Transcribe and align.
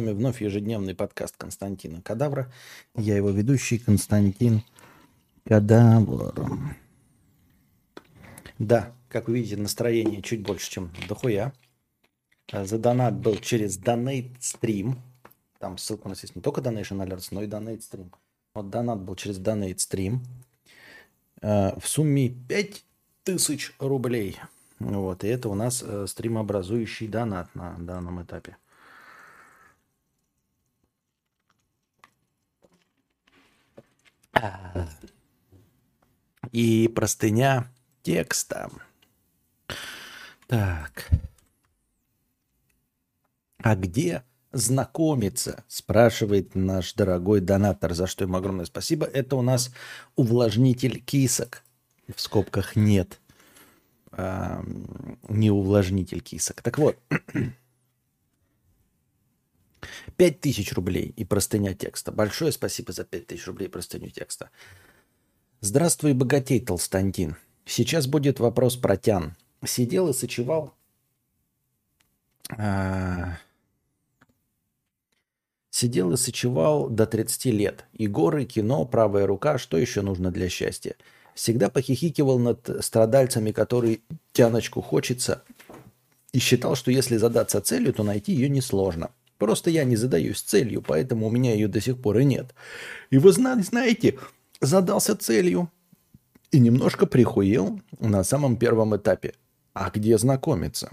вами 0.00 0.12
вновь 0.12 0.40
ежедневный 0.40 0.94
подкаст 0.94 1.36
Константина 1.36 2.00
Кадавра. 2.00 2.50
Я 2.96 3.16
его 3.16 3.28
ведущий 3.28 3.76
Константин 3.76 4.62
Кадавр. 5.44 6.34
Да, 8.58 8.94
как 9.10 9.28
вы 9.28 9.40
видите, 9.40 9.58
настроение 9.58 10.22
чуть 10.22 10.40
больше, 10.40 10.70
чем 10.70 10.90
дохуя. 11.06 11.52
А, 12.50 12.64
за 12.64 12.78
донат 12.78 13.14
был 13.14 13.36
через 13.36 13.78
Donate 13.78 14.38
Stream. 14.38 14.96
Там 15.58 15.76
ссылка 15.76 16.06
у 16.06 16.08
нас 16.08 16.22
есть 16.22 16.34
не 16.34 16.40
только 16.40 16.62
Donation 16.62 17.06
Alerts, 17.06 17.28
но 17.30 17.42
и 17.42 17.46
Donate 17.46 17.80
Stream. 17.80 18.10
Вот 18.54 18.70
донат 18.70 19.00
был 19.00 19.16
через 19.16 19.38
Donate 19.38 19.76
Stream. 19.76 20.20
А, 21.42 21.78
в 21.78 21.86
сумме 21.86 22.30
5000 22.30 23.74
рублей. 23.80 24.38
Вот, 24.78 25.24
и 25.24 25.28
это 25.28 25.50
у 25.50 25.54
нас 25.54 25.84
э, 25.86 26.06
стримообразующий 26.06 27.06
донат 27.06 27.54
на 27.54 27.76
данном 27.78 28.22
этапе. 28.22 28.56
И 36.52 36.88
простыня 36.88 37.70
текста. 38.02 38.70
Так. 40.46 41.10
А 43.62 43.76
где 43.76 44.24
знакомиться? 44.52 45.64
Спрашивает 45.68 46.54
наш 46.54 46.94
дорогой 46.94 47.40
донатор, 47.40 47.94
за 47.94 48.06
что 48.06 48.24
ему 48.24 48.36
огромное 48.36 48.64
спасибо. 48.64 49.06
Это 49.06 49.36
у 49.36 49.42
нас 49.42 49.72
увлажнитель 50.16 51.00
кисок. 51.00 51.62
В 52.14 52.20
скобках 52.20 52.74
нет. 52.74 53.20
А, 54.10 54.64
не 55.28 55.50
увлажнитель 55.50 56.20
кисок. 56.20 56.62
Так 56.62 56.78
вот. 56.78 56.96
5000 60.16 60.72
рублей 60.72 61.12
и 61.16 61.24
простыня 61.24 61.74
текста. 61.74 62.12
Большое 62.12 62.52
спасибо 62.52 62.92
за 62.92 63.04
5000 63.04 63.46
рублей 63.46 63.66
и 63.66 63.70
простыню 63.70 64.10
текста. 64.10 64.50
Здравствуй, 65.60 66.14
богатей, 66.14 66.60
Толстантин. 66.60 67.36
Сейчас 67.66 68.06
будет 68.06 68.40
вопрос 68.40 68.76
про 68.76 68.96
тян. 68.96 69.36
Сидел 69.64 70.08
и 70.08 70.12
сочевал. 70.12 70.74
А... 72.56 73.36
Сидел 75.70 76.12
и 76.12 76.16
сочевал 76.16 76.88
до 76.88 77.06
30 77.06 77.44
лет. 77.46 77.84
И 77.92 78.06
горы, 78.06 78.44
кино, 78.44 78.84
правая 78.84 79.26
рука, 79.26 79.58
что 79.58 79.76
еще 79.76 80.02
нужно 80.02 80.30
для 80.30 80.48
счастья? 80.48 80.96
Всегда 81.34 81.70
похихикивал 81.70 82.38
над 82.38 82.84
страдальцами, 82.84 83.52
которые 83.52 84.00
тяночку 84.32 84.80
хочется, 84.80 85.42
и 86.32 86.38
считал, 86.38 86.74
что 86.74 86.90
если 86.90 87.16
задаться 87.16 87.60
целью, 87.60 87.92
то 87.92 88.02
найти 88.02 88.32
ее 88.32 88.48
несложно. 88.48 89.10
Просто 89.40 89.70
я 89.70 89.84
не 89.84 89.96
задаюсь 89.96 90.42
целью, 90.42 90.82
поэтому 90.82 91.26
у 91.26 91.30
меня 91.30 91.54
ее 91.54 91.66
до 91.66 91.80
сих 91.80 91.96
пор 91.96 92.18
и 92.18 92.24
нет. 92.26 92.54
И 93.08 93.16
вы 93.16 93.32
знаете, 93.32 94.18
задался 94.60 95.16
целью 95.16 95.70
и 96.50 96.60
немножко 96.60 97.06
прихуел 97.06 97.80
на 97.98 98.22
самом 98.22 98.58
первом 98.58 98.94
этапе. 98.94 99.32
А 99.72 99.88
где 99.88 100.18
знакомиться? 100.18 100.90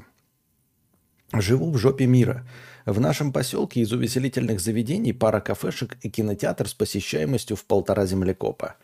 Живу 1.34 1.72
в 1.72 1.78
жопе 1.78 2.06
мира. 2.06 2.48
В 2.86 3.02
нашем 3.02 3.34
поселке 3.34 3.82
из 3.82 3.92
увеселительных 3.92 4.62
заведений 4.62 5.12
пара 5.12 5.42
кафешек 5.42 5.98
и 6.02 6.10
кинотеатр 6.10 6.70
с 6.70 6.74
посещаемостью 6.74 7.58
в 7.58 7.66
полтора 7.66 8.06
землекопа. 8.06 8.78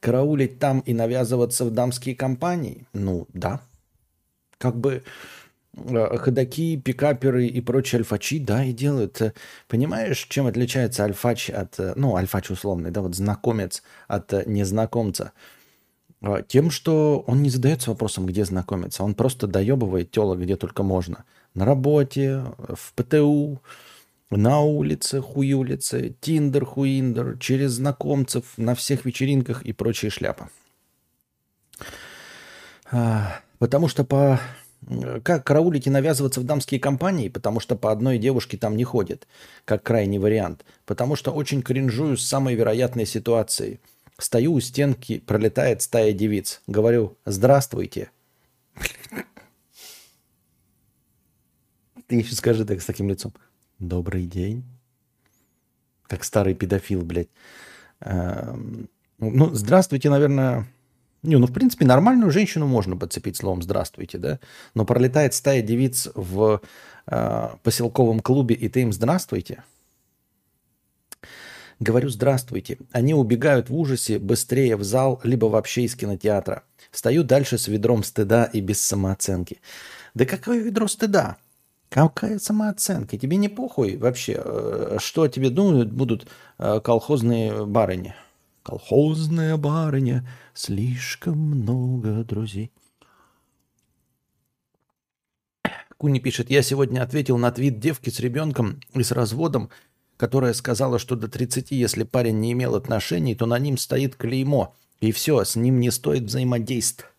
Караулить 0.00 0.58
там 0.58 0.80
и 0.80 0.94
навязываться 0.94 1.66
в 1.66 1.70
дамские 1.70 2.16
компании? 2.16 2.86
Ну, 2.94 3.28
да. 3.34 3.60
Как 4.56 4.74
бы 4.74 5.02
ходаки, 5.76 6.76
пикаперы 6.76 7.46
и 7.46 7.60
прочие 7.60 8.00
альфачи, 8.00 8.38
да, 8.38 8.64
и 8.64 8.72
делают. 8.72 9.20
Э, 9.22 9.32
понимаешь, 9.68 10.26
чем 10.28 10.46
отличается 10.46 11.04
альфач 11.04 11.50
от, 11.50 11.80
э, 11.80 11.94
ну, 11.96 12.16
альфач 12.16 12.50
условный, 12.50 12.90
да, 12.90 13.00
вот 13.00 13.14
знакомец 13.14 13.82
от 14.08 14.46
незнакомца? 14.46 15.32
Тем, 16.46 16.70
что 16.70 17.24
он 17.26 17.42
не 17.42 17.50
задается 17.50 17.90
вопросом, 17.90 18.26
где 18.26 18.44
знакомиться. 18.44 19.02
Он 19.02 19.14
просто 19.14 19.48
доебывает 19.48 20.12
тело, 20.12 20.36
где 20.36 20.54
только 20.54 20.84
можно. 20.84 21.24
На 21.54 21.64
работе, 21.64 22.44
в 22.58 22.92
ПТУ, 22.94 23.60
на 24.30 24.60
улице, 24.60 25.20
хуюлице, 25.20 26.14
тиндер, 26.20 26.64
хуиндер, 26.64 27.38
через 27.38 27.72
знакомцев, 27.72 28.44
на 28.56 28.74
всех 28.74 29.04
вечеринках 29.04 29.62
и 29.62 29.72
прочие 29.72 30.10
шляпы. 30.10 30.48
А, 32.90 33.40
потому 33.58 33.88
что 33.88 34.04
по 34.04 34.40
как 35.22 35.44
караулить 35.44 35.86
и 35.86 35.90
навязываться 35.90 36.40
в 36.40 36.44
дамские 36.44 36.80
компании, 36.80 37.28
потому 37.28 37.60
что 37.60 37.76
по 37.76 37.92
одной 37.92 38.18
девушке 38.18 38.56
там 38.56 38.76
не 38.76 38.84
ходит, 38.84 39.28
как 39.64 39.82
крайний 39.82 40.18
вариант. 40.18 40.64
Потому 40.84 41.16
что 41.16 41.30
очень 41.30 41.62
кринжую 41.62 42.16
с 42.16 42.26
самой 42.26 42.54
вероятной 42.54 43.06
ситуацией. 43.06 43.80
Стою 44.18 44.54
у 44.54 44.60
стенки, 44.60 45.18
пролетает 45.20 45.82
стая 45.82 46.12
девиц. 46.12 46.62
Говорю, 46.66 47.16
здравствуйте. 47.24 48.10
Ты 52.06 52.16
еще 52.16 52.34
скажи 52.34 52.64
так 52.64 52.82
с 52.82 52.84
таким 52.84 53.08
лицом. 53.08 53.32
Добрый 53.78 54.26
день. 54.26 54.64
Как 56.06 56.24
старый 56.24 56.54
педофил, 56.54 57.02
блядь. 57.02 57.30
Эм, 58.00 58.88
ну, 59.18 59.54
здравствуйте, 59.54 60.10
наверное, 60.10 60.66
не, 61.22 61.36
ну, 61.36 61.46
в 61.46 61.52
принципе, 61.52 61.84
нормальную 61.84 62.32
женщину 62.32 62.66
можно 62.66 62.96
подцепить 62.96 63.36
словом 63.36 63.62
«здравствуйте», 63.62 64.18
да? 64.18 64.40
Но 64.74 64.84
пролетает 64.84 65.34
стая 65.34 65.62
девиц 65.62 66.08
в 66.14 66.60
э, 67.06 67.48
поселковом 67.62 68.20
клубе, 68.20 68.56
и 68.56 68.68
ты 68.68 68.82
им 68.82 68.92
«здравствуйте». 68.92 69.62
Говорю 71.78 72.08
«здравствуйте». 72.08 72.78
Они 72.90 73.14
убегают 73.14 73.70
в 73.70 73.76
ужасе 73.76 74.18
быстрее 74.18 74.76
в 74.76 74.82
зал, 74.82 75.20
либо 75.22 75.46
вообще 75.46 75.82
из 75.82 75.94
кинотеатра. 75.94 76.64
Стою 76.90 77.22
дальше 77.22 77.56
с 77.56 77.68
ведром 77.68 78.02
стыда 78.02 78.44
и 78.44 78.60
без 78.60 78.82
самооценки. 78.82 79.60
Да 80.14 80.24
какое 80.26 80.58
ведро 80.58 80.88
стыда? 80.88 81.36
Какая 81.88 82.38
самооценка? 82.40 83.16
Тебе 83.16 83.36
не 83.36 83.48
похуй 83.48 83.96
вообще, 83.96 84.40
э, 84.44 84.96
что 84.98 85.22
о 85.22 85.28
тебе 85.28 85.50
думают 85.50 85.92
будут 85.92 86.26
э, 86.58 86.80
колхозные 86.82 87.64
барыни? 87.64 88.14
Колхозная 88.62 89.56
барыня, 89.56 90.28
слишком 90.54 91.38
много 91.38 92.24
друзей. 92.24 92.70
Куни 95.96 96.20
пишет, 96.20 96.50
я 96.50 96.62
сегодня 96.62 97.02
ответил 97.02 97.38
на 97.38 97.50
твит 97.50 97.78
девки 97.78 98.10
с 98.10 98.20
ребенком 98.20 98.80
и 98.94 99.02
с 99.02 99.12
разводом, 99.12 99.70
которая 100.16 100.52
сказала, 100.52 100.98
что 100.98 101.16
до 101.16 101.28
30, 101.28 101.70
если 101.72 102.04
парень 102.04 102.40
не 102.40 102.52
имел 102.52 102.74
отношений, 102.74 103.34
то 103.34 103.46
на 103.46 103.58
ним 103.58 103.76
стоит 103.76 104.16
клеймо, 104.16 104.74
и 105.00 105.12
все, 105.12 105.44
с 105.44 105.56
ним 105.56 105.80
не 105.80 105.90
стоит 105.90 106.24
взаимодействовать. 106.24 107.12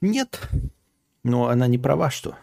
Нет, 0.00 0.48
но 1.22 1.48
она 1.48 1.66
не 1.66 1.78
права, 1.78 2.10
что? 2.10 2.36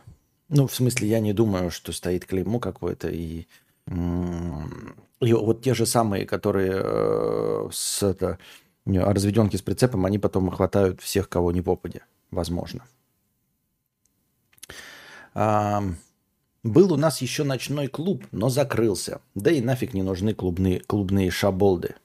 Ну, 0.50 0.68
в 0.68 0.76
смысле, 0.76 1.08
я 1.08 1.20
не 1.20 1.34
думаю, 1.34 1.72
что 1.72 1.92
стоит 1.92 2.26
клеймо 2.26 2.60
какое-то, 2.60 3.10
и 3.10 3.48
и 3.88 5.34
вот 5.34 5.62
те 5.62 5.74
же 5.74 5.86
самые, 5.86 6.26
которые 6.26 6.74
э, 6.76 7.70
с 7.72 8.04
это, 8.04 8.40
разведенки 8.86 9.56
с 9.58 9.62
прицепом, 9.62 10.06
они 10.06 10.20
потом 10.20 10.50
хватают 10.50 11.02
всех, 11.02 11.30
кого 11.30 11.52
не 11.52 11.62
попадя, 11.62 12.02
возможно. 12.32 12.84
А, 15.34 15.84
был 16.64 16.94
у 16.94 16.98
нас 16.98 17.22
еще 17.22 17.44
ночной 17.44 17.88
клуб, 17.88 18.26
но 18.32 18.50
закрылся. 18.50 19.22
Да 19.36 19.52
и 19.52 19.62
нафиг 19.62 19.94
не 19.94 20.02
нужны 20.02 20.34
клубные, 20.34 20.80
клубные 20.80 21.30
шаболды. 21.30 21.96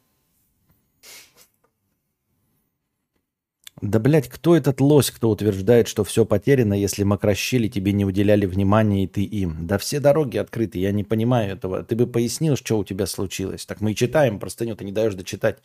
Да, 3.82 3.98
блядь, 3.98 4.28
кто 4.28 4.54
этот 4.54 4.80
лось, 4.80 5.10
кто 5.10 5.30
утверждает, 5.30 5.88
что 5.88 6.04
все 6.04 6.26
потеряно, 6.26 6.74
если 6.74 7.02
макрощели 7.02 7.66
тебе 7.68 7.92
не 7.92 8.04
уделяли 8.04 8.44
внимания 8.44 9.04
и 9.04 9.06
ты 9.06 9.22
им? 9.22 9.66
Да 9.66 9.78
все 9.78 10.00
дороги 10.00 10.36
открыты, 10.36 10.78
я 10.78 10.92
не 10.92 11.02
понимаю 11.02 11.52
этого. 11.52 11.82
Ты 11.82 11.96
бы 11.96 12.06
пояснил, 12.06 12.56
что 12.56 12.78
у 12.78 12.84
тебя 12.84 13.06
случилось. 13.06 13.64
Так 13.64 13.80
мы 13.80 13.92
и 13.92 13.94
читаем, 13.94 14.38
простыню 14.38 14.76
ты 14.76 14.84
не 14.84 14.92
даешь 14.92 15.14
дочитать. 15.14 15.58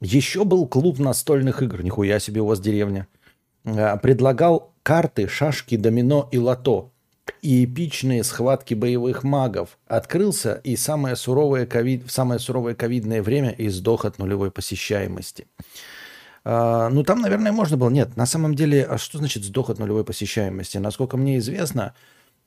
Еще 0.00 0.44
был 0.44 0.66
клуб 0.66 0.98
настольных 0.98 1.62
игр, 1.62 1.82
нихуя 1.82 2.18
себе 2.18 2.40
у 2.40 2.46
вас 2.46 2.58
деревня. 2.58 3.06
А, 3.64 3.98
предлагал 3.98 4.72
карты, 4.82 5.28
шашки, 5.28 5.76
домино 5.76 6.28
и 6.32 6.38
лото. 6.38 6.90
И 7.42 7.64
эпичные 7.64 8.24
схватки 8.24 8.72
боевых 8.72 9.24
магов. 9.24 9.78
Открылся 9.86 10.54
и 10.64 10.76
самое 10.76 11.16
суровое 11.16 11.66
ковид, 11.66 12.10
самое 12.10 12.40
суровое 12.40 12.74
ковидное 12.74 13.22
время 13.22 13.50
и 13.50 13.68
сдох 13.68 14.06
от 14.06 14.18
нулевой 14.18 14.50
посещаемости. 14.50 15.46
А, 16.44 16.88
ну, 16.90 17.04
там, 17.04 17.20
наверное, 17.20 17.52
можно 17.52 17.76
было. 17.76 17.90
Нет, 17.90 18.16
на 18.16 18.26
самом 18.26 18.54
деле, 18.54 18.84
а 18.84 18.98
что 18.98 19.18
значит 19.18 19.44
сдох 19.44 19.70
от 19.70 19.78
нулевой 19.78 20.04
посещаемости? 20.04 20.78
Насколько 20.78 21.16
мне 21.16 21.38
известно, 21.38 21.94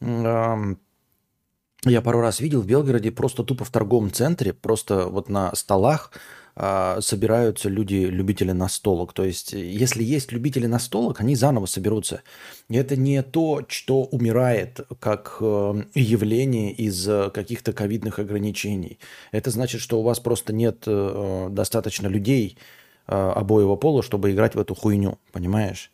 я 0.02 2.02
пару 2.02 2.20
раз 2.20 2.40
видел 2.40 2.62
в 2.62 2.68
Белгороде 2.68 3.12
просто 3.12 3.44
тупо 3.44 3.64
в 3.64 3.70
торговом 3.70 4.12
центре, 4.12 4.54
просто 4.54 5.08
вот 5.08 5.30
на 5.30 5.56
столах 5.56 6.12
а, 6.58 7.00
собираются 7.00 7.70
люди, 7.70 7.96
любители 7.96 8.52
настолок. 8.52 9.14
То 9.14 9.24
есть, 9.24 9.54
если 9.54 10.04
есть 10.04 10.32
любители 10.32 10.66
настолок, 10.66 11.22
они 11.22 11.36
заново 11.36 11.66
соберутся. 11.66 12.22
И 12.70 12.76
это 12.76 12.98
не 12.98 13.22
то, 13.24 13.64
что 13.68 14.04
умирает 14.04 14.82
как 15.00 15.38
э, 15.40 15.84
явление 15.94 16.74
из 16.74 17.08
каких-то 17.34 17.72
ковидных 17.72 18.20
ограничений. 18.20 19.00
Это 19.32 19.52
значит, 19.52 19.80
что 19.80 20.00
у 20.00 20.04
вас 20.04 20.20
просто 20.20 20.54
нет 20.54 20.84
э, 20.88 21.48
достаточно 21.52 22.08
людей 22.08 22.58
э, 22.58 22.85
обоего 23.08 23.76
пола, 23.76 24.04
чтобы 24.04 24.32
играть 24.32 24.56
в 24.56 24.60
эту 24.60 24.76
хуйню. 24.76 25.18
Понимаешь? 25.32 25.92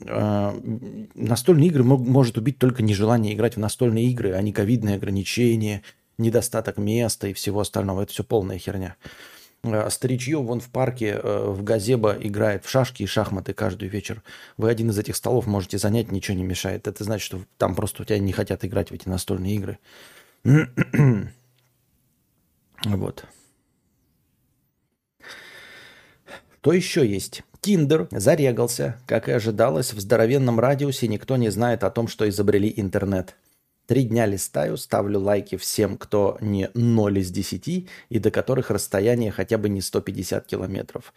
Настольные 0.00 1.68
игры 1.68 1.82
может 1.82 2.38
убить 2.38 2.58
только 2.58 2.82
нежелание 2.82 3.34
играть 3.34 3.56
в 3.56 3.60
настольные 3.60 4.06
игры, 4.06 4.32
а 4.32 4.42
не 4.42 4.52
ковидные 4.52 4.96
ограничения, 4.96 5.82
недостаток 6.18 6.76
места 6.76 7.28
и 7.28 7.32
всего 7.32 7.60
остального. 7.60 8.02
Это 8.02 8.12
все 8.12 8.24
полная 8.24 8.58
херня. 8.58 8.96
Э, 9.62 9.88
старичье 9.90 10.38
вон 10.38 10.60
в 10.60 10.68
парке 10.68 11.20
э, 11.22 11.50
в 11.50 11.62
Газеба 11.62 12.16
играет 12.20 12.64
в 12.64 12.70
шашки 12.70 13.02
и 13.02 13.06
шахматы 13.06 13.54
каждый 13.54 13.88
вечер. 13.88 14.22
Вы 14.56 14.70
один 14.70 14.90
из 14.90 14.98
этих 14.98 15.16
столов 15.16 15.46
можете 15.46 15.78
занять, 15.78 16.12
ничего 16.12 16.36
не 16.36 16.44
мешает. 16.44 16.86
Это 16.86 17.04
значит, 17.04 17.24
что 17.24 17.40
там 17.56 17.74
просто 17.74 18.02
у 18.02 18.04
тебя 18.04 18.18
не 18.18 18.32
хотят 18.32 18.64
играть 18.64 18.90
в 18.90 18.94
эти 18.94 19.08
настольные 19.08 19.56
игры. 19.56 19.78
вот. 22.84 23.24
Что 26.68 26.74
еще 26.74 27.06
есть? 27.06 27.44
Тиндер 27.62 28.08
зарегался. 28.10 28.98
Как 29.06 29.30
и 29.30 29.32
ожидалось, 29.32 29.94
в 29.94 30.00
здоровенном 30.00 30.60
радиусе 30.60 31.08
никто 31.08 31.38
не 31.38 31.48
знает 31.48 31.82
о 31.82 31.90
том, 31.90 32.08
что 32.08 32.28
изобрели 32.28 32.70
интернет– 32.76 33.36
Три 33.86 34.04
дня 34.04 34.26
листаю, 34.26 34.76
ставлю 34.76 35.18
лайки 35.18 35.56
всем, 35.56 35.96
кто 35.96 36.36
не 36.42 36.68
0 36.74 37.20
из 37.20 37.30
10 37.30 37.88
и 38.10 38.18
до 38.18 38.30
которых 38.30 38.70
расстояние 38.70 39.30
хотя 39.30 39.56
бы 39.56 39.70
не 39.70 39.80
150 39.80 40.44
километров. 40.44 41.14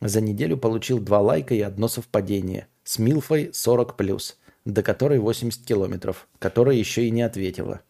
За 0.00 0.22
неделю 0.22 0.56
получил 0.56 1.00
два 1.00 1.20
лайка 1.20 1.54
и 1.54 1.60
одно 1.60 1.86
совпадение. 1.86 2.68
С 2.82 2.98
Милфой 2.98 3.50
40+, 3.52 4.32
до 4.64 4.82
которой 4.82 5.18
80 5.18 5.66
километров, 5.66 6.26
которая 6.38 6.76
еще 6.76 7.04
и 7.04 7.10
не 7.10 7.20
ответила. 7.20 7.82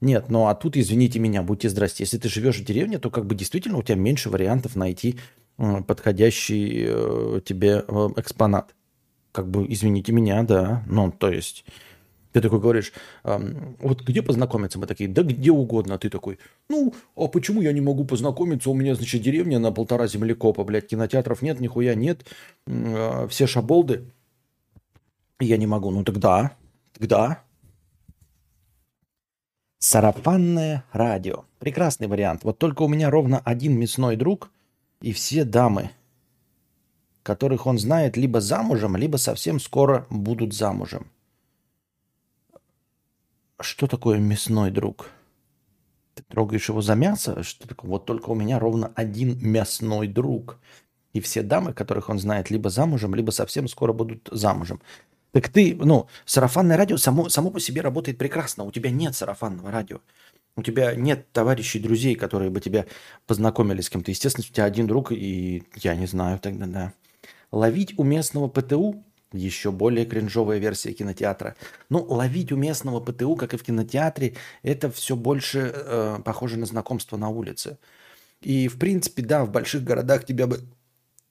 Нет, 0.00 0.26
ну 0.28 0.46
а 0.46 0.54
тут, 0.54 0.76
извините 0.76 1.18
меня, 1.18 1.42
будьте 1.42 1.68
здрасте. 1.68 2.04
Если 2.04 2.18
ты 2.18 2.28
живешь 2.28 2.58
в 2.58 2.64
деревне, 2.64 3.00
то 3.00 3.10
как 3.10 3.26
бы 3.26 3.34
действительно 3.34 3.78
у 3.78 3.82
тебя 3.82 3.96
меньше 3.96 4.30
вариантов 4.30 4.76
найти 4.76 5.18
подходящий 5.56 6.86
э, 6.88 7.40
тебе 7.44 7.84
э, 7.86 8.08
экспонат. 8.16 8.74
Как 9.32 9.48
бы, 9.48 9.66
извините 9.68 10.12
меня, 10.12 10.42
да. 10.42 10.82
Ну, 10.86 11.10
то 11.10 11.30
есть 11.30 11.64
ты 12.32 12.40
такой 12.40 12.60
говоришь, 12.60 12.92
вот 13.24 14.02
где 14.02 14.22
познакомиться? 14.22 14.78
Мы 14.78 14.86
такие, 14.86 15.08
да 15.08 15.22
где 15.22 15.50
угодно. 15.50 15.98
Ты 15.98 16.08
такой, 16.08 16.38
ну, 16.68 16.94
а 17.14 17.28
почему 17.28 17.60
я 17.60 17.72
не 17.72 17.82
могу 17.82 18.04
познакомиться? 18.06 18.70
У 18.70 18.74
меня, 18.74 18.94
значит, 18.94 19.20
деревня 19.20 19.58
на 19.58 19.70
полтора 19.70 20.06
землекопа, 20.06 20.64
блядь, 20.64 20.86
кинотеатров 20.86 21.42
нет, 21.42 21.60
нихуя 21.60 21.94
нет. 21.94 22.24
Все 23.28 23.46
шаболды. 23.46 24.04
Я 25.40 25.58
не 25.58 25.66
могу. 25.66 25.90
Ну 25.90 26.04
тогда, 26.04 26.56
тогда. 26.98 27.42
Сарафанное 29.78 30.84
радио. 30.92 31.44
Прекрасный 31.58 32.06
вариант. 32.06 32.44
Вот 32.44 32.58
только 32.58 32.82
у 32.82 32.88
меня 32.88 33.10
ровно 33.10 33.40
один 33.40 33.78
мясной 33.78 34.16
друг 34.16 34.50
и 35.02 35.12
все 35.12 35.44
дамы, 35.44 35.90
которых 37.22 37.66
он 37.66 37.78
знает 37.78 38.16
либо 38.16 38.40
замужем, 38.40 38.96
либо 38.96 39.16
совсем 39.16 39.60
скоро 39.60 40.06
будут 40.10 40.54
замужем. 40.54 41.10
Что 43.60 43.86
такое 43.86 44.18
мясной 44.18 44.70
друг? 44.70 45.10
Ты 46.14 46.24
трогаешь 46.28 46.68
его 46.68 46.82
за 46.82 46.94
мясо? 46.94 47.42
Что 47.42 47.68
такое? 47.68 47.90
Вот 47.90 48.06
только 48.06 48.30
у 48.30 48.34
меня 48.34 48.58
ровно 48.58 48.92
один 48.94 49.38
мясной 49.40 50.08
друг. 50.08 50.58
И 51.12 51.20
все 51.20 51.42
дамы, 51.42 51.72
которых 51.72 52.08
он 52.08 52.18
знает, 52.18 52.50
либо 52.50 52.70
замужем, 52.70 53.14
либо 53.14 53.30
совсем 53.30 53.68
скоро 53.68 53.92
будут 53.92 54.28
замужем. 54.32 54.80
Так 55.32 55.48
ты, 55.48 55.74
ну, 55.74 56.08
сарафанное 56.26 56.76
радио 56.76 56.96
само, 56.96 57.28
само 57.28 57.50
по 57.50 57.60
себе 57.60 57.80
работает 57.80 58.18
прекрасно. 58.18 58.64
У 58.64 58.72
тебя 58.72 58.90
нет 58.90 59.14
сарафанного 59.14 59.70
радио. 59.70 60.00
У 60.56 60.62
тебя 60.62 60.94
нет 60.94 61.32
товарищей, 61.32 61.78
друзей, 61.78 62.14
которые 62.14 62.50
бы 62.50 62.60
тебя 62.60 62.86
познакомили 63.26 63.80
с 63.80 63.88
кем-то. 63.88 64.10
Естественно, 64.10 64.44
у 64.48 64.52
тебя 64.52 64.64
один 64.64 64.86
друг, 64.86 65.12
и 65.12 65.64
я 65.76 65.94
не 65.94 66.06
знаю 66.06 66.38
тогда, 66.38 66.66
да. 66.66 66.92
Ловить 67.50 67.98
у 67.98 68.04
местного 68.04 68.48
ПТУ 68.48 69.04
еще 69.32 69.72
более 69.72 70.06
кринжовая 70.06 70.58
версия 70.58 70.92
кинотеатра. 70.92 71.56
Ну, 71.88 72.04
ловить 72.04 72.52
у 72.52 72.56
местного 72.56 73.00
ПТУ, 73.00 73.36
как 73.36 73.54
и 73.54 73.56
в 73.56 73.62
кинотеатре, 73.62 74.34
это 74.62 74.90
все 74.90 75.16
больше 75.16 75.72
э, 75.74 76.18
похоже 76.24 76.58
на 76.58 76.66
знакомство 76.66 77.16
на 77.16 77.28
улице. 77.28 77.78
И, 78.40 78.68
в 78.68 78.78
принципе, 78.78 79.22
да, 79.22 79.44
в 79.44 79.50
больших 79.50 79.84
городах 79.84 80.26
тебя 80.26 80.46
бы 80.46 80.60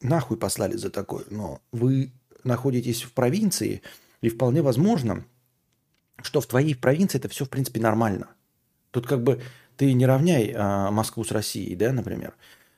нахуй 0.02 0.38
послали 0.38 0.78
за 0.78 0.90
такое. 0.90 1.26
Но 1.30 1.62
вы 1.72 2.12
находитесь 2.44 3.04
в 3.04 3.14
провинции, 3.14 3.82
и 4.22 4.30
вполне 4.30 4.62
возможно, 4.62 5.26
что 6.22 6.42
в 6.42 6.48
твоей 6.48 6.76
провинции 6.76 7.18
это 7.18 7.30
все, 7.30 7.46
в 7.46 7.50
принципе, 7.50 7.82
нормально. 7.82 8.30
Тут 8.92 9.08
как 9.08 9.24
бы 9.24 9.42
ты 9.78 9.94
не 9.94 10.06
равняй 10.06 10.54
а, 10.56 10.92
Москву 10.92 11.24
с 11.24 11.32
Россией, 11.32 11.76
да, 11.76 11.92
например. 11.92 12.36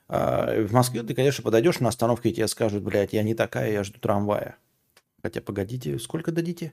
А, 0.08 0.62
в 0.62 0.72
Москве 0.72 1.02
ты, 1.02 1.14
конечно, 1.14 1.42
подойдешь 1.42 1.80
на 1.80 1.88
остановке, 1.88 2.30
и 2.30 2.32
тебе 2.32 2.48
скажут, 2.48 2.82
блядь, 2.82 3.12
я 3.12 3.22
не 3.22 3.34
такая, 3.34 3.72
я 3.72 3.84
жду 3.84 3.98
трамвая. 3.98 4.56
Хотя, 5.22 5.40
погодите, 5.40 5.98
сколько 5.98 6.32
дадите? 6.32 6.72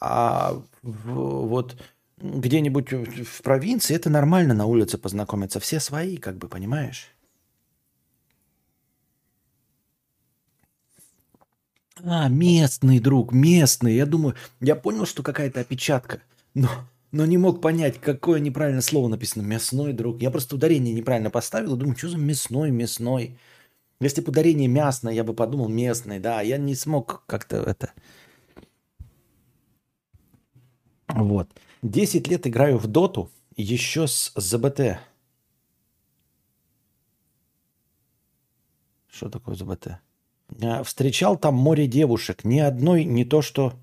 А 0.00 0.62
в, 0.82 1.46
вот 1.46 1.76
где-нибудь 2.18 2.92
в 2.92 3.42
провинции 3.42 3.94
это 3.94 4.10
нормально 4.10 4.54
на 4.54 4.66
улице 4.66 4.98
познакомиться. 4.98 5.60
Все 5.60 5.80
свои, 5.80 6.16
как 6.16 6.36
бы, 6.36 6.48
понимаешь? 6.48 7.08
А, 12.02 12.28
местный 12.28 12.98
друг, 12.98 13.32
местный. 13.32 13.94
Я 13.94 14.06
думаю, 14.06 14.34
я 14.60 14.74
понял, 14.74 15.06
что 15.06 15.22
какая-то 15.22 15.60
опечатка, 15.60 16.22
но, 16.54 16.68
но 17.12 17.26
не 17.26 17.38
мог 17.38 17.60
понять, 17.60 18.00
какое 18.00 18.40
неправильное 18.40 18.82
слово 18.82 19.08
написано. 19.08 19.42
Мясной 19.42 19.92
друг. 19.92 20.22
Я 20.22 20.30
просто 20.30 20.54
ударение 20.54 20.94
неправильно 20.94 21.30
поставил 21.30 21.76
думаю, 21.76 21.96
что 21.96 22.08
за 22.08 22.18
мясной, 22.18 22.70
мясной. 22.70 23.38
Если 24.00 24.20
бы 24.20 24.30
ударение 24.30 24.68
мясное, 24.68 25.12
я 25.12 25.24
бы 25.24 25.34
подумал 25.34 25.68
местный, 25.68 26.20
да, 26.20 26.40
я 26.40 26.56
не 26.56 26.74
смог 26.74 27.24
как-то 27.26 27.56
это... 27.56 27.92
Вот. 31.08 31.50
10 31.82 32.28
лет 32.28 32.46
играю 32.46 32.78
в 32.78 32.86
доту, 32.86 33.30
еще 33.56 34.06
с 34.06 34.32
ЗБТ. 34.36 34.98
Что 39.08 39.28
такое 39.28 39.56
ЗБТ? 39.56 39.98
А, 40.62 40.82
встречал 40.84 41.36
там 41.36 41.54
море 41.54 41.86
девушек. 41.86 42.44
Ни 42.44 42.60
одной 42.60 43.04
не 43.04 43.24
то, 43.24 43.42
что 43.42 43.74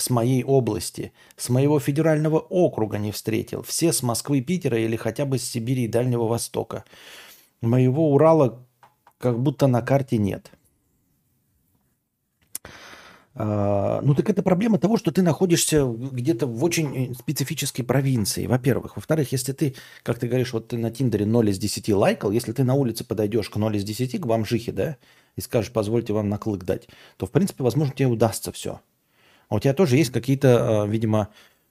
с 0.00 0.10
моей 0.10 0.44
области. 0.44 1.12
С 1.36 1.48
моего 1.48 1.78
федерального 1.78 2.38
округа 2.38 2.98
не 2.98 3.12
встретил. 3.12 3.62
Все 3.62 3.92
с 3.92 4.02
Москвы, 4.02 4.40
Питера 4.40 4.78
или 4.78 4.96
хотя 4.96 5.24
бы 5.24 5.38
с 5.38 5.44
Сибири 5.44 5.84
и 5.84 5.88
Дальнего 5.88 6.26
Востока. 6.26 6.84
Моего 7.60 8.12
Урала 8.12 8.66
как 9.18 9.38
будто 9.38 9.66
на 9.66 9.82
карте 9.82 10.18
нет. 10.18 10.52
А, 13.34 14.00
ну 14.02 14.14
так 14.14 14.28
это 14.28 14.42
проблема 14.42 14.78
того, 14.78 14.96
что 14.96 15.12
ты 15.12 15.22
находишься 15.22 15.84
где-то 15.84 16.46
в 16.46 16.64
очень 16.64 17.14
специфической 17.14 17.82
провинции, 17.82 18.46
во-первых. 18.46 18.96
Во-вторых, 18.96 19.32
если 19.32 19.52
ты, 19.52 19.74
как 20.02 20.18
ты 20.18 20.26
говоришь, 20.26 20.52
вот 20.52 20.68
ты 20.68 20.78
на 20.78 20.90
Тиндере 20.90 21.26
0 21.26 21.50
из 21.50 21.58
10 21.58 21.88
лайкал, 21.90 22.32
если 22.32 22.52
ты 22.52 22.64
на 22.64 22.74
улице 22.74 23.04
подойдешь 23.04 23.48
к 23.48 23.56
0 23.56 23.76
из 23.76 23.84
10, 23.84 24.20
к 24.20 24.26
бомжихе, 24.26 24.72
да, 24.72 24.96
и 25.36 25.40
скажешь, 25.40 25.72
позвольте 25.72 26.12
вам 26.12 26.28
наклык 26.28 26.64
дать, 26.64 26.88
то, 27.16 27.26
в 27.26 27.30
принципе, 27.30 27.62
возможно, 27.62 27.94
тебе 27.94 28.08
удастся 28.08 28.52
все. 28.52 28.80
А 29.50 29.56
у 29.56 29.60
тебя 29.60 29.74
тоже 29.74 29.96
есть 29.96 30.12
какие-то, 30.12 30.82
а, 30.82 30.86
видимо, 30.86 31.28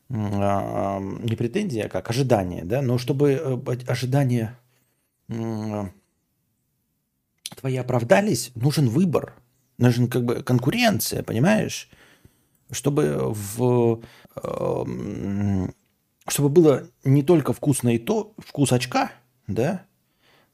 а, 0.10 1.00
не 1.00 1.36
претензии, 1.36 1.80
а 1.80 1.90
как 1.90 2.10
ожидания, 2.10 2.64
да, 2.64 2.82
но 2.82 2.98
чтобы 2.98 3.32
э, 3.32 3.78
ожидания 3.88 4.60
твои 7.56 7.78
оправдались, 7.78 8.52
нужен 8.56 8.90
выбор, 8.90 9.34
нужен 9.78 10.08
как 10.08 10.26
бы 10.26 10.44
конкуренция, 10.44 11.24
понимаешь? 11.24 11.90
Чтобы 12.72 13.34
в 13.34 14.02
эм, 14.36 15.74
чтобы 16.28 16.50
было 16.50 16.88
не 17.04 17.24
только 17.24 17.54
вкусно 17.54 17.90
и 17.90 18.00
то, 18.00 18.34
вкус 18.40 18.72
очка, 18.72 19.12
да, 19.48 19.86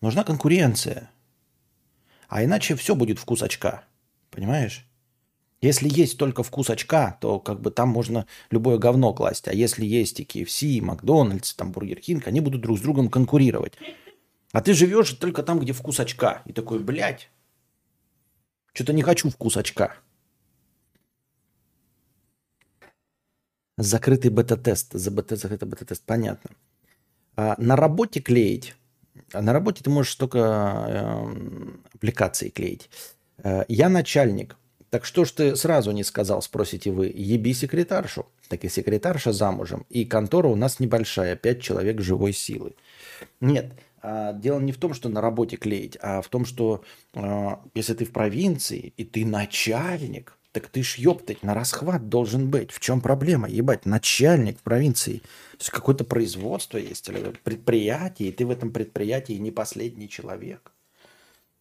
нужна 0.01 0.23
конкуренция. 0.23 1.09
А 2.27 2.43
иначе 2.43 2.75
все 2.75 2.95
будет 2.95 3.19
вкус 3.19 3.41
очка, 3.41 3.83
понимаешь? 4.29 4.85
Если 5.65 5.89
есть 5.89 6.19
только 6.19 6.43
вкус 6.43 6.69
очка, 6.69 7.17
то 7.21 7.39
как 7.39 7.59
бы 7.59 7.71
там 7.71 7.89
можно 7.89 8.27
любое 8.51 8.77
говно 8.77 9.13
класть. 9.15 9.47
А 9.47 9.53
если 9.53 9.83
есть 9.83 10.19
и 10.19 10.23
KFC, 10.23 10.67
и 10.67 10.81
Макдональдс, 10.81 11.55
там 11.55 11.71
Бургер 11.71 11.99
Кинг, 11.99 12.27
они 12.27 12.39
будут 12.39 12.61
друг 12.61 12.77
с 12.77 12.81
другом 12.81 13.09
конкурировать. 13.09 13.73
А 14.51 14.61
ты 14.61 14.75
живешь 14.75 15.11
только 15.13 15.41
там, 15.41 15.59
где 15.59 15.73
вкус 15.73 15.99
очка. 15.99 16.43
И 16.45 16.53
такой, 16.53 16.77
блядь, 16.77 17.31
что-то 18.73 18.93
не 18.93 19.01
хочу 19.01 19.31
вкус 19.31 19.57
очка. 19.57 19.95
Закрытый 23.77 24.29
бета-тест. 24.29 24.93
За 24.93 25.09
бета, 25.09 25.35
закрытый 25.35 25.67
бета-тест. 25.67 26.03
Понятно. 26.05 26.51
А, 27.35 27.55
на 27.57 27.75
работе 27.75 28.21
клеить. 28.21 28.75
А 29.33 29.41
на 29.41 29.51
работе 29.51 29.83
ты 29.83 29.89
можешь 29.89 30.13
только 30.13 30.37
э, 30.37 31.75
аппликации 31.95 32.49
клеить. 32.49 32.91
Э, 33.39 33.65
я 33.67 33.89
начальник. 33.89 34.57
Так 34.95 35.03
что 35.03 35.25
ж 35.25 35.31
ты 35.31 35.55
сразу 35.57 35.91
не 35.91 36.05
сказал, 36.05 36.41
спросите 36.41 36.89
вы, 36.89 37.11
еби 37.13 37.53
секретаршу. 37.53 38.27
Так 38.47 38.63
и 38.63 38.69
секретарша 38.69 39.33
замужем. 39.33 39.85
И 39.89 40.05
контора 40.05 40.47
у 40.47 40.55
нас 40.55 40.79
небольшая, 40.79 41.35
пять 41.35 41.61
человек 41.61 41.99
живой 41.99 42.31
силы. 42.31 42.75
Нет, 43.41 43.73
а 44.01 44.31
дело 44.31 44.61
не 44.61 44.71
в 44.71 44.77
том, 44.77 44.93
что 44.93 45.09
на 45.09 45.19
работе 45.19 45.57
клеить, 45.57 45.97
а 46.01 46.21
в 46.21 46.29
том, 46.29 46.45
что 46.45 46.81
э, 47.13 47.49
если 47.73 47.93
ты 47.93 48.05
в 48.05 48.13
провинции 48.13 48.93
и 48.95 49.03
ты 49.03 49.25
начальник, 49.25 50.37
так 50.53 50.69
ты 50.69 50.81
ж, 50.81 50.95
ёптать, 50.95 51.43
на 51.43 51.53
расхват 51.53 52.07
должен 52.07 52.49
быть. 52.49 52.71
В 52.71 52.79
чем 52.79 53.01
проблема? 53.01 53.49
Ебать, 53.49 53.85
начальник 53.85 54.61
провинции. 54.61 55.17
То 55.17 55.59
есть 55.59 55.71
какое-то 55.71 56.05
производство 56.05 56.77
есть 56.77 57.09
или 57.09 57.33
предприятие, 57.43 58.29
и 58.29 58.31
ты 58.31 58.45
в 58.45 58.49
этом 58.49 58.71
предприятии 58.71 59.33
не 59.33 59.51
последний 59.51 60.07
человек. 60.07 60.71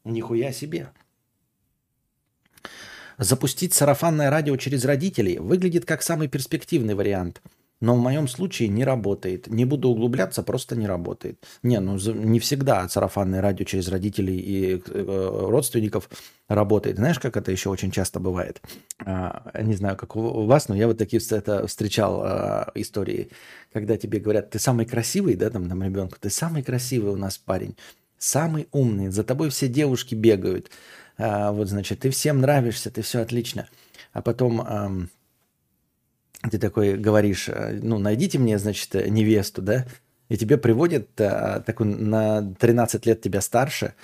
Нихуя 0.05 0.53
себе. 0.53 0.93
Запустить 3.19 3.75
сарафанное 3.75 4.31
радио 4.31 4.57
через 4.57 4.85
родителей 4.85 5.39
выглядит 5.39 5.85
как 5.85 6.03
самый 6.03 6.29
перспективный 6.29 6.95
вариант– 6.95 7.41
но 7.85 7.95
в 7.95 7.99
моем 7.99 8.29
случае 8.29 8.69
не 8.69 8.85
работает. 8.85 9.47
Не 9.47 9.65
буду 9.65 9.91
углубляться, 9.91 10.43
просто 10.43 10.75
не 10.75 10.87
работает. 10.87 11.45
Не, 11.63 11.81
ну 11.81 11.99
не 11.99 12.39
всегда 12.39 12.89
сарафанное 12.89 13.43
радио 13.43 13.65
через 13.65 13.89
родителей 13.89 14.39
и 14.39 14.83
э, 14.87 15.47
родственников 15.51 16.09
работает. 16.49 16.97
Знаешь, 16.97 17.19
как 17.19 17.37
это 17.37 17.53
еще 17.53 17.69
очень 17.69 17.91
часто 17.91 18.21
бывает? 18.21 18.63
А, 19.05 19.51
не 19.61 19.75
знаю, 19.75 19.97
как 19.97 20.17
у 20.17 20.47
вас, 20.47 20.69
но 20.69 20.75
я 20.75 20.87
вот 20.87 20.99
такие 20.99 21.21
это 21.31 21.67
встречал 21.67 22.23
а, 22.23 22.73
истории, 22.75 23.31
когда 23.73 23.97
тебе 23.97 24.19
говорят, 24.19 24.51
ты 24.51 24.59
самый 24.59 24.87
красивый, 24.87 25.35
да, 25.35 25.51
там, 25.51 25.69
там 25.69 25.83
ребенку, 25.83 26.17
ты 26.19 26.31
самый 26.31 26.63
красивый 26.63 27.13
у 27.13 27.17
нас 27.17 27.37
парень, 27.39 27.77
самый 28.19 28.69
умный, 28.73 29.09
за 29.09 29.25
тобой 29.25 29.51
все 29.51 29.69
девушки 29.69 30.15
бегают. 30.15 30.71
А, 31.17 31.53
вот, 31.53 31.69
значит, 31.69 32.01
ты 32.01 32.11
всем 32.11 32.41
нравишься, 32.41 32.91
ты 32.91 33.03
все 33.03 33.21
отлично. 33.21 33.69
А 34.13 34.23
потом 34.23 35.09
ты 36.51 36.59
такой 36.59 36.97
говоришь, 36.97 37.49
э, 37.49 37.79
ну, 37.83 37.99
найдите 37.99 38.39
мне, 38.39 38.59
значит, 38.59 38.95
невесту, 38.95 39.63
да, 39.63 39.87
и 40.29 40.37
тебе 40.37 40.59
приводят 40.59 41.09
а, 41.21 41.61
такую 41.61 42.01
на 42.01 42.55
13 42.55 43.07
лет 43.07 43.21
тебя 43.21 43.41
старше, 43.41 43.95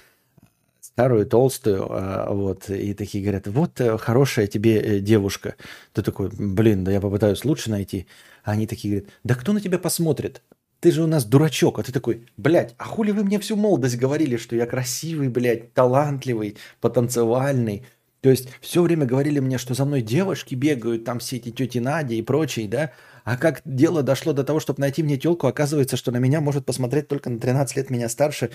старую, 0.80 1.26
толстую, 1.26 1.86
а, 1.90 2.32
вот, 2.32 2.70
и 2.70 2.94
такие 2.94 3.22
говорят, 3.22 3.46
вот 3.46 3.80
хорошая 3.98 4.46
тебе 4.46 5.00
девушка. 5.00 5.56
Ты 5.92 6.02
такой, 6.02 6.30
блин, 6.30 6.84
да 6.84 6.92
я 6.92 7.00
попытаюсь 7.00 7.44
лучше 7.44 7.70
найти. 7.70 8.06
А 8.44 8.52
они 8.52 8.66
такие 8.66 8.94
говорят, 8.94 9.12
да 9.24 9.34
кто 9.34 9.52
на 9.52 9.60
тебя 9.60 9.78
посмотрит? 9.78 10.42
Ты 10.80 10.92
же 10.92 11.02
у 11.02 11.06
нас 11.06 11.24
дурачок. 11.24 11.78
А 11.78 11.82
ты 11.82 11.92
такой, 11.92 12.26
блядь, 12.36 12.74
а 12.78 12.84
хули 12.84 13.10
вы 13.10 13.24
мне 13.24 13.38
всю 13.38 13.56
молодость 13.56 13.96
говорили, 13.96 14.36
что 14.36 14.56
я 14.56 14.66
красивый, 14.66 15.28
блядь, 15.28 15.72
талантливый, 15.74 16.56
потанцевальный, 16.80 17.84
то 18.20 18.28
есть 18.28 18.48
все 18.60 18.82
время 18.82 19.06
говорили 19.06 19.40
мне, 19.40 19.56
что 19.56 19.74
за 19.74 19.84
мной 19.84 20.02
девушки 20.02 20.54
бегают, 20.54 21.04
там 21.04 21.20
все 21.20 21.36
эти 21.36 21.50
тети 21.50 21.78
Надя 21.78 22.14
и 22.14 22.22
прочие, 22.22 22.68
да? 22.68 22.92
А 23.24 23.36
как 23.36 23.62
дело 23.64 24.02
дошло 24.02 24.32
до 24.32 24.44
того, 24.44 24.60
чтобы 24.60 24.80
найти 24.80 25.02
мне 25.02 25.16
телку, 25.16 25.46
оказывается, 25.46 25.96
что 25.96 26.10
на 26.10 26.18
меня 26.18 26.40
может 26.40 26.66
посмотреть 26.66 27.08
только 27.08 27.30
на 27.30 27.38
13 27.38 27.76
лет 27.76 27.90
меня 27.90 28.08
старше 28.08 28.50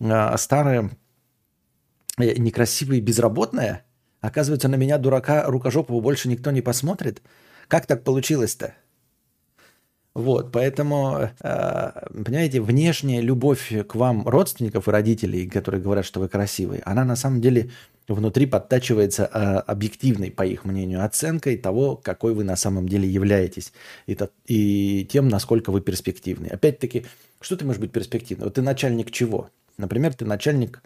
а, 0.00 0.36
старая, 0.38 0.90
э, 2.18 2.34
некрасивая 2.36 3.00
безработная. 3.00 3.84
Оказывается, 4.20 4.68
на 4.68 4.76
меня, 4.76 4.98
дурака, 4.98 5.44
рукожопого, 5.46 6.00
больше 6.00 6.28
никто 6.28 6.50
не 6.50 6.62
посмотрит. 6.62 7.22
Как 7.68 7.86
так 7.86 8.04
получилось-то? 8.04 8.74
Вот, 10.20 10.52
поэтому, 10.52 11.30
э, 11.40 11.90
понимаете, 12.24 12.60
внешняя 12.60 13.22
любовь 13.22 13.72
к 13.88 13.94
вам 13.94 14.28
родственников 14.28 14.86
и 14.86 14.90
родителей, 14.90 15.46
которые 15.46 15.80
говорят, 15.80 16.04
что 16.04 16.20
вы 16.20 16.28
красивый, 16.28 16.80
она 16.80 17.04
на 17.04 17.16
самом 17.16 17.40
деле 17.40 17.70
внутри 18.06 18.44
подтачивается 18.44 19.30
э, 19.32 19.38
объективной, 19.66 20.30
по 20.30 20.42
их 20.42 20.66
мнению, 20.66 21.04
оценкой 21.04 21.56
того, 21.56 21.96
какой 21.96 22.34
вы 22.34 22.44
на 22.44 22.56
самом 22.56 22.86
деле 22.86 23.08
являетесь, 23.08 23.72
и, 24.06 24.18
и 24.46 25.08
тем, 25.10 25.28
насколько 25.28 25.72
вы 25.72 25.80
перспективны. 25.80 26.48
Опять-таки, 26.48 27.06
что 27.40 27.56
ты 27.56 27.64
можешь 27.64 27.80
быть 27.80 27.92
перспективным? 27.92 28.44
Вот 28.44 28.54
ты 28.54 28.62
начальник 28.62 29.10
чего? 29.10 29.48
Например, 29.78 30.12
ты 30.12 30.26
начальник, 30.26 30.82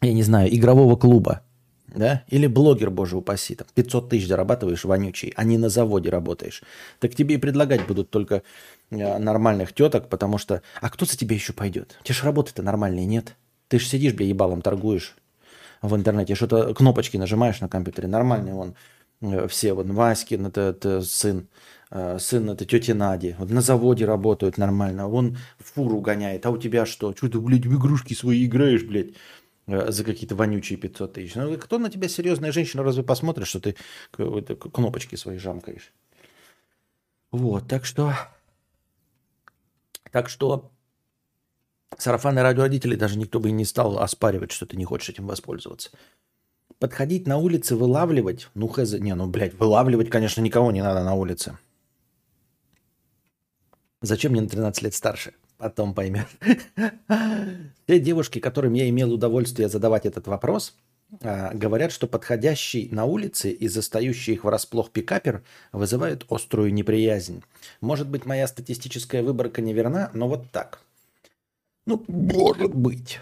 я 0.00 0.14
не 0.14 0.22
знаю, 0.22 0.54
игрового 0.54 0.96
клуба, 0.96 1.42
да? 1.94 2.24
Или 2.28 2.46
блогер, 2.46 2.90
боже 2.90 3.16
упаси, 3.16 3.54
там 3.54 3.66
500 3.74 4.08
тысяч 4.10 4.26
зарабатываешь 4.26 4.84
вонючий, 4.84 5.32
а 5.36 5.44
не 5.44 5.58
на 5.58 5.68
заводе 5.68 6.10
работаешь. 6.10 6.62
Так 7.00 7.14
тебе 7.14 7.36
и 7.36 7.38
предлагать 7.38 7.86
будут 7.86 8.10
только 8.10 8.42
э, 8.90 9.18
нормальных 9.18 9.72
теток, 9.72 10.08
потому 10.08 10.38
что... 10.38 10.62
А 10.80 10.90
кто 10.90 11.06
за 11.06 11.16
тебя 11.16 11.34
еще 11.34 11.52
пойдет? 11.52 11.98
Тебе 12.02 12.14
же 12.14 12.24
работы-то 12.24 12.62
нормальные 12.62 13.06
нет. 13.06 13.36
Ты 13.68 13.78
же 13.78 13.86
сидишь, 13.86 14.14
бля, 14.14 14.26
ебалом 14.26 14.62
торгуешь 14.62 15.16
в 15.82 15.94
интернете, 15.94 16.34
что-то 16.34 16.74
кнопочки 16.74 17.16
нажимаешь 17.16 17.60
на 17.60 17.68
компьютере, 17.68 18.08
нормальные 18.08 18.54
вон 18.54 18.74
э, 19.20 19.46
все, 19.48 19.74
вот 19.74 19.86
Васькин, 19.86 20.46
это, 20.46 20.60
это 20.62 21.02
сын, 21.02 21.46
э, 21.90 22.18
сын 22.18 22.50
это 22.50 22.64
тети 22.64 22.92
Нади, 22.92 23.34
вот 23.38 23.50
на 23.50 23.60
заводе 23.60 24.06
работают 24.06 24.56
нормально, 24.56 25.08
он 25.08 25.36
фуру 25.58 26.00
гоняет, 26.00 26.46
а 26.46 26.50
у 26.50 26.56
тебя 26.56 26.86
что? 26.86 27.14
Что 27.14 27.28
ты, 27.28 27.38
блядь, 27.38 27.66
в 27.66 27.76
игрушки 27.76 28.14
свои 28.14 28.46
играешь, 28.46 28.82
блядь? 28.82 29.14
Э, 29.66 29.90
за 29.90 30.04
какие-то 30.04 30.34
вонючие 30.34 30.78
500 30.78 31.12
тысяч. 31.12 31.34
Ну, 31.34 31.56
кто 31.58 31.78
на 31.78 31.90
тебя 31.90 32.08
серьезная 32.08 32.52
женщина 32.52 32.82
разве 32.82 33.02
посмотрит, 33.02 33.46
что 33.46 33.60
ты 33.60 33.76
кнопочки 34.12 35.16
свои 35.16 35.38
жамкаешь? 35.38 35.92
Вот, 37.30 37.66
так 37.68 37.84
что... 37.84 38.14
Так 40.10 40.28
что 40.28 40.70
сарафанное 41.98 42.42
радио 42.42 42.62
родителей 42.62 42.96
даже 42.96 43.18
никто 43.18 43.40
бы 43.40 43.48
и 43.48 43.52
не 43.52 43.64
стал 43.64 43.98
оспаривать, 43.98 44.52
что 44.52 44.66
ты 44.66 44.76
не 44.76 44.84
хочешь 44.84 45.08
этим 45.08 45.26
воспользоваться. 45.26 45.90
Подходить 46.78 47.26
на 47.26 47.38
улице, 47.38 47.74
вылавливать, 47.74 48.48
ну 48.54 48.68
хз, 48.68 48.92
не, 48.94 49.14
ну, 49.14 49.26
блядь, 49.26 49.54
вылавливать, 49.54 50.10
конечно, 50.10 50.40
никого 50.40 50.70
не 50.70 50.82
надо 50.82 51.02
на 51.02 51.14
улице. 51.14 51.58
Зачем 54.02 54.32
мне 54.32 54.42
на 54.42 54.48
13 54.48 54.82
лет 54.82 54.94
старше? 54.94 55.34
Потом 55.64 55.94
поймет. 55.94 56.26
Те 57.86 57.98
девушки, 57.98 58.38
которым 58.38 58.74
я 58.74 58.86
имел 58.90 59.14
удовольствие 59.14 59.70
задавать 59.70 60.04
этот 60.04 60.26
вопрос, 60.26 60.76
а, 61.22 61.54
говорят, 61.54 61.90
что 61.90 62.06
подходящий 62.06 62.90
на 62.92 63.06
улице 63.06 63.50
и 63.50 63.66
застающий 63.66 64.34
их 64.34 64.44
врасплох 64.44 64.90
пикапер 64.90 65.42
вызывает 65.72 66.26
острую 66.28 66.70
неприязнь. 66.74 67.42
Может 67.80 68.10
быть, 68.10 68.26
моя 68.26 68.46
статистическая 68.46 69.22
выборка 69.22 69.62
неверна, 69.62 70.10
но 70.12 70.28
вот 70.28 70.50
так. 70.50 70.80
Ну, 71.86 72.04
может 72.08 72.74
быть. 72.74 73.20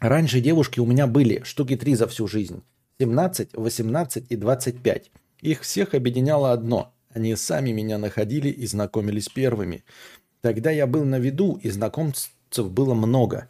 Раньше 0.00 0.40
девушки 0.40 0.80
у 0.80 0.84
меня 0.84 1.06
были 1.06 1.44
штуки 1.44 1.76
три 1.76 1.94
за 1.94 2.08
всю 2.08 2.26
жизнь. 2.26 2.64
17, 2.98 3.50
18 3.52 4.26
и 4.28 4.34
25. 4.34 5.12
Их 5.42 5.60
всех 5.60 5.94
объединяло 5.94 6.50
одно. 6.50 6.92
Они 7.12 7.34
сами 7.34 7.70
меня 7.70 7.98
находили 7.98 8.48
и 8.48 8.66
знакомились 8.66 9.28
первыми. 9.28 9.84
Тогда 10.40 10.70
я 10.70 10.86
был 10.86 11.04
на 11.04 11.18
виду, 11.18 11.58
и 11.62 11.68
знакомств 11.70 12.32
было 12.56 12.94
много. 12.94 13.48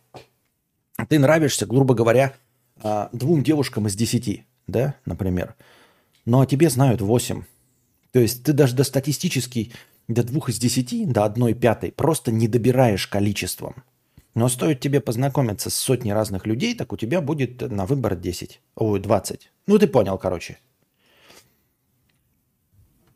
ты 1.08 1.20
нравишься, 1.20 1.66
грубо 1.66 1.94
говоря, 1.94 2.34
а, 2.82 3.10
двум 3.14 3.44
девушкам 3.44 3.88
из 3.88 3.96
10, 3.96 4.44
да, 4.68 4.96
например, 5.06 5.56
но 6.26 6.42
о 6.42 6.46
тебе 6.46 6.70
знают 6.70 7.00
8. 7.00 7.44
То 8.12 8.20
есть 8.20 8.44
ты 8.44 8.54
даже 8.54 8.76
до 8.76 8.84
статистически 8.84 9.72
до 10.08 10.24
двух 10.24 10.50
из 10.50 10.58
десяти, 10.58 11.06
до 11.06 11.24
одной 11.24 11.54
пятой 11.54 11.92
просто 11.92 12.32
не 12.32 12.48
добираешь 12.48 13.08
количеством. 13.08 13.84
Но 14.34 14.50
стоит 14.50 14.80
тебе 14.80 15.00
познакомиться 15.00 15.70
с 15.70 15.76
сотней 15.76 16.14
разных 16.14 16.48
людей, 16.48 16.76
так 16.76 16.92
у 16.92 16.98
тебя 16.98 17.22
будет 17.22 17.62
на 17.62 17.86
выбор 17.86 18.16
10. 18.16 18.62
Ой, 18.76 19.00
20. 19.00 19.52
Ну, 19.68 19.78
ты 19.78 19.88
понял, 19.88 20.18
короче. 20.18 20.58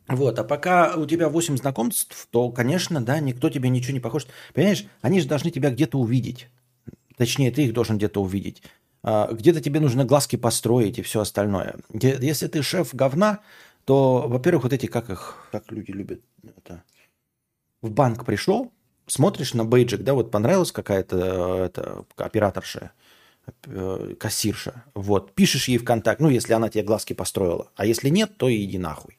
Вот, 0.08 0.38
а 0.38 0.44
пока 0.44 0.96
у 0.96 1.06
тебя 1.06 1.28
8 1.28 1.56
знакомств, 1.56 2.28
то, 2.30 2.50
конечно, 2.50 3.02
да, 3.02 3.20
никто 3.20 3.48
тебе 3.48 3.70
ничего 3.70 3.94
не 3.94 4.00
похож. 4.00 4.26
Понимаешь, 4.52 4.86
они 5.00 5.20
же 5.20 5.28
должны 5.28 5.50
тебя 5.50 5.70
где-то 5.70 5.98
увидеть. 5.98 6.48
Точнее, 7.16 7.50
ты 7.50 7.64
их 7.64 7.72
должен 7.72 7.96
где-то 7.96 8.20
увидеть. 8.22 8.62
А, 9.02 9.32
где-то 9.32 9.60
тебе 9.60 9.80
нужно 9.80 10.04
глазки 10.04 10.36
построить 10.36 10.98
и 10.98 11.02
все 11.02 11.20
остальное. 11.20 11.76
Если 11.92 12.48
ты 12.48 12.62
шеф 12.62 12.94
говна, 12.94 13.40
то, 13.84 14.26
во-первых, 14.28 14.64
вот 14.64 14.72
эти, 14.72 14.86
как 14.86 15.10
их, 15.10 15.48
как 15.52 15.70
люди 15.70 15.90
любят, 15.90 16.20
это, 16.42 16.82
в 17.82 17.90
банк 17.90 18.24
пришел, 18.24 18.72
смотришь 19.06 19.54
на 19.54 19.64
бейджик, 19.64 20.02
да, 20.02 20.14
вот 20.14 20.30
понравилась 20.30 20.72
какая-то 20.72 21.64
это, 21.64 22.04
операторша, 22.16 22.92
э, 23.66 24.14
кассирша, 24.18 24.84
вот, 24.94 25.34
пишешь 25.34 25.68
ей 25.68 25.76
в 25.76 25.84
контакт, 25.84 26.20
ну, 26.20 26.30
если 26.30 26.54
она 26.54 26.70
тебе 26.70 26.84
глазки 26.84 27.12
построила, 27.12 27.70
а 27.76 27.84
если 27.84 28.08
нет, 28.08 28.38
то 28.38 28.54
иди 28.54 28.78
нахуй. 28.78 29.18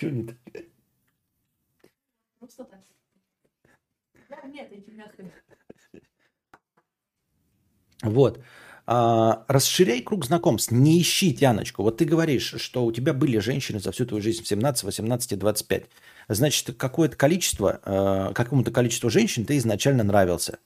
Чего 0.00 0.12
не 0.12 0.22
так? 0.22 0.36
Просто 2.38 2.64
так. 2.64 2.80
нет, 4.46 4.72
иди 4.72 4.92
нахуй. 4.92 5.30
Вот. 8.02 8.40
А, 8.86 9.44
расширяй 9.46 10.00
круг 10.00 10.24
знакомств, 10.24 10.72
не 10.72 11.02
ищи 11.02 11.34
тяночку. 11.34 11.82
Вот 11.82 11.98
ты 11.98 12.06
говоришь, 12.06 12.54
что 12.56 12.86
у 12.86 12.92
тебя 12.92 13.12
были 13.12 13.38
женщины 13.40 13.78
за 13.78 13.92
всю 13.92 14.06
твою 14.06 14.22
жизнь 14.22 14.42
в 14.42 14.48
17, 14.48 14.84
18 14.84 15.38
25. 15.38 15.84
Значит, 16.28 16.76
какое-то 16.78 17.16
количество, 17.16 17.80
э, 17.84 18.32
какому-то 18.32 18.70
количеству 18.70 19.10
женщин 19.10 19.44
ты 19.44 19.58
изначально 19.58 20.02
нравился. 20.02 20.60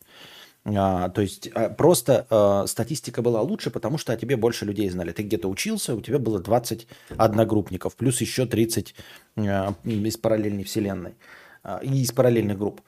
А, 0.66 1.10
то 1.10 1.20
есть 1.20 1.48
а, 1.54 1.68
просто 1.68 2.26
а, 2.30 2.66
статистика 2.66 3.20
была 3.20 3.42
лучше, 3.42 3.70
потому 3.70 3.98
что 3.98 4.12
о 4.12 4.16
тебе 4.16 4.36
больше 4.36 4.64
людей 4.64 4.88
знали. 4.88 5.12
Ты 5.12 5.22
где-то 5.22 5.48
учился, 5.48 5.94
у 5.94 6.00
тебя 6.00 6.18
было 6.18 6.40
20 6.40 6.86
одногруппников, 7.16 7.96
плюс 7.96 8.20
еще 8.20 8.46
30 8.46 8.94
а, 9.36 9.74
из 9.84 10.16
параллельной 10.16 10.64
вселенной 10.64 11.14
а, 11.62 11.78
из 11.82 12.12
параллельных 12.12 12.58
групп. 12.58 12.80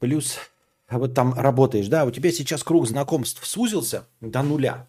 Плюс 0.00 0.38
а 0.88 0.98
вот 0.98 1.14
там 1.14 1.34
работаешь, 1.34 1.88
да, 1.88 2.04
у 2.04 2.10
тебя 2.10 2.30
сейчас 2.30 2.62
круг 2.62 2.86
знакомств 2.86 3.46
сузился 3.46 4.06
до 4.20 4.42
нуля, 4.42 4.86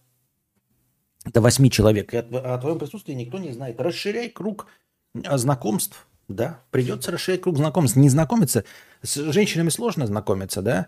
до 1.25 1.41
восьми 1.41 1.71
человек, 1.71 2.13
и 2.13 2.17
о, 2.17 2.57
твоем 2.57 2.79
присутствии 2.79 3.13
никто 3.13 3.37
не 3.37 3.51
знает. 3.51 3.79
Расширяй 3.79 4.29
круг 4.29 4.67
знакомств, 5.13 6.05
да, 6.27 6.59
придется 6.71 7.11
расширять 7.11 7.41
круг 7.41 7.57
знакомств. 7.57 7.95
Не 7.97 8.09
знакомиться, 8.09 8.65
с 9.01 9.15
женщинами 9.15 9.69
сложно 9.69 10.05
знакомиться, 10.05 10.61
да, 10.61 10.87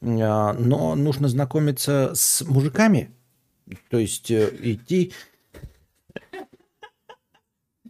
но 0.00 0.94
нужно 0.94 1.28
знакомиться 1.28 2.12
с 2.14 2.42
мужиками, 2.44 3.14
то 3.90 3.98
есть 3.98 4.30
э, 4.30 4.54
идти... 4.60 5.12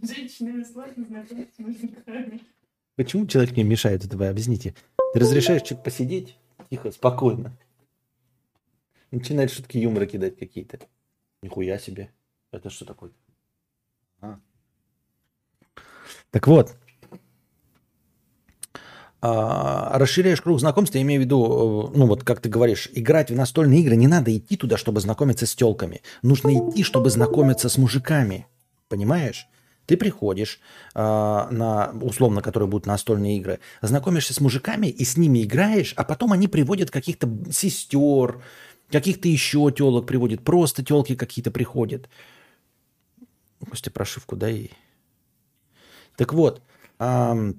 Женщинами 0.01 0.63
сложно 0.63 1.05
знакомиться 1.05 1.55
с 1.55 1.59
мужиками. 1.59 2.41
Почему 2.97 3.27
человек 3.27 3.53
мне 3.53 3.65
мешает 3.65 4.05
этого? 4.05 4.29
Объясните. 4.29 4.75
Ты 5.13 5.21
разрешаешь 5.21 5.63
человеку 5.63 5.85
посидеть? 5.85 6.39
Тихо, 6.71 6.91
спокойно. 6.91 7.57
Начинает 9.11 9.51
шутки 9.51 9.79
юмора 9.79 10.07
кидать 10.07 10.39
какие-то. 10.39 10.79
Нихуя 11.43 11.79
себе. 11.79 12.11
Это 12.51 12.71
что 12.71 12.85
такое? 12.85 13.13
А. 14.21 14.41
Так 16.31 16.47
вот. 16.47 16.77
А, 19.29 19.99
расширяешь 19.99 20.41
круг 20.41 20.61
знакомств, 20.61 20.95
я 20.95 21.03
имею 21.03 21.21
в 21.21 21.25
виду, 21.25 21.91
э, 21.93 21.99
ну 21.99 22.07
вот 22.07 22.23
как 22.23 22.41
ты 22.41 22.49
говоришь, 22.49 22.89
играть 22.93 23.29
в 23.29 23.35
настольные 23.35 23.81
игры, 23.81 23.97
не 23.97 24.07
надо 24.07 24.37
идти 24.37 24.57
туда, 24.57 24.77
чтобы 24.77 25.01
знакомиться 25.01 25.47
с 25.47 25.55
телками. 25.57 26.03
Нужно 26.23 26.51
идти, 26.57 26.85
чтобы 26.85 27.11
знакомиться 27.11 27.69
с 27.69 27.77
мужиками. 27.77 28.47
Понимаешь? 28.89 29.49
Ты 29.87 29.97
приходишь 29.97 30.61
э, 30.95 31.01
на, 31.01 31.93
условно, 32.03 32.41
которые 32.41 32.69
будут 32.69 32.87
настольные 32.87 33.39
игры, 33.39 33.59
знакомишься 33.83 34.33
с 34.33 34.41
мужиками 34.41 34.87
и 34.87 35.05
с 35.05 35.17
ними 35.17 35.43
играешь, 35.43 35.93
а 35.97 36.05
потом 36.05 36.33
они 36.33 36.47
приводят 36.47 36.93
каких-то 36.93 37.29
сестер, 37.51 38.41
каких-то 38.93 39.27
еще 39.27 39.73
телок 39.77 40.07
приводят, 40.07 40.45
просто 40.45 40.85
телки 40.85 41.17
какие-то 41.17 41.51
приходят. 41.51 42.09
Костя, 43.69 43.91
прошивку 43.91 44.37
дай. 44.37 44.71
Так 46.15 46.33
вот, 46.33 46.63
э, 47.01 47.53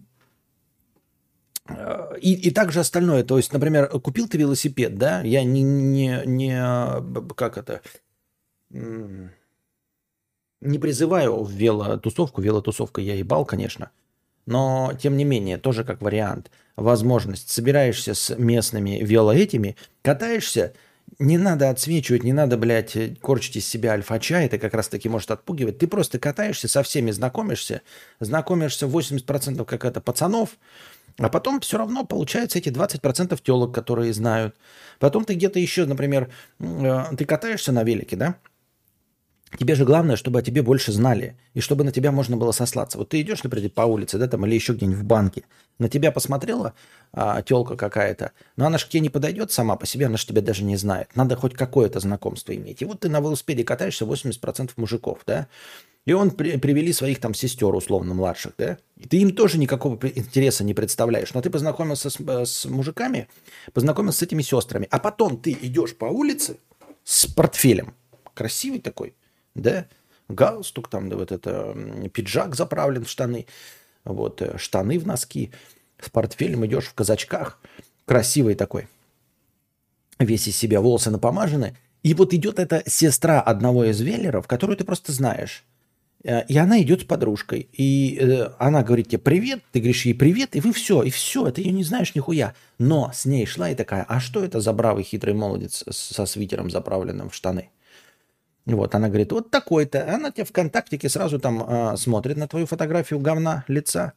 и, 2.20 2.34
и 2.34 2.52
также 2.52 2.80
остальное. 2.80 3.24
То 3.24 3.38
есть, 3.38 3.54
например, 3.54 3.88
купил 4.00 4.28
ты 4.28 4.38
велосипед, 4.38 4.98
да? 4.98 5.22
Я 5.22 5.44
не, 5.44 5.64
не, 5.64 6.22
не 6.26 7.34
как 7.36 7.58
это 7.58 7.82
не 10.62 10.80
призываю 10.80 11.44
в 11.44 11.52
велотусовку. 11.52 12.42
Велотусовка 12.42 13.02
я 13.02 13.16
ебал, 13.16 13.46
конечно. 13.46 13.92
Но, 14.46 14.94
тем 15.00 15.18
не 15.18 15.26
менее, 15.26 15.58
тоже 15.58 15.84
как 15.84 16.02
вариант. 16.02 16.52
Возможность. 16.76 17.50
Собираешься 17.50 18.14
с 18.14 18.36
местными 18.38 19.00
велоэтими, 19.02 19.76
катаешься, 20.02 20.74
не 21.20 21.38
надо 21.38 21.70
отсвечивать, 21.70 22.24
не 22.24 22.34
надо, 22.34 22.58
блядь, 22.58 23.20
корчить 23.22 23.58
из 23.58 23.68
себя 23.68 23.94
альфача, 23.94 24.40
это 24.40 24.58
как 24.58 24.74
раз-таки 24.74 25.10
может 25.10 25.32
отпугивать. 25.32 25.80
Ты 25.80 25.88
просто 25.88 26.20
катаешься, 26.20 26.68
со 26.68 26.84
всеми 26.84 27.12
знакомишься, 27.12 27.82
знакомишься 28.20 28.86
80% 28.86 29.66
как 29.66 29.86
это 29.86 30.02
пацанов, 30.02 30.58
а 31.18 31.30
потом 31.30 31.60
все 31.60 31.78
равно 31.78 32.06
получается 32.06 32.60
эти 32.60 32.70
20% 32.70 33.40
телок, 33.44 33.74
которые 33.74 34.14
знают. 34.14 34.56
Потом 35.00 35.26
ты 35.26 35.34
где-то 35.34 35.60
еще, 35.60 35.86
например, 35.86 36.30
э, 36.60 37.04
ты 37.18 37.26
катаешься 37.26 37.72
на 37.72 37.84
велике, 37.84 38.16
да? 38.16 38.36
Тебе 39.58 39.76
же 39.76 39.86
главное, 39.86 40.18
чтобы 40.18 40.40
о 40.40 40.42
тебе 40.42 40.62
больше 40.62 40.92
знали, 40.92 41.38
и 41.54 41.62
чтобы 41.62 41.86
на 41.86 41.92
тебя 41.94 42.12
можно 42.12 42.36
было 42.36 42.52
сослаться. 42.52 42.98
Вот 42.98 43.10
ты 43.10 43.22
идешь, 43.22 43.44
например, 43.44 43.70
по 43.70 43.82
улице, 43.84 44.18
да, 44.18 44.28
там, 44.28 44.46
или 44.46 44.54
еще 44.54 44.74
где-нибудь 44.74 45.00
в 45.00 45.06
банке, 45.06 45.46
на 45.80 45.88
тебя 45.88 46.12
посмотрела 46.12 46.74
а, 47.14 47.42
телка 47.42 47.78
какая-то, 47.78 48.34
но 48.58 48.66
она 48.66 48.78
же 48.78 48.86
к 48.86 48.90
тебе 48.90 49.00
не 49.00 49.10
подойдет 49.10 49.52
сама 49.52 49.78
по 49.78 49.86
себе, 49.86 50.08
она 50.08 50.18
же 50.18 50.28
тебя 50.28 50.42
даже 50.42 50.64
не 50.64 50.76
знает. 50.76 51.16
Надо 51.16 51.38
хоть 51.38 51.54
какое-то 51.54 52.02
знакомство 52.02 52.54
иметь. 52.54 52.82
И 52.82 52.86
вот 52.86 53.00
ты 53.00 53.10
на 53.10 53.22
велосипеде 53.22 53.64
катаешься, 53.64 54.04
80% 54.04 54.72
мужиков, 54.76 55.20
да, 55.26 55.48
и 56.08 56.14
он 56.14 56.32
при, 56.32 56.58
привели 56.58 56.94
своих 56.94 57.20
там 57.20 57.34
сестер, 57.34 57.76
условно, 57.76 58.14
младших, 58.14 58.54
да, 58.58 58.78
и 58.96 59.06
ты 59.06 59.18
им 59.18 59.36
тоже 59.36 59.58
никакого 59.58 60.00
интереса 60.08 60.64
не 60.64 60.74
представляешь, 60.74 61.34
но 61.34 61.42
ты 61.42 61.50
познакомился 61.50 62.10
с, 62.10 62.18
с 62.46 62.66
мужиками, 62.66 63.28
познакомился 63.74 64.20
с 64.20 64.22
этими 64.22 64.42
сестрами, 64.42 64.88
а 64.90 65.00
потом 65.00 65.38
ты 65.38 65.52
идешь 65.52 65.98
по 65.98 66.06
улице 66.06 66.60
с 67.04 67.28
портфелем, 67.28 67.94
красивый 68.34 68.80
такой, 68.80 69.16
да, 69.54 69.86
галстук, 70.30 70.88
там 70.88 71.10
вот 71.10 71.34
это 71.34 71.76
пиджак 72.14 72.56
заправлен 72.56 73.04
в 73.04 73.10
штаны, 73.10 73.46
вот 74.06 74.42
э, 74.42 74.58
штаны 74.58 75.00
в 75.00 75.06
носки, 75.06 75.52
с 76.00 76.10
портфелем 76.10 76.66
идешь 76.66 76.86
в 76.86 76.94
казачках, 76.94 77.60
красивый 78.06 78.56
такой, 78.56 78.88
весь 80.20 80.48
из 80.48 80.56
себя 80.56 80.80
волосы 80.80 81.12
напомажены, 81.12 81.76
и 82.02 82.14
вот 82.14 82.34
идет 82.34 82.60
эта 82.60 82.82
сестра 82.90 83.42
одного 83.42 83.84
из 83.84 84.00
веллеров, 84.00 84.48
которую 84.48 84.78
ты 84.78 84.86
просто 84.86 85.12
знаешь. 85.12 85.66
Э, 86.28 86.46
и 86.48 86.58
она 86.58 86.82
идет 86.82 87.02
с 87.02 87.04
подружкой. 87.06 87.70
И 87.72 88.20
э, 88.20 88.50
она 88.60 88.84
говорит 88.84 89.08
тебе 89.08 89.20
привет, 89.20 89.64
ты 89.72 89.80
говоришь 89.80 90.06
ей 90.06 90.14
привет, 90.14 90.56
и 90.56 90.60
вы 90.60 90.74
все, 90.74 91.02
и 91.02 91.10
все, 91.10 91.50
ты 91.52 91.62
ее 91.62 91.72
не 91.72 91.84
знаешь 91.84 92.14
нихуя. 92.16 92.54
Но 92.78 93.10
с 93.14 93.26
ней 93.26 93.46
шла 93.46 93.70
и 93.70 93.76
такая, 93.76 94.06
а 94.08 94.20
что 94.20 94.44
это 94.44 94.60
за 94.60 94.74
бравый 94.74 95.04
хитрый 95.04 95.34
молодец 95.34 95.86
со 95.90 96.26
свитером 96.26 96.70
заправленным 96.70 97.30
в 97.30 97.36
штаны? 97.36 97.70
Вот, 98.66 98.94
она 98.94 99.08
говорит, 99.08 99.32
вот 99.32 99.50
такой-то. 99.50 100.14
Она 100.14 100.32
тебе 100.32 100.44
ВКонтактике 100.44 101.08
сразу 101.08 101.40
там 101.40 101.64
э, 101.64 101.96
смотрит 101.96 102.36
на 102.36 102.50
твою 102.50 102.66
фотографию 102.66 103.22
говна 103.22 103.64
лица 103.70 104.12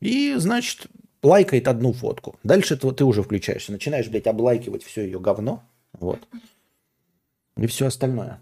и, 0.00 0.34
значит, 0.38 0.86
лайкает 1.22 1.68
одну 1.68 1.92
фотку. 1.92 2.36
Дальше 2.42 2.78
ты, 2.78 2.90
ты 2.92 3.04
уже 3.04 3.22
включаешься, 3.22 3.72
начинаешь, 3.72 4.08
блядь, 4.08 4.26
облайкивать 4.26 4.82
все 4.82 5.04
ее 5.04 5.20
говно. 5.20 5.62
Вот. 5.92 6.26
И 7.58 7.66
все 7.66 7.88
остальное. 7.88 8.40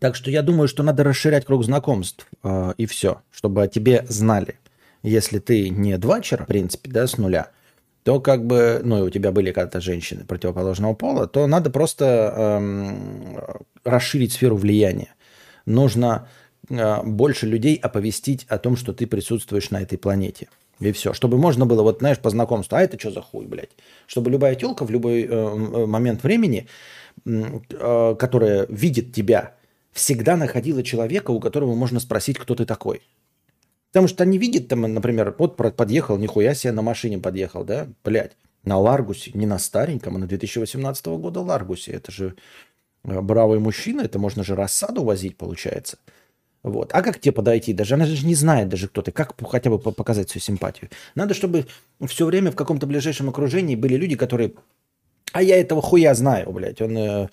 Так 0.00 0.14
что 0.14 0.30
я 0.30 0.42
думаю, 0.42 0.68
что 0.68 0.82
надо 0.82 1.04
расширять 1.04 1.44
круг 1.44 1.64
знакомств 1.64 2.26
э, 2.42 2.74
и 2.76 2.86
все, 2.86 3.22
чтобы 3.30 3.62
о 3.62 3.68
тебе 3.68 4.04
знали. 4.08 4.58
Если 5.02 5.38
ты 5.38 5.68
не 5.68 5.96
двачер, 5.98 6.44
в 6.44 6.46
принципе, 6.46 6.90
да, 6.90 7.06
с 7.06 7.16
нуля, 7.16 7.50
то 8.02 8.20
как 8.20 8.46
бы, 8.46 8.80
ну, 8.84 8.98
и 8.98 9.02
у 9.02 9.10
тебя 9.10 9.32
были 9.32 9.52
когда-то 9.52 9.80
женщины 9.80 10.24
противоположного 10.24 10.94
пола, 10.94 11.26
то 11.26 11.46
надо 11.46 11.70
просто 11.70 12.32
эм, 12.36 13.38
расширить 13.84 14.32
сферу 14.32 14.56
влияния. 14.56 15.14
Нужно 15.64 16.28
э, 16.68 17.02
больше 17.02 17.46
людей 17.46 17.76
оповестить 17.76 18.44
о 18.48 18.58
том, 18.58 18.76
что 18.76 18.92
ты 18.92 19.06
присутствуешь 19.06 19.70
на 19.70 19.80
этой 19.80 19.98
планете. 19.98 20.48
И 20.78 20.92
все. 20.92 21.14
Чтобы 21.14 21.38
можно 21.38 21.66
было, 21.66 21.82
вот 21.82 21.98
знаешь, 21.98 22.18
по 22.18 22.30
знакомству, 22.30 22.76
а 22.76 22.80
это 22.80 22.98
что 22.98 23.10
за 23.10 23.22
хуй, 23.22 23.46
блядь? 23.46 23.70
Чтобы 24.06 24.30
любая 24.30 24.54
телка 24.54 24.84
в 24.84 24.90
любой 24.90 25.22
э, 25.24 25.86
момент 25.86 26.22
времени, 26.22 26.68
э, 27.24 28.16
которая 28.18 28.66
видит 28.68 29.12
тебя, 29.14 29.54
всегда 29.96 30.36
находила 30.36 30.82
человека, 30.82 31.30
у 31.30 31.40
которого 31.40 31.74
можно 31.74 32.00
спросить, 32.00 32.38
кто 32.38 32.54
ты 32.54 32.66
такой. 32.66 33.02
Потому 33.90 34.08
что 34.08 34.24
они 34.24 34.36
видят 34.36 34.68
там, 34.68 34.82
например, 34.82 35.34
вот 35.38 35.56
подъехал, 35.56 36.18
нихуя 36.18 36.54
себе 36.54 36.72
на 36.72 36.82
машине 36.82 37.18
подъехал, 37.18 37.64
да, 37.64 37.88
блядь, 38.04 38.36
на 38.62 38.78
Ларгусе, 38.78 39.30
не 39.32 39.46
на 39.46 39.58
стареньком, 39.58 40.16
а 40.16 40.18
на 40.18 40.26
2018 40.26 41.06
года 41.06 41.40
Ларгусе. 41.40 41.92
Это 41.92 42.12
же 42.12 42.36
э, 43.04 43.20
бравый 43.22 43.58
мужчина, 43.58 44.02
это 44.02 44.18
можно 44.18 44.44
же 44.44 44.54
рассаду 44.54 45.02
возить, 45.02 45.38
получается. 45.38 45.96
Вот. 46.62 46.90
А 46.92 47.00
как 47.00 47.20
тебе 47.20 47.32
подойти? 47.32 47.72
Даже 47.72 47.94
она 47.94 48.04
же 48.04 48.26
не 48.26 48.34
знает 48.34 48.68
даже 48.68 48.88
кто 48.88 49.00
ты. 49.00 49.12
Как 49.12 49.34
хотя 49.48 49.70
бы 49.70 49.78
показать 49.78 50.28
свою 50.28 50.42
симпатию? 50.42 50.90
Надо, 51.14 51.32
чтобы 51.32 51.66
все 52.06 52.26
время 52.26 52.50
в 52.50 52.56
каком-то 52.56 52.86
ближайшем 52.86 53.30
окружении 53.30 53.76
были 53.76 53.94
люди, 53.94 54.16
которые... 54.16 54.52
А 55.32 55.42
я 55.42 55.58
этого 55.58 55.80
хуя 55.80 56.12
знаю, 56.14 56.50
блядь. 56.52 56.82
Он, 56.82 56.98
э, 56.98 57.28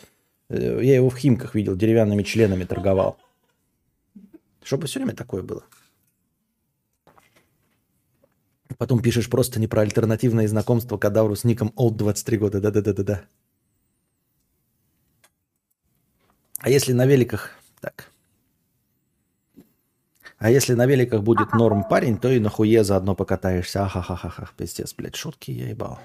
я 0.50 0.96
его 0.96 1.10
в 1.10 1.18
Химках 1.18 1.56
видел, 1.56 1.76
деревянными 1.76 2.24
членами 2.24 2.64
торговал. 2.64 3.18
Чтобы 4.64 4.88
все 4.88 5.00
время 5.00 5.16
такое 5.16 5.42
было. 5.42 5.64
Потом 8.78 9.02
пишешь 9.02 9.30
просто 9.30 9.60
не 9.60 9.68
про 9.68 9.82
альтернативное 9.82 10.48
знакомство 10.48 10.98
кадавру 10.98 11.36
с 11.36 11.44
ником 11.44 11.72
Old 11.76 11.96
23 11.96 12.38
года. 12.38 12.60
Да-да-да-да-да. 12.60 13.26
А 16.58 16.70
если 16.70 16.94
на 16.94 17.06
великах... 17.06 17.52
Так. 17.82 18.10
А 20.38 20.50
если 20.50 20.74
на 20.74 20.86
великах 20.86 21.22
будет 21.24 21.54
норм 21.54 21.84
парень, 21.84 22.18
то 22.18 22.30
и 22.30 22.40
на 22.40 22.50
хуе 22.50 22.84
заодно 22.84 23.16
покатаешься. 23.16 23.84
Ахахахаха. 23.84 24.50
Пиздец, 24.58 24.94
блядь, 24.94 25.16
шутки 25.16 25.52
я 25.52 25.70
ебал. 25.70 26.00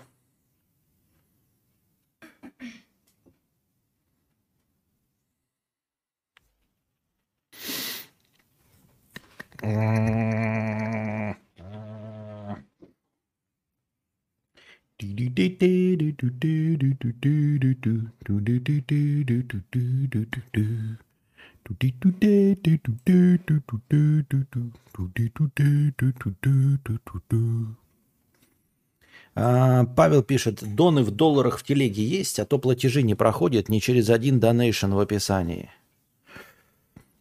Павел 29.34 30.22
пишет, 30.24 30.64
доны 30.74 31.02
в 31.02 31.10
долларах 31.12 31.58
в 31.58 31.62
телеге 31.62 32.04
есть, 32.04 32.40
а 32.40 32.44
то 32.44 32.58
платежи 32.58 33.02
не 33.02 33.14
проходят 33.14 33.68
ни 33.68 33.78
через 33.78 34.10
один 34.10 34.40
донейшн 34.40 34.92
в 34.92 34.98
описании. 34.98 35.70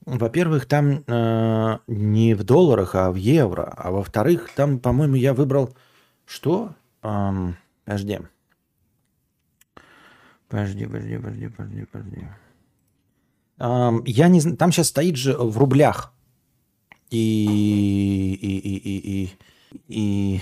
Во-первых, 0.08 0.66
там 0.68 1.04
э, 1.06 1.80
не 1.88 2.34
в 2.34 2.46
долларах, 2.46 2.96
а 2.96 3.12
в 3.12 3.16
евро. 3.16 3.74
А 3.76 3.92
во-вторых, 3.92 4.50
там, 4.56 4.80
по-моему, 4.80 5.16
я 5.16 5.34
выбрал... 5.34 5.76
Что? 6.26 6.74
Эм, 7.04 7.58
подожди. 7.84 8.20
Подожди, 10.48 10.86
подожди, 10.86 11.18
подожди, 11.18 11.48
подожди, 11.50 11.86
подожди. 11.92 12.28
Я 14.06 14.28
не 14.30 14.40
знаю, 14.40 14.56
там 14.56 14.72
сейчас 14.72 14.88
стоит 14.88 15.18
же 15.18 15.38
в 15.38 15.58
рублях. 15.58 16.14
И... 17.10 18.38
И... 18.42 18.58
И... 18.58 18.78
И... 18.78 19.30
И... 19.90 20.42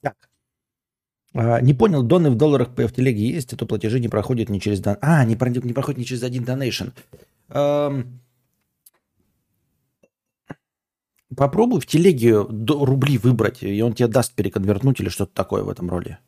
Так. 0.00 0.16
А, 1.34 1.60
не 1.60 1.74
понял, 1.74 2.02
доны 2.02 2.30
в 2.30 2.36
долларах 2.36 2.68
в 2.76 2.92
телеге 2.92 3.28
есть, 3.28 3.52
а 3.52 3.56
то 3.56 3.66
платежи 3.66 4.00
не 4.00 4.08
проходят 4.08 4.48
ни 4.48 4.58
через... 4.58 4.80
Дон... 4.80 4.96
А, 5.00 5.24
не, 5.24 5.34
не 5.34 5.72
проходят 5.72 5.98
ни 5.98 6.04
через 6.04 6.22
один 6.22 6.44
донейшн. 6.44 6.88
Попробуй 11.34 11.80
в 11.80 11.86
телеге 11.86 12.36
рубли 12.38 13.16
выбрать, 13.16 13.62
и 13.62 13.82
он 13.82 13.94
тебе 13.94 14.08
даст 14.08 14.34
переконвертнуть 14.34 15.00
или 15.00 15.08
что-то 15.08 15.32
такое 15.32 15.62
в 15.62 15.70
этом 15.70 15.88
роли. 15.88 16.18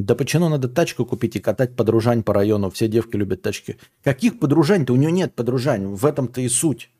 Да 0.00 0.14
почему 0.14 0.48
надо 0.48 0.66
тачку 0.66 1.04
купить 1.04 1.36
и 1.36 1.40
катать 1.40 1.76
подружань 1.76 2.22
по 2.22 2.32
району? 2.32 2.70
Все 2.70 2.88
девки 2.88 3.16
любят 3.16 3.42
тачки. 3.42 3.76
Каких 4.02 4.38
подружань-то? 4.38 4.94
У 4.94 4.96
нее 4.96 5.12
нет 5.12 5.34
подружань. 5.34 5.86
В 5.88 6.06
этом-то 6.06 6.40
и 6.40 6.48
суть. 6.48 6.90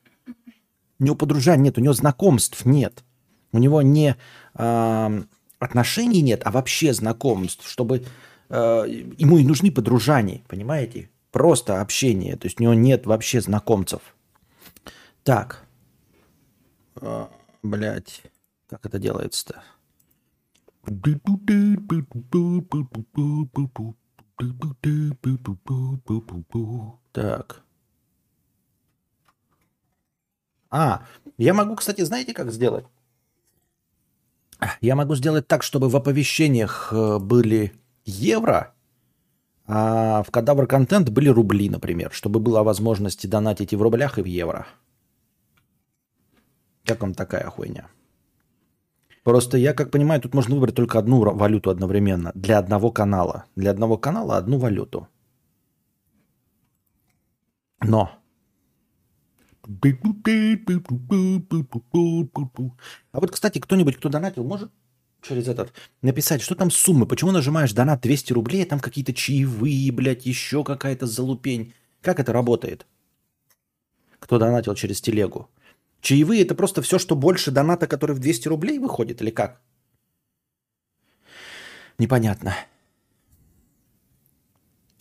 У 0.99 1.03
него 1.03 1.15
подружань 1.15 1.63
нет, 1.63 1.79
у 1.79 1.81
него 1.81 1.93
знакомств 1.93 2.63
нет. 2.63 3.03
У 3.53 3.57
него 3.57 3.81
не 3.81 4.15
э, 4.53 5.23
отношений 5.57 6.21
нет, 6.21 6.43
а 6.45 6.51
вообще 6.51 6.93
знакомств, 6.93 7.67
чтобы 7.67 8.05
э, 8.49 8.85
ему 9.17 9.39
и 9.39 9.43
нужны 9.43 9.71
подружане, 9.71 10.43
понимаете? 10.47 11.09
Просто 11.31 11.81
общение. 11.81 12.35
То 12.35 12.45
есть 12.45 12.59
у 12.59 12.63
него 12.63 12.75
нет 12.75 13.07
вообще 13.07 13.41
знакомцев. 13.41 14.01
Так. 15.23 15.63
Э, 17.01 17.25
блять. 17.63 18.21
Как 18.69 18.85
это 18.85 18.99
делается-то? 18.99 19.63
Так. 27.11 27.63
А, 30.69 31.05
я 31.37 31.53
могу, 31.53 31.75
кстати, 31.75 32.01
знаете, 32.03 32.33
как 32.33 32.51
сделать? 32.51 32.85
Я 34.79 34.95
могу 34.95 35.15
сделать 35.15 35.47
так, 35.47 35.63
чтобы 35.63 35.89
в 35.89 35.95
оповещениях 35.95 36.93
э, 36.93 37.19
были 37.19 37.73
евро, 38.05 38.73
а 39.65 40.23
в 40.23 40.31
кадавр 40.31 40.67
контент 40.67 41.09
были 41.09 41.29
рубли, 41.29 41.69
например, 41.69 42.11
чтобы 42.11 42.39
была 42.39 42.63
возможность 42.63 43.27
донатить 43.29 43.73
и 43.73 43.75
в 43.75 43.81
рублях, 43.81 44.17
и 44.17 44.21
в 44.21 44.25
евро. 44.25 44.67
Как 46.85 47.01
вам 47.01 47.13
такая 47.13 47.49
хуйня? 47.49 47.87
Просто 49.23 49.57
я, 49.57 49.73
как 49.73 49.91
понимаю, 49.91 50.21
тут 50.21 50.33
можно 50.33 50.55
выбрать 50.55 50.75
только 50.75 50.97
одну 50.97 51.19
валюту 51.19 51.69
одновременно 51.69 52.31
для 52.33 52.57
одного 52.57 52.91
канала. 52.91 53.45
Для 53.55 53.71
одного 53.71 53.97
канала 53.97 54.37
одну 54.37 54.57
валюту. 54.57 55.07
Но. 57.83 58.11
А 63.11 63.19
вот, 63.19 63.31
кстати, 63.31 63.59
кто-нибудь, 63.59 63.97
кто 63.97 64.09
донатил, 64.09 64.43
может 64.43 64.71
через 65.21 65.47
этот 65.47 65.71
написать, 66.01 66.41
что 66.41 66.55
там 66.55 66.71
суммы, 66.71 67.05
почему 67.05 67.31
нажимаешь 67.31 67.73
донат 67.73 68.01
200 68.01 68.33
рублей, 68.33 68.63
а 68.63 68.65
там 68.65 68.79
какие-то 68.79 69.13
чаевые, 69.13 69.91
блядь, 69.91 70.25
еще 70.25 70.63
какая-то 70.63 71.05
залупень. 71.05 71.73
Как 72.01 72.19
это 72.19 72.33
работает? 72.33 72.87
Кто 74.19 74.39
донатил 74.39 74.73
через 74.73 74.99
телегу? 74.99 75.47
Чаевые 76.01 76.41
это 76.41 76.55
просто 76.55 76.81
все, 76.81 76.99
что 76.99 77.15
больше 77.15 77.51
доната, 77.51 77.87
который 77.87 78.15
в 78.15 78.19
200 78.19 78.47
рублей 78.47 78.79
выходит, 78.79 79.21
или 79.21 79.29
как? 79.29 79.61
Непонятно. 81.97 82.55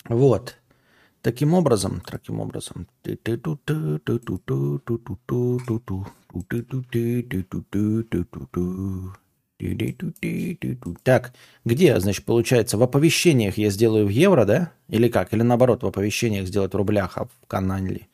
Вот. 0.08 0.56
Таким 1.22 1.54
образом, 1.54 2.02
таким 2.06 2.40
образом. 2.40 2.86
Так, 11.02 11.34
где, 11.64 12.00
значит, 12.00 12.24
получается, 12.24 12.78
в 12.78 12.82
оповещениях 12.82 13.58
я 13.58 13.70
сделаю 13.70 14.06
в 14.06 14.10
евро, 14.10 14.44
да? 14.44 14.72
Или 14.88 15.08
как? 15.08 15.32
Или 15.32 15.42
наоборот, 15.42 15.82
в 15.82 15.86
оповещениях 15.86 16.46
сделать 16.46 16.72
в 16.72 16.76
рублях, 16.76 17.18
а 17.18 17.24
в 17.24 17.46
канале 17.46 18.08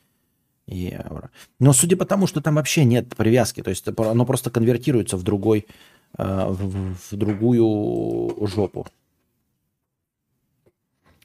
евро. 0.67 1.31
Но 1.59 1.73
судя 1.73 1.97
по 1.97 2.05
тому, 2.05 2.27
что 2.27 2.41
там 2.41 2.55
вообще 2.55 2.83
нет 2.85 3.15
привязки, 3.15 3.63
то 3.63 3.69
есть 3.69 3.87
оно 3.87 4.25
просто 4.25 4.51
конвертируется 4.51 5.17
в 5.17 5.23
другой, 5.23 5.67
э, 6.17 6.47
в, 6.49 7.15
другую 7.15 8.47
жопу. 8.47 8.85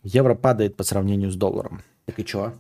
Евро 0.02 0.35
падает 0.35 0.76
по 0.76 0.85
сравнению 0.85 1.31
с 1.31 1.37
долларом. 1.37 1.83
Так 2.07 2.18
и 2.18 2.24
чё? 2.24 2.52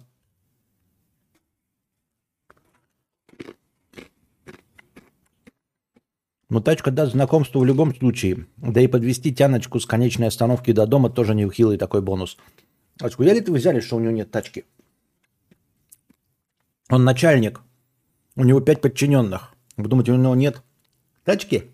Но 6.48 6.60
тачка 6.60 6.90
даст 6.90 7.12
знакомство 7.12 7.60
в 7.60 7.64
любом 7.64 7.94
случае. 7.94 8.46
Да 8.58 8.80
и 8.80 8.86
подвести 8.86 9.34
тяночку 9.34 9.80
с 9.80 9.86
конечной 9.86 10.28
остановки 10.28 10.70
до 10.72 10.86
дома 10.86 11.08
тоже 11.08 11.34
не 11.34 11.48
хилый 11.50 11.78
такой 11.78 12.02
бонус. 12.02 12.36
А 13.00 13.08
скуда 13.08 13.32
ли 13.32 13.40
ты 13.40 13.50
взяли, 13.50 13.80
что 13.80 13.96
у 13.96 14.00
него 14.00 14.12
нет 14.12 14.30
тачки? 14.30 14.66
Он 16.92 17.04
начальник. 17.04 17.62
У 18.36 18.44
него 18.44 18.60
пять 18.60 18.82
подчиненных. 18.82 19.54
Вы 19.78 19.88
думаете, 19.88 20.12
у 20.12 20.16
него 20.16 20.34
нет 20.34 20.62
тачки? 21.24 21.70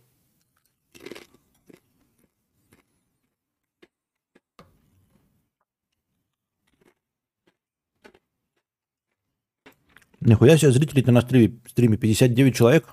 Нихуя 10.20 10.56
себе 10.56 10.70
зрителей-то 10.70 11.10
на 11.10 11.20
стриме, 11.22 11.58
стриме 11.66 11.96
59 11.96 12.54
человек. 12.54 12.88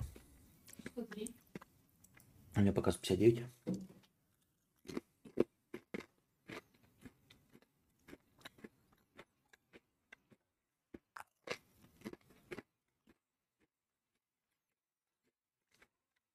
У 2.56 2.60
меня 2.60 2.74
пока 2.74 2.92
59. 2.92 3.46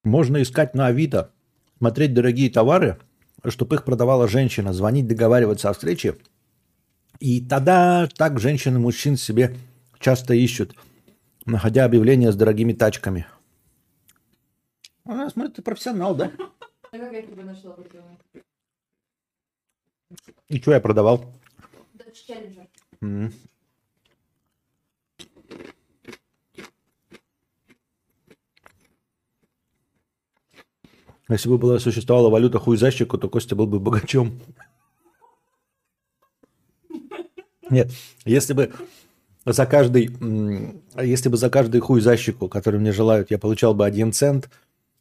Можно 0.04 0.42
искать 0.42 0.74
на 0.74 0.86
Авито, 0.86 1.32
смотреть 1.78 2.14
дорогие 2.14 2.50
товары, 2.50 2.98
чтобы 3.48 3.76
их 3.76 3.84
продавала 3.84 4.28
женщина, 4.28 4.72
звонить, 4.72 5.06
договариваться 5.06 5.68
о 5.68 5.72
встрече. 5.72 6.16
И 7.18 7.44
тогда 7.44 8.08
так 8.16 8.40
женщины 8.40 8.78
мужчин 8.78 9.16
себе 9.16 9.56
часто 9.98 10.34
ищут, 10.34 10.74
находя 11.44 11.84
объявления 11.84 12.32
с 12.32 12.36
дорогими 12.36 12.72
тачками. 12.72 13.26
А, 15.04 15.28
смотри, 15.28 15.52
ты 15.52 15.62
профессионал, 15.62 16.14
да? 16.14 16.32
А 16.92 16.98
как 16.98 17.12
я 17.12 17.22
тебя 17.22 17.44
нашла? 17.44 17.76
И 20.48 20.60
что 20.60 20.72
я 20.72 20.80
продавал? 20.80 21.24
Dodge 21.94 22.26
Challenger. 22.28 22.66
Mm. 23.02 23.32
Если 31.30 31.48
бы 31.48 31.58
была 31.58 31.78
существовала 31.78 32.28
валюта 32.28 32.58
хуй 32.58 32.76
защику, 32.76 33.16
то 33.16 33.28
Костя 33.28 33.54
был 33.54 33.66
бы 33.68 33.78
богачом. 33.78 34.40
Нет, 37.70 37.92
если 38.24 38.52
бы 38.52 38.72
за 39.46 39.64
каждый, 39.64 40.10
если 41.00 41.28
бы 41.28 41.36
за 41.36 41.48
каждый 41.48 41.80
хуй 41.80 42.00
защику, 42.00 42.48
который 42.48 42.80
мне 42.80 42.90
желают, 42.90 43.30
я 43.30 43.38
получал 43.38 43.74
бы 43.74 43.86
один 43.86 44.12
цент, 44.12 44.50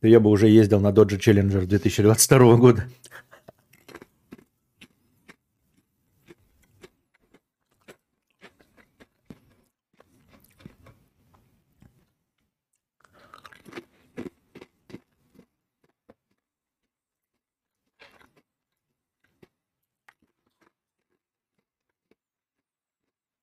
то 0.01 0.07
я 0.07 0.19
бы 0.19 0.29
уже 0.29 0.47
ездил 0.47 0.79
на 0.79 0.89
Dodge 0.89 1.17
Challenger 1.17 1.65
2022 1.65 2.55
года. 2.57 2.85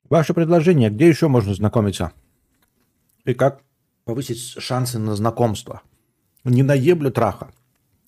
Ваше 0.09 0.35
предложение, 0.35 0.88
где 0.88 1.09
еще 1.09 1.27
можно 1.27 1.53
знакомиться? 1.53 2.12
И 3.25 3.35
как 3.35 3.62
повысить 4.05 4.38
шансы 4.38 5.01
на 5.01 5.16
знакомство? 5.16 5.83
Не 6.45 6.62
на 6.62 6.75
еблю 6.75 7.11
траха, 7.11 7.53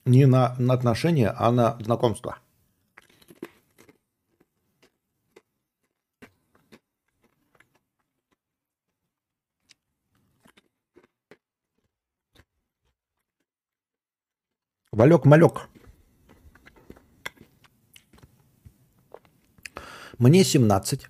не 0.04 0.26
на, 0.26 0.54
на 0.58 0.74
отношения, 0.74 1.34
а 1.36 1.50
на 1.50 1.76
знакомство. 1.80 2.38
Валек-малек. 14.92 15.68
Мне 20.18 20.44
17. 20.44 21.08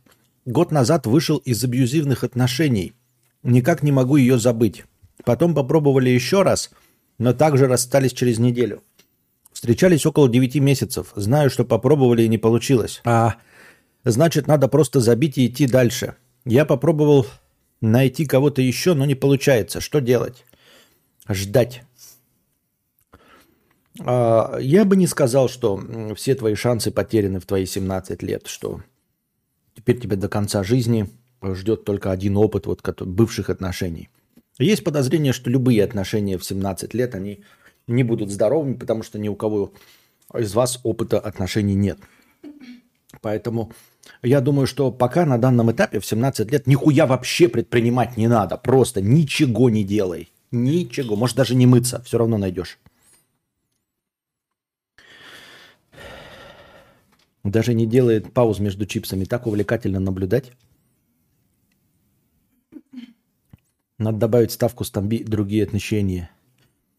Год 0.49 0.73
назад 0.73 1.07
вышел 1.07 1.37
из 1.37 1.63
абьюзивных 1.63 2.25
отношений. 2.25 2.95
Никак 3.43 3.83
не 3.83 3.93
могу 3.93 4.17
ее 4.17 4.39
забыть. 4.39 4.85
Потом 5.27 5.55
попробовали 5.55 6.09
еще 6.09 6.41
раз, 6.41 6.71
но 7.19 7.35
также 7.35 7.67
расстались 7.67 8.15
через 8.15 8.39
неделю. 8.39 8.83
Встречались 9.53 10.07
около 10.07 10.27
9 10.27 10.55
месяцев. 10.55 11.13
Знаю, 11.15 11.51
что 11.51 11.67
попробовали 11.67 12.23
и 12.23 12.29
не 12.29 12.39
получилось. 12.39 13.03
А 13.05 13.35
значит, 14.05 14.47
надо 14.47 14.69
просто 14.69 15.01
забить 15.01 15.37
и 15.37 15.47
идти 15.49 15.67
дальше. 15.67 16.15
Я 16.47 16.65
попробовал 16.65 17.27
найти 17.83 18.25
кого-то 18.25 18.63
еще, 18.63 18.95
но 18.95 19.05
не 19.05 19.15
получается. 19.15 19.83
Что 19.83 20.01
делать? 20.01 20.47
Ждать. 21.29 21.83
А, 24.01 24.57
я 24.61 24.87
бы 24.87 24.97
не 24.97 25.07
сказал, 25.07 25.51
что 25.51 25.79
все 26.17 26.35
твои 26.35 26.55
шансы 26.55 26.91
потеряны 26.91 27.39
в 27.39 27.45
твои 27.45 27.67
17 27.67 28.23
лет, 28.23 28.47
что 28.47 28.81
Теперь 29.79 30.01
тебя 30.01 30.17
до 30.17 30.29
конца 30.29 30.64
жизни 30.64 31.09
ждет 31.41 31.85
только 31.85 32.11
один 32.11 32.37
опыт 32.37 32.67
вот, 32.67 32.83
бывших 33.01 33.49
отношений. 33.49 34.09
Есть 34.59 34.83
подозрение, 34.83 35.33
что 35.33 35.51
любые 35.51 35.85
отношения 35.85 36.37
в 36.37 36.45
17 36.45 36.95
лет, 36.95 37.14
они 37.14 37.45
не 37.87 38.03
будут 38.03 38.33
здоровыми, 38.33 38.75
потому 38.75 39.05
что 39.05 39.21
ни 39.21 39.29
у 39.29 39.37
кого 39.37 39.73
из 40.35 40.53
вас 40.53 40.81
опыта 40.83 41.21
отношений 41.21 41.77
нет. 41.77 42.01
Поэтому 43.21 43.71
я 44.21 44.41
думаю, 44.41 44.67
что 44.67 44.91
пока 44.91 45.25
на 45.25 45.38
данном 45.38 45.71
этапе 45.71 46.01
в 46.01 46.07
17 46.07 46.51
лет 46.51 46.67
нихуя 46.67 47.07
вообще 47.07 47.47
предпринимать 47.47 48.17
не 48.17 48.27
надо. 48.27 48.57
Просто 48.57 49.01
ничего 49.01 49.71
не 49.71 49.85
делай. 49.85 50.29
Ничего. 50.51 51.14
Может 51.14 51.37
даже 51.37 51.55
не 51.55 51.67
мыться. 51.67 52.03
Все 52.05 52.19
равно 52.19 52.37
найдешь. 52.37 52.81
Даже 57.44 57.74
не 57.74 57.87
делает 57.87 58.33
пауз 58.33 58.59
между 58.59 58.87
чипсами. 58.87 59.24
Так 59.24 59.46
увлекательно 59.46 60.01
наблюдать. 60.01 60.53
Надо 63.98 64.18
добавить 64.18 64.53
ставку 64.53 64.85
стамби 64.85 65.24
другие 65.24 65.64
отношения. 65.64 66.31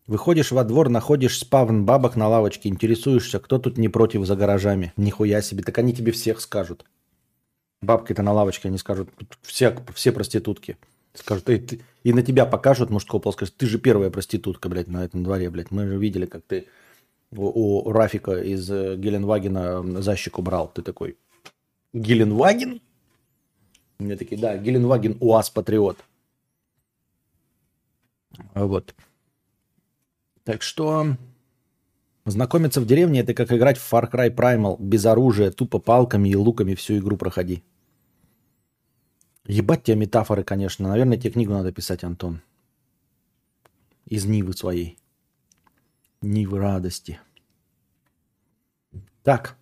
Выходишь 0.09 0.51
во 0.51 0.63
двор, 0.63 0.89
находишь 0.89 1.37
спавн 1.37 1.85
бабок 1.85 2.15
на 2.15 2.27
лавочке, 2.27 2.67
интересуешься, 2.67 3.39
кто 3.39 3.59
тут 3.59 3.77
не 3.77 3.89
против 3.89 4.25
за 4.25 4.35
гаражами. 4.35 4.91
Нихуя 4.97 5.41
себе, 5.41 5.63
так 5.63 5.77
они 5.77 5.93
тебе 5.93 6.11
всех 6.11 6.41
скажут. 6.41 6.83
Бабки-то 7.81 8.23
на 8.23 8.33
лавочке, 8.33 8.69
они 8.69 8.77
скажут, 8.79 9.09
все, 9.43 9.77
все 9.93 10.11
проститутки. 10.11 10.77
Скажут, 11.13 11.49
и, 11.49 11.81
и 12.03 12.11
на 12.11 12.23
тебя 12.23 12.45
покажут 12.45 12.89
мужского 12.89 13.19
пола, 13.19 13.33
скажут, 13.33 13.55
ты 13.55 13.67
же 13.67 13.77
первая 13.77 14.09
проститутка, 14.09 14.67
блядь, 14.67 14.87
на 14.87 15.05
этом 15.05 15.23
дворе, 15.23 15.49
блядь. 15.49 15.71
Мы 15.71 15.85
же 15.87 15.97
видели, 15.97 16.25
как 16.25 16.41
ты 16.43 16.67
у, 17.31 17.91
Рафика 17.91 18.41
из 18.41 18.69
э, 18.69 18.95
Геленвагена 18.95 20.01
защику 20.01 20.41
брал. 20.41 20.71
Ты 20.73 20.81
такой, 20.81 21.17
Геленваген? 21.93 22.81
Мне 23.99 24.15
такие, 24.15 24.39
да, 24.39 24.57
Геленваген 24.57 25.17
УАЗ 25.19 25.49
Патриот. 25.49 25.97
Вот. 28.53 28.95
Так 30.43 30.61
что 30.61 31.17
знакомиться 32.25 32.81
в 32.81 32.85
деревне 32.85 33.21
это 33.21 33.33
как 33.33 33.51
играть 33.51 33.77
в 33.77 33.93
Far 33.93 34.09
Cry 34.09 34.33
Primal 34.33 34.77
без 34.79 35.05
оружия, 35.05 35.51
тупо 35.51 35.79
палками 35.79 36.29
и 36.29 36.35
луками 36.35 36.75
всю 36.75 36.97
игру 36.97 37.17
проходи. 37.17 37.63
Ебать 39.45 39.83
тебе 39.83 39.97
метафоры, 39.97 40.43
конечно. 40.43 40.87
Наверное, 40.87 41.17
тебе 41.17 41.31
книгу 41.31 41.51
надо 41.51 41.71
писать, 41.71 42.03
Антон. 42.03 42.41
Из 44.05 44.25
Нивы 44.25 44.53
своей. 44.53 44.97
Нивы 46.21 46.59
радости. 46.59 47.19
Так. 49.23 49.57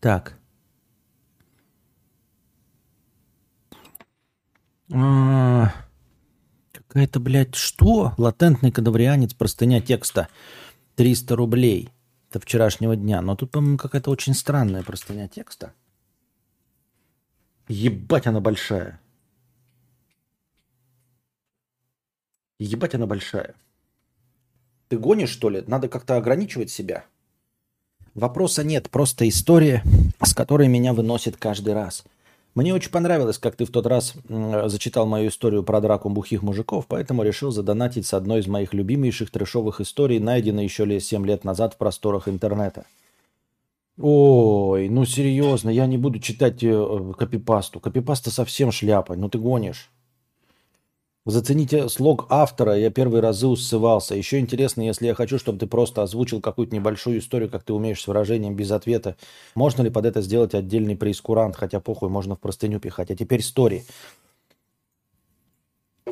Так. 0.00 0.38
А, 4.92 5.72
какая 6.72 7.04
Это, 7.04 7.18
блядь, 7.18 7.54
что? 7.56 8.12
Латентный 8.16 8.70
кадаврианец, 8.70 9.34
простыня 9.34 9.80
текста. 9.80 10.28
300 10.94 11.34
рублей. 11.34 11.88
Это 12.30 12.40
вчерашнего 12.40 12.94
дня. 12.94 13.20
Но 13.20 13.34
тут, 13.34 13.50
по-моему, 13.50 13.78
какая-то 13.78 14.10
очень 14.10 14.34
странная 14.34 14.82
простыня 14.82 15.28
текста. 15.28 15.72
Ебать 17.68 18.26
она 18.26 18.40
большая. 18.40 19.00
Ебать 22.58 22.94
она 22.94 23.06
большая. 23.06 23.54
Ты 24.88 24.98
гонишь, 24.98 25.30
что 25.30 25.50
ли? 25.50 25.62
Надо 25.66 25.88
как-то 25.88 26.16
ограничивать 26.16 26.70
себя. 26.70 27.04
Вопроса 28.14 28.64
нет, 28.64 28.88
просто 28.88 29.28
история, 29.28 29.82
с 30.22 30.32
которой 30.32 30.68
меня 30.68 30.94
выносит 30.94 31.36
каждый 31.36 31.74
раз. 31.74 32.04
Мне 32.54 32.72
очень 32.72 32.90
понравилось, 32.90 33.36
как 33.36 33.56
ты 33.56 33.66
в 33.66 33.70
тот 33.70 33.84
раз 33.84 34.14
зачитал 34.64 35.04
мою 35.04 35.28
историю 35.28 35.62
про 35.62 35.82
драку 35.82 36.08
бухих 36.08 36.42
мужиков, 36.42 36.86
поэтому 36.88 37.22
решил 37.22 37.50
задонатить 37.50 38.06
с 38.06 38.14
одной 38.14 38.40
из 38.40 38.46
моих 38.46 38.72
любимейших 38.72 39.30
трешовых 39.30 39.82
историй, 39.82 40.18
найденной 40.18 40.64
еще 40.64 40.86
ли 40.86 40.98
7 40.98 41.26
лет 41.26 41.44
назад 41.44 41.74
в 41.74 41.76
просторах 41.76 42.28
интернета. 42.28 42.86
Ой, 43.98 44.88
ну 44.88 45.04
серьезно, 45.04 45.68
я 45.68 45.86
не 45.86 45.98
буду 45.98 46.18
читать 46.18 46.62
э, 46.62 47.12
копипасту. 47.18 47.80
Копипаста 47.80 48.30
совсем 48.30 48.72
шляпа, 48.72 49.16
ну 49.16 49.28
ты 49.28 49.38
гонишь. 49.38 49.90
Зацените 51.26 51.88
слог 51.88 52.26
автора, 52.30 52.78
я 52.78 52.88
первый 52.88 53.20
разы 53.20 53.48
усывался. 53.48 54.14
Еще 54.14 54.38
интересно, 54.38 54.82
если 54.82 55.06
я 55.06 55.14
хочу, 55.14 55.40
чтобы 55.40 55.58
ты 55.58 55.66
просто 55.66 56.04
озвучил 56.04 56.40
какую-то 56.40 56.72
небольшую 56.72 57.18
историю, 57.18 57.50
как 57.50 57.64
ты 57.64 57.72
умеешь 57.72 58.00
с 58.00 58.06
выражением 58.06 58.54
без 58.54 58.70
ответа. 58.70 59.16
Можно 59.56 59.82
ли 59.82 59.90
под 59.90 60.06
это 60.06 60.22
сделать 60.22 60.54
отдельный 60.54 60.96
прейскурант, 60.96 61.56
хотя 61.56 61.80
похуй, 61.80 62.10
можно 62.10 62.36
в 62.36 62.38
простыню 62.38 62.78
пихать. 62.78 63.10
А 63.10 63.16
теперь 63.16 63.42
стори. 63.42 63.82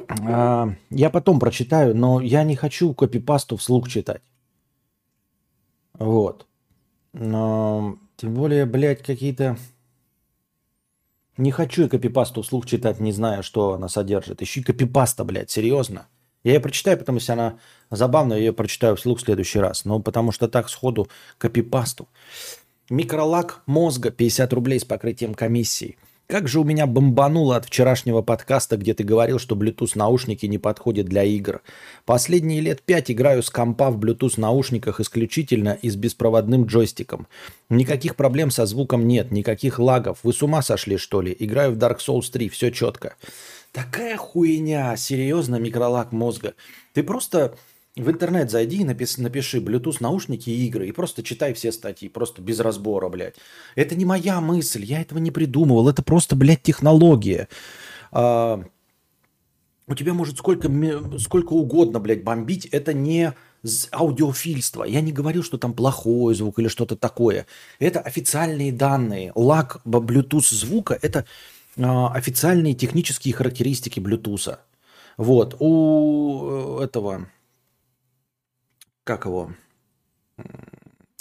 А, 0.09 0.74
я 0.90 1.11
потом 1.11 1.38
прочитаю, 1.38 1.96
но 1.96 2.20
я 2.20 2.42
не 2.42 2.57
хочу 2.57 2.92
копипасту 2.92 3.57
вслух 3.57 3.88
читать. 3.88 4.22
Вот. 5.96 6.44
Но, 7.12 7.98
тем 8.16 8.35
более, 8.35 8.66
блядь, 8.66 9.03
какие-то 9.03 9.59
не 11.37 11.51
хочу 11.51 11.83
я 11.83 11.88
копипасту 11.88 12.42
вслух 12.42 12.66
читать, 12.66 13.01
не 13.01 13.12
зная, 13.12 13.42
что 13.42 13.73
она 13.73 13.88
содержит. 13.88 14.42
Ищи 14.42 14.62
копипаста, 14.62 15.25
блядь, 15.25 15.51
серьезно. 15.51 16.07
Я 16.44 16.55
ее 16.55 16.61
прочитаю, 16.61 16.99
потому 16.99 17.20
что 17.20 17.33
она 17.33 17.59
забавная, 17.90 18.37
я 18.37 18.44
ее 18.44 18.53
прочитаю 18.53 18.97
вслух 18.97 19.18
в 19.18 19.23
следующий 19.23 19.59
раз. 19.59 19.85
Но 19.85 19.99
потому 20.01 20.31
что 20.31 20.47
так 20.47 20.68
сходу 20.68 21.09
копипасту. 21.38 22.09
Микролак 22.90 23.62
мозга 23.66 24.11
50 24.11 24.53
рублей 24.53 24.79
с 24.79 24.85
покрытием 24.85 25.35
комиссии. 25.35 25.97
Как 26.26 26.48
же 26.48 26.60
у 26.60 26.64
меня 26.64 26.87
бомбануло 26.87 27.56
от 27.56 27.66
вчерашнего 27.66 28.22
подкаста, 28.22 28.78
где 28.78 28.94
ты 28.94 29.04
говорил, 29.04 29.38
что 29.38 29.54
Bluetooth 29.54 29.92
наушники 29.94 30.46
не 30.46 30.56
подходят 30.56 31.06
для 31.06 31.22
игр. 31.22 31.60
Последние 32.06 32.62
лет 32.62 32.80
пять 32.80 33.10
играю 33.10 33.42
с 33.42 33.50
компа 33.50 33.90
в 33.90 33.98
Bluetooth 33.98 34.40
наушниках 34.40 35.00
исключительно 35.00 35.78
и 35.82 35.90
с 35.90 35.96
беспроводным 35.96 36.64
джойстиком. 36.64 37.26
Никаких 37.68 38.16
проблем 38.16 38.50
со 38.50 38.64
звуком 38.64 39.06
нет, 39.06 39.32
никаких 39.32 39.78
лагов. 39.78 40.20
Вы 40.22 40.32
с 40.32 40.42
ума 40.42 40.62
сошли, 40.62 40.96
что 40.96 41.20
ли? 41.20 41.37
Играю 41.38 41.72
в 41.72 41.78
Dark 41.78 41.98
Souls 41.98 42.30
3, 42.32 42.48
все 42.48 42.70
четко. 42.70 43.16
Такая 43.72 44.16
хуйня, 44.16 44.96
серьезно, 44.96 45.56
микролаг 45.56 46.12
мозга. 46.12 46.54
Ты 46.94 47.02
просто 47.02 47.54
в 47.96 48.11
интернет 48.11 48.50
зайди 48.50 48.78
и 48.78 48.85
напиши, 48.85 49.22
напиши 49.22 49.59
Bluetooth 49.59 49.98
наушники 50.00 50.50
и 50.50 50.66
игры, 50.66 50.88
и 50.88 50.92
просто 50.92 51.22
читай 51.22 51.54
все 51.54 51.70
статьи, 51.70 52.09
просто 52.09 52.42
без 52.42 52.59
разбора, 52.59 53.09
блядь. 53.09 53.37
Это 53.76 53.94
не 53.94 54.04
моя 54.04 54.40
мысль, 54.40 54.85
я 54.85 55.00
этого 55.00 55.18
не 55.18 55.30
придумывал, 55.30 55.88
это 55.88 56.02
просто, 56.02 56.35
блядь, 56.35 56.62
технология. 56.62 57.48
А, 58.11 58.64
у 59.87 59.94
тебя 59.94 60.12
может 60.12 60.38
сколько, 60.38 60.68
сколько 61.18 61.52
угодно, 61.52 62.00
блядь, 62.00 62.24
бомбить, 62.24 62.66
это 62.66 62.92
не 62.92 63.33
аудиофильство. 63.92 64.85
Я 64.85 65.00
не 65.00 65.12
говорил, 65.12 65.42
что 65.44 65.57
там 65.57 65.72
плохой 65.72 66.35
звук 66.35 66.59
или 66.59 66.68
что-то 66.68 66.96
такое. 66.96 67.46
Это 67.78 68.00
официальные 68.00 68.72
данные. 68.72 69.33
Лаг 69.35 69.80
Bluetooth 69.85 70.52
звука– 70.52 70.98
это 71.02 71.26
а, 71.76 72.12
официальные 72.12 72.74
технические 72.74 73.35
характеристики 73.35 74.00
Bluetooth. 74.00 74.59
Вот. 75.16 75.57
У 75.61 76.80
э, 76.80 76.85
этого 76.85 77.28
как 79.05 79.27
его, 79.27 79.53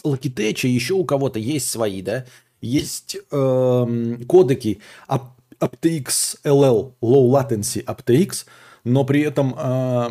Logitech, 0.03 0.67
еще 0.67 0.95
у 0.95 1.05
кого-то 1.05 1.39
есть 1.39 1.69
свои, 1.69 2.01
да, 2.01 2.25
есть 2.61 3.17
э, 3.31 4.17
кодеки 4.27 4.81
aptX 5.07 6.37
LL, 6.43 6.93
Low 7.01 7.29
Latency 7.29 7.83
aptX, 7.83 8.45
но 8.83 9.05
при 9.05 9.21
этом 9.21 9.55
э, 9.57 10.09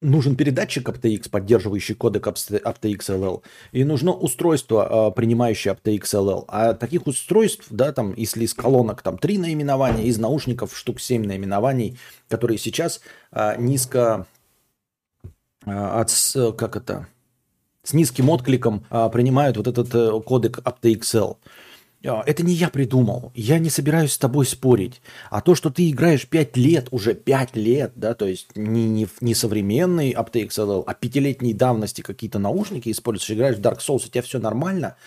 нужен 0.00 0.36
передатчик 0.36 0.88
aptX, 0.88 1.28
поддерживающий 1.30 1.94
кодек 1.94 2.26
aptX 2.26 2.98
LL, 2.98 3.42
и 3.72 3.84
нужно 3.84 4.12
устройство, 4.12 5.10
э, 5.10 5.14
принимающее 5.14 5.74
aptX 5.74 6.02
LL. 6.02 6.44
А 6.48 6.74
таких 6.74 7.06
устройств, 7.06 7.66
да, 7.70 7.92
там, 7.92 8.14
если 8.16 8.44
из 8.44 8.54
колонок 8.54 9.02
там 9.02 9.18
три 9.18 9.38
наименования, 9.38 10.04
из 10.04 10.18
наушников 10.18 10.76
штук 10.76 11.00
7 11.00 11.24
наименований, 11.24 11.98
которые 12.28 12.58
сейчас 12.58 13.00
э, 13.32 13.54
низко 13.58 14.26
от, 15.66 16.10
как 16.56 16.76
это, 16.76 17.08
с 17.82 17.92
низким 17.92 18.30
откликом 18.30 18.84
а, 18.90 19.08
принимают 19.08 19.56
вот 19.56 19.66
этот 19.66 19.94
э, 19.94 20.20
кодек 20.20 20.58
AptXL. 20.58 21.36
А, 22.04 22.22
это 22.26 22.42
не 22.42 22.54
я 22.54 22.68
придумал. 22.68 23.32
Я 23.34 23.58
не 23.58 23.70
собираюсь 23.70 24.12
с 24.12 24.18
тобой 24.18 24.44
спорить. 24.46 25.00
А 25.30 25.40
то, 25.40 25.54
что 25.54 25.70
ты 25.70 25.90
играешь 25.90 26.26
5 26.26 26.56
лет, 26.56 26.88
уже 26.90 27.14
5 27.14 27.56
лет, 27.56 27.92
да, 27.94 28.14
то 28.14 28.26
есть 28.26 28.56
не, 28.56 28.88
не, 28.88 29.06
не 29.20 29.34
современный 29.34 30.12
aptXL, 30.12 30.84
а 30.86 30.94
пятилетней 30.94 31.52
давности 31.52 32.00
какие-то 32.00 32.38
наушники 32.38 32.90
используешь, 32.90 33.30
играешь 33.30 33.56
в 33.56 33.60
Dark 33.60 33.78
Souls, 33.78 34.06
у 34.06 34.08
тебя 34.08 34.22
все 34.22 34.38
нормально– 34.38 34.96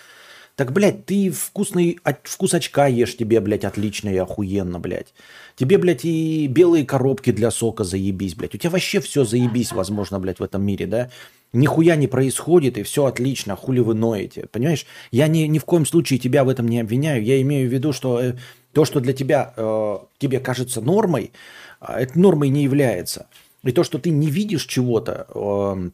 так, 0.60 0.74
блядь, 0.74 1.06
ты 1.06 1.32
вкусный, 1.32 2.02
вкус 2.24 2.54
очка 2.54 2.88
ешь 2.88 3.16
тебе, 3.16 3.40
блядь, 3.40 3.64
отлично 3.64 4.10
и 4.10 4.18
охуенно, 4.18 4.78
блядь. 4.78 5.14
Тебе, 5.56 5.78
блядь, 5.78 6.04
и 6.04 6.48
белые 6.48 6.86
коробки 6.86 7.32
для 7.32 7.50
сока 7.50 7.86
заебись, 7.86 8.36
блядь. 8.36 8.56
У 8.56 8.58
тебя 8.58 8.72
вообще 8.72 9.00
все 9.00 9.24
заебись, 9.24 9.72
возможно, 9.72 10.20
блядь, 10.20 10.40
в 10.42 10.44
этом 10.44 10.62
мире, 10.62 10.86
да? 10.86 11.12
Нихуя 11.54 11.96
не 11.96 12.08
происходит, 12.08 12.78
и 12.78 12.84
все 12.84 13.06
отлично, 13.06 13.56
хули 13.56 13.80
вы 13.80 13.94
ноете, 13.94 14.48
понимаешь? 14.52 14.86
Я 15.12 15.30
ни, 15.30 15.44
ни 15.44 15.60
в 15.60 15.64
коем 15.64 15.86
случае 15.86 16.20
тебя 16.20 16.44
в 16.44 16.50
этом 16.50 16.68
не 16.68 16.82
обвиняю. 16.82 17.24
Я 17.24 17.40
имею 17.40 17.70
в 17.70 17.72
виду, 17.72 17.94
что 17.94 18.20
э, 18.20 18.34
то, 18.74 18.84
что 18.84 19.00
для 19.00 19.14
тебя, 19.14 19.54
э, 19.56 19.98
тебе 20.18 20.42
кажется 20.42 20.82
нормой, 20.82 21.32
э, 21.80 21.94
это 22.00 22.20
нормой 22.20 22.50
не 22.50 22.64
является. 22.64 23.28
И 23.64 23.72
то, 23.72 23.86
что 23.86 23.98
ты 23.98 24.10
не 24.10 24.30
видишь 24.30 24.66
чего-то, 24.66 25.26
э, 25.34 25.90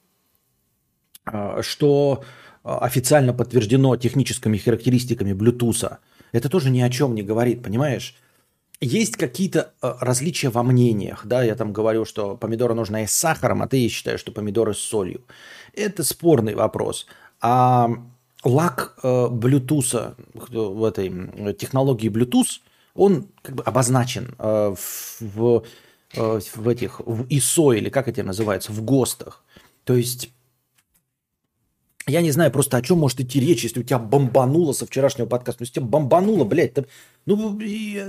э, 1.32 1.62
что 1.62 2.24
официально 2.66 3.32
подтверждено 3.32 3.96
техническими 3.96 4.58
характеристиками 4.58 5.34
Bluetooth, 5.34 5.98
это 6.32 6.50
тоже 6.50 6.72
ни 6.72 6.82
о 6.82 6.90
чем 6.90 7.14
не 7.14 7.22
говорит, 7.22 7.64
понимаешь? 7.64 8.16
Есть 8.82 9.16
какие-то 9.16 9.74
а, 9.82 9.98
различия 10.02 10.50
во 10.50 10.64
мнениях, 10.64 11.26
да, 11.26 11.44
я 11.44 11.56
там 11.56 11.72
говорю, 11.72 12.06
что 12.06 12.36
помидоры 12.36 12.74
нужно 12.74 12.98
есть 12.98 13.14
с 13.14 13.18
сахаром, 13.18 13.62
а 13.62 13.68
ты 13.68 13.88
считаешь, 13.88 14.20
что 14.20 14.32
помидоры 14.32 14.74
с 14.74 14.80
солью. 14.80 15.22
Это 15.74 16.04
спорный 16.04 16.56
вопрос. 16.56 17.06
А 17.40 17.90
лак 18.44 18.98
э, 19.02 19.08
Bluetooth 19.08 20.16
в 20.34 20.84
этой 20.84 21.54
технологии 21.54 22.10
Bluetooth, 22.10 22.60
он 22.96 23.28
как 23.42 23.56
бы 23.56 23.64
обозначен 23.64 24.36
в, 24.38 24.78
в, 25.20 25.64
в 26.14 26.70
этих 26.70 27.00
в 27.02 27.24
ISO 27.28 27.78
или 27.78 27.90
как 27.90 28.08
это 28.08 28.24
называется, 28.24 28.72
в 28.72 28.84
ГОСТах. 28.84 29.44
То 29.84 29.96
есть 29.96 30.32
я 32.08 32.22
не 32.22 32.32
знаю 32.32 32.52
просто, 32.52 32.78
о 32.78 32.82
чем 32.82 33.00
может 33.00 33.20
идти 33.20 33.40
речь, 33.40 33.64
если 33.64 33.80
у 33.80 33.84
тебя 33.84 33.98
бомбануло 33.98 34.74
со 34.74 34.86
вчерашнего 34.86 35.26
подкаста. 35.26 35.62
Ну, 35.62 35.64
если 35.64 35.76
тебя 35.76 35.86
бомбануло, 35.86 36.44
блядь, 36.44 36.76
ты, 36.76 36.86
ну, 37.26 37.60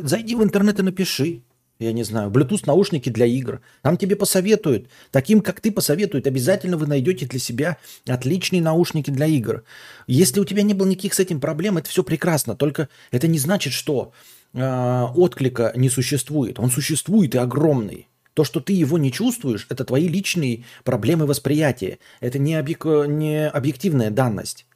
зайди 0.03 0.35
в 0.35 0.43
интернет 0.43 0.79
и 0.79 0.83
напиши. 0.83 1.43
Я 1.79 1.93
не 1.93 2.05
знаю, 2.05 2.31
Bluetooth 2.31 2.63
наушники 2.67 3.11
для 3.11 3.27
игр. 3.27 3.61
Там 3.83 3.99
тебе 3.99 4.17
посоветуют. 4.17 4.89
Таким, 5.11 5.43
как 5.43 5.61
ты 5.61 5.71
посоветуют, 5.71 6.27
обязательно 6.27 6.79
вы 6.79 6.87
найдете 6.87 7.27
для 7.27 7.39
себя 7.39 7.77
отличные 8.07 8.63
наушники 8.63 9.11
для 9.11 9.27
игр. 9.27 9.63
Если 10.07 10.41
у 10.41 10.45
тебя 10.47 10.63
не 10.63 10.73
было 10.73 10.87
никаких 10.87 11.13
с 11.13 11.21
этим 11.21 11.39
проблем, 11.39 11.77
это 11.77 11.91
все 11.91 12.03
прекрасно. 12.03 12.57
Только 12.57 12.89
это 13.11 13.29
не 13.29 13.39
значит, 13.39 13.75
что 13.75 14.13
э, 14.55 15.03
отклика 15.15 15.73
не 15.77 15.91
существует. 15.91 16.59
Он 16.59 16.71
существует 16.71 17.35
и 17.35 17.39
огромный. 17.39 18.09
То, 18.37 18.45
что 18.45 18.61
ты 18.61 18.75
его 18.75 18.99
не 18.99 19.11
чувствуешь, 19.11 19.67
это 19.71 19.87
твои 19.87 20.09
личные 20.09 20.65
проблемы 20.85 21.25
восприятия. 21.25 21.99
Это 22.21 22.39
не, 22.39 22.55
объек... 22.55 22.85
не 22.85 23.49
объективная 23.49 24.11
данность. 24.11 24.67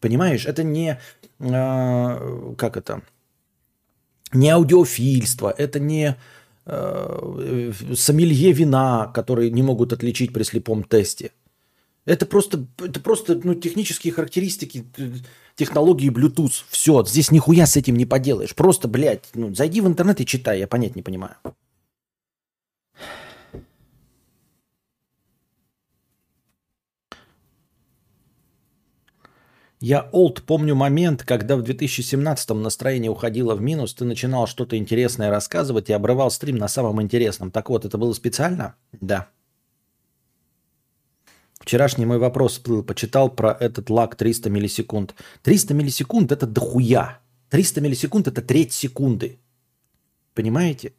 Понимаешь? 0.00 0.44
Это 0.44 0.62
не... 0.62 1.00
Э, 1.38 2.54
как 2.58 2.76
это? 2.76 3.00
Не 4.34 4.50
аудиофильство. 4.50 5.48
Это 5.48 5.80
не 5.80 6.14
э, 6.66 7.72
сомелье 7.94 8.52
вина, 8.52 9.10
которые 9.14 9.50
не 9.50 9.62
могут 9.62 9.94
отличить 9.94 10.34
при 10.34 10.42
слепом 10.42 10.84
тесте. 10.84 11.32
Это 12.04 12.26
просто, 12.26 12.66
это 12.76 13.00
просто 13.00 13.40
ну, 13.42 13.54
технические 13.54 14.12
характеристики 14.12 14.84
технологии 15.54 16.10
Bluetooth. 16.10 16.64
Все, 16.68 17.02
здесь 17.06 17.30
нихуя 17.30 17.64
с 17.64 17.76
этим 17.76 17.96
не 17.96 18.04
поделаешь. 18.04 18.54
Просто, 18.54 18.88
блядь, 18.88 19.24
ну, 19.32 19.54
зайди 19.54 19.80
в 19.80 19.86
интернет 19.86 20.20
и 20.20 20.26
читай, 20.26 20.58
я 20.58 20.68
понять 20.68 20.96
не 20.96 21.02
понимаю. 21.02 21.36
Я 29.80 30.08
олд 30.12 30.42
помню 30.42 30.74
момент, 30.74 31.22
когда 31.22 31.56
в 31.56 31.62
2017-м 31.62 32.62
настроение 32.62 33.10
уходило 33.10 33.54
в 33.54 33.60
минус, 33.60 33.92
ты 33.92 34.04
начинал 34.06 34.46
что-то 34.46 34.78
интересное 34.78 35.30
рассказывать 35.30 35.90
и 35.90 35.92
обрывал 35.92 36.30
стрим 36.30 36.56
на 36.56 36.68
самом 36.68 37.02
интересном. 37.02 37.50
Так 37.50 37.68
вот, 37.68 37.84
это 37.84 37.98
было 37.98 38.14
специально? 38.14 38.74
Да. 38.92 39.28
Вчерашний 41.60 42.06
мой 42.06 42.18
вопрос 42.18 42.52
всплыл, 42.52 42.82
почитал 42.82 43.28
про 43.28 43.50
этот 43.52 43.90
лаг 43.90 44.14
300 44.16 44.48
миллисекунд. 44.48 45.14
300 45.42 45.74
миллисекунд 45.74 46.32
это 46.32 46.46
дохуя. 46.46 47.20
300 47.50 47.80
миллисекунд 47.82 48.28
это 48.28 48.40
треть 48.40 48.72
секунды. 48.72 49.38
Понимаете? 50.32 50.94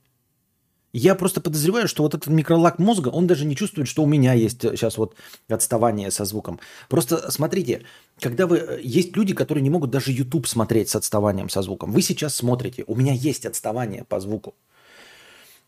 Я 1.00 1.14
просто 1.14 1.42
подозреваю, 1.42 1.88
что 1.88 2.02
вот 2.02 2.16
этот 2.16 2.28
микролак 2.28 2.80
мозга, 2.80 3.10
он 3.10 3.28
даже 3.28 3.46
не 3.46 3.56
чувствует, 3.56 3.88
что 3.88 4.02
у 4.02 4.08
меня 4.08 4.34
есть 4.34 4.62
сейчас 4.62 4.98
вот 4.98 5.14
отставание 5.48 6.10
со 6.10 6.26
звуком. 6.26 6.60
Просто 6.90 7.30
смотрите, 7.30 7.84
когда 8.20 8.48
вы... 8.48 8.58
Э, 8.58 8.80
есть 8.82 9.16
люди, 9.16 9.36
которые 9.36 9.62
не 9.62 9.70
могут 9.70 9.92
даже 9.92 10.12
YouTube 10.12 10.48
смотреть 10.48 10.90
с 10.90 10.96
отставанием 10.96 11.50
со 11.50 11.62
звуком. 11.62 11.92
Вы 11.92 12.02
сейчас 12.02 12.34
смотрите, 12.34 12.84
у 12.88 12.96
меня 12.96 13.14
есть 13.14 13.46
отставание 13.46 14.06
по 14.06 14.20
звуку. 14.20 14.56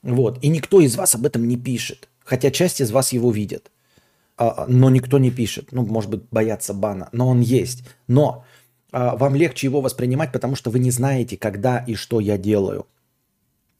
Вот. 0.02 0.44
И 0.44 0.48
никто 0.48 0.82
из 0.82 0.96
вас 0.96 1.14
об 1.14 1.28
этом 1.28 1.48
не 1.48 1.58
пишет. 1.58 2.10
Хотя 2.26 2.50
часть 2.50 2.82
из 2.82 2.90
вас 2.90 3.14
его 3.14 3.30
видит. 3.30 3.70
А, 4.36 4.66
но 4.68 4.90
никто 4.90 5.20
не 5.20 5.30
пишет. 5.30 5.68
Ну, 5.72 5.86
может 5.86 6.10
быть, 6.10 6.24
боятся 6.32 6.74
бана. 6.74 7.10
Но 7.12 7.30
он 7.30 7.42
есть. 7.42 7.84
Но 8.08 8.46
а, 8.92 9.16
вам 9.16 9.36
легче 9.36 9.68
его 9.68 9.82
воспринимать, 9.82 10.32
потому 10.32 10.56
что 10.56 10.72
вы 10.72 10.80
не 10.80 10.90
знаете, 10.90 11.38
когда 11.38 11.78
и 11.78 11.94
что 11.94 12.20
я 12.20 12.40
делаю. 12.40 12.88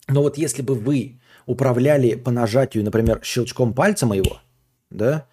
Но 0.06 0.22
вот 0.22 0.38
если 0.38 0.62
бы 0.62 0.76
вы 0.76 1.19
управляли 1.46 2.14
по 2.14 2.30
нажатию, 2.30 2.84
например, 2.84 3.20
щелчком 3.22 3.74
пальца 3.74 4.06
моего, 4.06 4.40
да, 4.90 5.26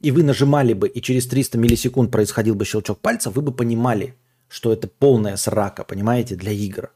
и 0.00 0.10
вы 0.10 0.22
нажимали 0.22 0.72
бы, 0.72 0.88
и 0.88 1.00
через 1.02 1.26
300 1.26 1.58
миллисекунд 1.58 2.10
происходил 2.10 2.54
бы 2.54 2.64
щелчок 2.64 3.00
пальца, 3.00 3.30
вы 3.30 3.42
бы 3.42 3.52
понимали, 3.52 4.14
что 4.48 4.72
это 4.72 4.88
полная 4.88 5.36
срака, 5.36 5.84
понимаете, 5.84 6.36
для 6.36 6.52
игр. 6.52 6.90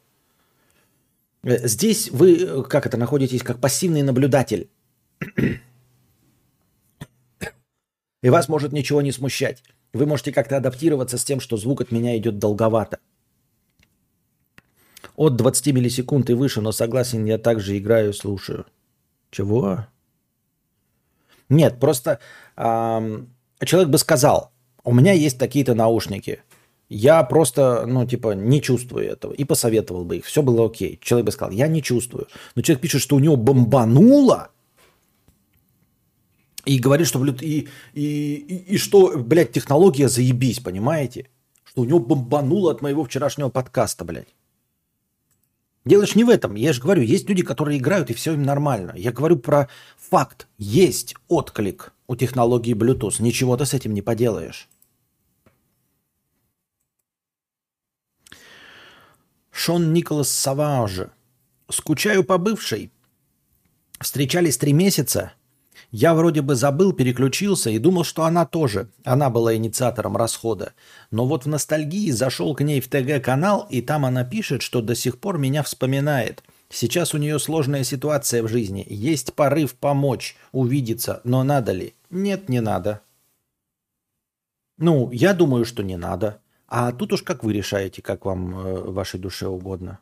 Э, 1.43 1.69
здесь 1.69 2.11
вы, 2.11 2.37
э, 2.37 2.63
как 2.63 2.87
это, 2.87 2.97
находитесь 2.97 3.43
как 3.43 3.61
пассивный 3.61 4.03
наблюдатель. 4.03 4.69
И 8.23 8.31
вас 8.31 8.49
может 8.49 8.73
ничего 8.73 9.03
не 9.03 9.13
смущать. 9.13 9.63
Вы 9.93 10.07
можете 10.07 10.33
как-то 10.33 10.57
адаптироваться 10.57 11.19
с 11.19 11.25
тем, 11.25 11.41
что 11.41 11.59
звук 11.59 11.83
от 11.83 11.93
меня 11.93 12.17
идет 12.17 12.39
долговато. 12.39 12.99
От 15.17 15.37
20 15.37 15.67
миллисекунд 15.69 16.31
и 16.31 16.35
выше, 16.35 16.61
но 16.61 16.73
согласен, 16.73 17.25
я 17.25 17.39
также 17.39 17.79
играю 17.79 18.11
и 18.11 18.15
слушаю. 18.15 18.67
Чего? 19.31 19.87
Нет, 21.49 21.79
просто 21.79 22.19
эм, 22.57 23.31
человек 23.65 23.91
бы 23.91 23.99
сказал, 23.99 24.53
у 24.83 24.93
меня 24.93 25.13
есть 25.13 25.39
такие-то 25.39 25.75
наушники. 25.75 26.41
Я 26.89 27.23
просто, 27.25 27.87
ну, 27.87 28.07
типа, 28.07 28.35
не 28.35 28.61
чувствую 28.61 29.07
этого. 29.07 29.33
И 29.33 29.45
посоветовал 29.45 30.05
бы 30.05 30.19
их. 30.19 30.27
Все 30.27 30.43
было 30.43 30.67
окей. 30.67 30.99
Человек 31.03 31.27
бы 31.27 31.33
сказал, 31.33 31.53
я 31.53 31.67
не 31.67 31.83
чувствую. 31.83 32.29
Но 32.55 32.63
человек 32.63 32.83
пишет, 32.83 33.01
что 33.01 33.17
у 33.17 33.21
него 33.21 33.37
бомбануло. 33.37 34.51
И 36.67 36.79
говорит, 36.79 37.07
что, 37.07 37.19
блядь, 37.19 37.43
и, 37.43 37.69
и, 37.95 38.35
и, 38.35 38.75
и 38.75 38.79
что, 38.79 39.17
блядь, 39.17 39.53
технология 39.53 40.09
заебись, 40.09 40.61
понимаете? 40.61 41.29
Что 41.65 41.83
у 41.83 41.85
него 41.85 41.99
бомбануло 41.99 42.73
от 42.73 42.83
моего 42.83 43.05
вчерашнего 43.05 43.49
подкаста, 43.49 44.05
блядь. 44.05 44.35
Дело 45.85 46.07
же 46.07 46.13
не 46.17 46.25
в 46.25 46.31
этом. 46.31 46.55
Я 46.55 46.73
же 46.73 46.81
говорю, 46.81 47.03
есть 47.03 47.29
люди, 47.29 47.43
которые 47.43 47.79
играют, 47.79 48.11
и 48.11 48.15
все 48.15 48.33
им 48.33 48.43
нормально. 48.43 48.95
Я 48.97 49.13
говорю 49.13 49.37
про 49.37 49.69
факт. 49.99 50.49
Есть 50.57 51.15
отклик 51.29 51.93
у 52.07 52.17
технологии 52.17 52.75
Bluetooth. 52.75 53.21
Ничего 53.21 53.57
ты 53.57 53.67
с 53.67 53.75
этим 53.75 53.93
не 53.93 54.01
поделаешь. 54.01 54.69
Шон 59.51 59.93
Николас 59.93 60.31
Саваж. 60.31 61.09
Скучаю 61.71 62.25
по 62.25 62.39
бывшей. 62.39 62.91
Встречались 64.01 64.57
три 64.59 64.73
месяца. 64.73 65.33
Я 65.97 66.13
вроде 66.15 66.43
бы 66.43 66.57
забыл, 66.57 66.93
переключился 66.93 67.71
и 67.71 67.79
думал, 67.79 68.03
что 68.03 68.25
она 68.25 68.47
тоже. 68.47 68.89
Она 69.05 69.31
была 69.31 69.55
инициатором 69.55 70.17
расхода. 70.17 70.73
Но 71.13 71.25
вот 71.25 71.45
в 71.45 71.49
ностальгии 71.49 72.11
зашел 72.11 72.53
к 72.57 72.63
ней 72.65 72.81
в 72.81 72.89
ТГ-канал, 72.89 73.69
и 73.71 73.81
там 73.81 74.05
она 74.05 74.25
пишет, 74.25 74.61
что 74.63 74.83
до 74.83 74.97
сих 74.97 75.21
пор 75.21 75.39
меня 75.39 75.63
вспоминает. 75.63 76.43
Сейчас 76.69 77.15
у 77.15 77.19
нее 77.19 77.39
сложная 77.39 77.85
ситуация 77.85 78.43
в 78.43 78.49
жизни. 78.49 78.85
Есть 78.91 79.35
порыв 79.35 79.77
помочь, 79.77 80.35
увидеться, 80.51 81.21
но 81.23 81.45
надо 81.45 81.71
ли? 81.71 81.95
Нет, 82.11 82.49
не 82.49 82.61
надо. 82.61 83.03
Ну, 84.79 85.13
я 85.13 85.33
думаю, 85.33 85.65
что 85.65 85.85
не 85.85 85.97
надо. 85.97 86.41
А 86.67 86.91
тут 86.91 87.13
уж 87.13 87.23
как 87.23 87.45
вы 87.45 87.53
решаете, 87.53 88.03
как 88.03 88.25
вам 88.25 88.59
э, 88.59 88.81
вашей 88.91 89.21
душе 89.21 89.47
угодно. 89.47 90.01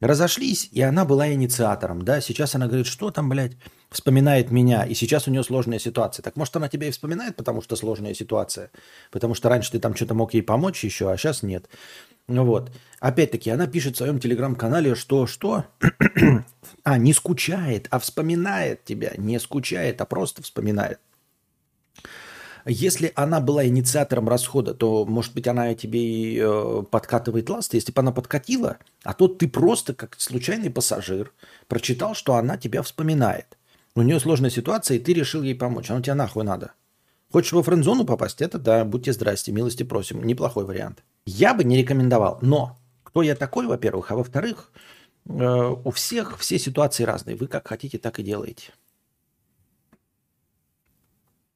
Разошлись, 0.00 0.68
и 0.72 0.80
она 0.80 1.04
была 1.04 1.32
инициатором, 1.32 2.02
да, 2.02 2.20
сейчас 2.20 2.54
она 2.54 2.66
говорит, 2.66 2.86
что 2.86 3.10
там, 3.10 3.28
блядь, 3.28 3.56
вспоминает 3.90 4.50
меня, 4.50 4.84
и 4.84 4.94
сейчас 4.94 5.26
у 5.26 5.30
нее 5.30 5.42
сложная 5.42 5.78
ситуация. 5.78 6.22
Так 6.22 6.36
может 6.36 6.56
она 6.56 6.68
тебя 6.68 6.88
и 6.88 6.90
вспоминает, 6.90 7.36
потому 7.36 7.60
что 7.60 7.76
сложная 7.76 8.14
ситуация, 8.14 8.70
потому 9.10 9.34
что 9.34 9.48
раньше 9.48 9.72
ты 9.72 9.80
там 9.80 9.94
что-то 9.94 10.14
мог 10.14 10.32
ей 10.32 10.42
помочь 10.42 10.84
еще, 10.84 11.10
а 11.10 11.16
сейчас 11.16 11.42
нет. 11.42 11.68
Ну 12.28 12.44
вот. 12.44 12.70
Опять-таки, 13.00 13.50
она 13.50 13.66
пишет 13.66 13.94
в 13.94 13.98
своем 13.98 14.20
телеграм-канале, 14.20 14.94
что 14.94 15.26
что? 15.26 15.64
а, 16.84 16.98
не 16.98 17.12
скучает, 17.12 17.88
а 17.90 17.98
вспоминает 17.98 18.84
тебя. 18.84 19.12
Не 19.16 19.40
скучает, 19.40 20.00
а 20.00 20.04
просто 20.04 20.42
вспоминает. 20.42 21.00
Если 22.66 23.12
она 23.16 23.40
была 23.40 23.66
инициатором 23.66 24.28
расхода, 24.28 24.74
то, 24.74 25.04
может 25.06 25.34
быть, 25.34 25.48
она 25.48 25.74
тебе 25.74 26.00
и 26.00 26.38
э, 26.40 26.82
подкатывает 26.90 27.48
ласты. 27.48 27.78
Если 27.78 27.90
бы 27.90 28.00
она 28.00 28.12
подкатила, 28.12 28.76
а 29.02 29.14
то 29.14 29.28
ты 29.28 29.48
просто, 29.48 29.94
как 29.94 30.14
случайный 30.18 30.70
пассажир, 30.70 31.32
прочитал, 31.68 32.14
что 32.14 32.34
она 32.34 32.58
тебя 32.58 32.82
вспоминает. 32.82 33.56
У 33.94 34.02
нее 34.02 34.20
сложная 34.20 34.50
ситуация, 34.50 34.96
и 34.96 35.00
ты 35.00 35.12
решил 35.12 35.42
ей 35.42 35.54
помочь. 35.54 35.90
Оно 35.90 36.00
тебе 36.00 36.14
нахуй 36.14 36.44
надо. 36.44 36.72
Хочешь 37.32 37.52
во 37.52 37.62
френд-зону 37.62 38.04
попасть? 38.04 38.40
Это 38.40 38.58
да, 38.58 38.84
будьте 38.84 39.12
здрасте, 39.12 39.52
милости 39.52 39.82
просим. 39.82 40.22
Неплохой 40.24 40.64
вариант. 40.64 41.02
Я 41.26 41.54
бы 41.54 41.64
не 41.64 41.76
рекомендовал. 41.76 42.38
Но 42.42 42.78
кто 43.02 43.22
я 43.22 43.34
такой, 43.34 43.66
во-первых, 43.66 44.10
а 44.10 44.16
во-вторых, 44.16 44.72
э, 45.26 45.74
у 45.84 45.90
всех 45.90 46.38
все 46.38 46.58
ситуации 46.58 47.04
разные. 47.04 47.36
Вы 47.36 47.46
как 47.46 47.68
хотите, 47.68 47.98
так 47.98 48.18
и 48.18 48.22
делаете. 48.22 48.72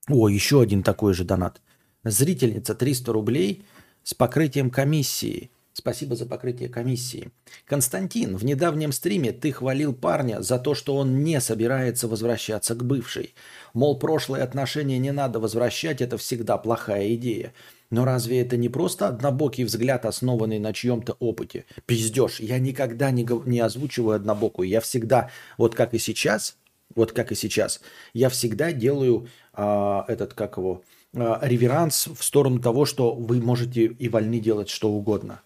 О, 0.09 0.29
еще 0.29 0.61
один 0.61 0.83
такой 0.83 1.15
же 1.15 1.25
донат. 1.25 1.61
Зрительница 2.03 2.75
300 2.75 3.13
рублей 3.13 3.65
с 4.03 4.15
покрытием 4.15 4.71
комиссии. 4.71 5.51
Спасибо 5.77 6.15
за 6.15 6.25
покрытие 6.25 6.69
комиссии. 6.69 7.33
Константин, 7.67 8.37
в 8.37 8.45
недавнем 8.45 8.93
стриме 8.93 9.33
ты 9.33 9.51
хвалил 9.51 9.93
парня 9.93 10.41
за 10.41 10.61
то, 10.61 10.73
что 10.73 10.95
он 10.95 11.25
не 11.25 11.41
собирается 11.41 12.07
возвращаться 12.07 12.77
к 12.77 12.85
бывшей. 12.85 13.35
Мол, 13.73 13.99
прошлые 13.99 14.45
отношения 14.45 14.99
не 14.99 15.11
надо 15.11 15.41
возвращать, 15.41 16.01
это 16.01 16.17
всегда 16.17 16.59
плохая 16.59 17.13
идея. 17.17 17.53
Но 17.91 18.05
разве 18.05 18.41
это 18.41 18.57
не 18.57 18.69
просто 18.69 19.09
однобокий 19.09 19.65
взгляд, 19.65 20.07
основанный 20.07 20.61
на 20.61 20.73
чьем-то 20.73 21.17
опыте? 21.19 21.65
Пиздеж, 21.87 22.39
я 22.39 22.61
никогда 22.61 23.11
не, 23.11 23.27
не 23.45 23.59
озвучиваю 23.59 24.15
однобокую. 24.15 24.69
Я 24.69 24.81
всегда, 24.81 25.31
вот 25.59 25.75
как 25.75 25.93
и 25.93 25.99
сейчас, 25.99 26.57
вот 26.95 27.11
как 27.11 27.33
и 27.33 27.35
сейчас, 27.35 27.81
я 28.13 28.29
всегда 28.29 28.71
делаю 28.71 29.27
а, 29.53 30.05
этот, 30.07 30.35
как 30.35 30.57
его, 30.57 30.85
а, 31.17 31.41
реверанс 31.43 32.07
в 32.07 32.23
сторону 32.23 32.61
того, 32.61 32.85
что 32.85 33.13
вы 33.13 33.41
можете 33.41 33.87
и 33.87 34.09
вольны 34.09 34.39
делать 34.39 34.69
что 34.69 34.89
угодно. 34.89 35.43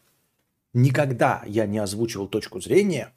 Никогда 0.74 1.42
я 1.46 1.66
не 1.66 1.78
озвучивал 1.78 2.28
точку 2.28 2.60
зрения, 2.60 3.12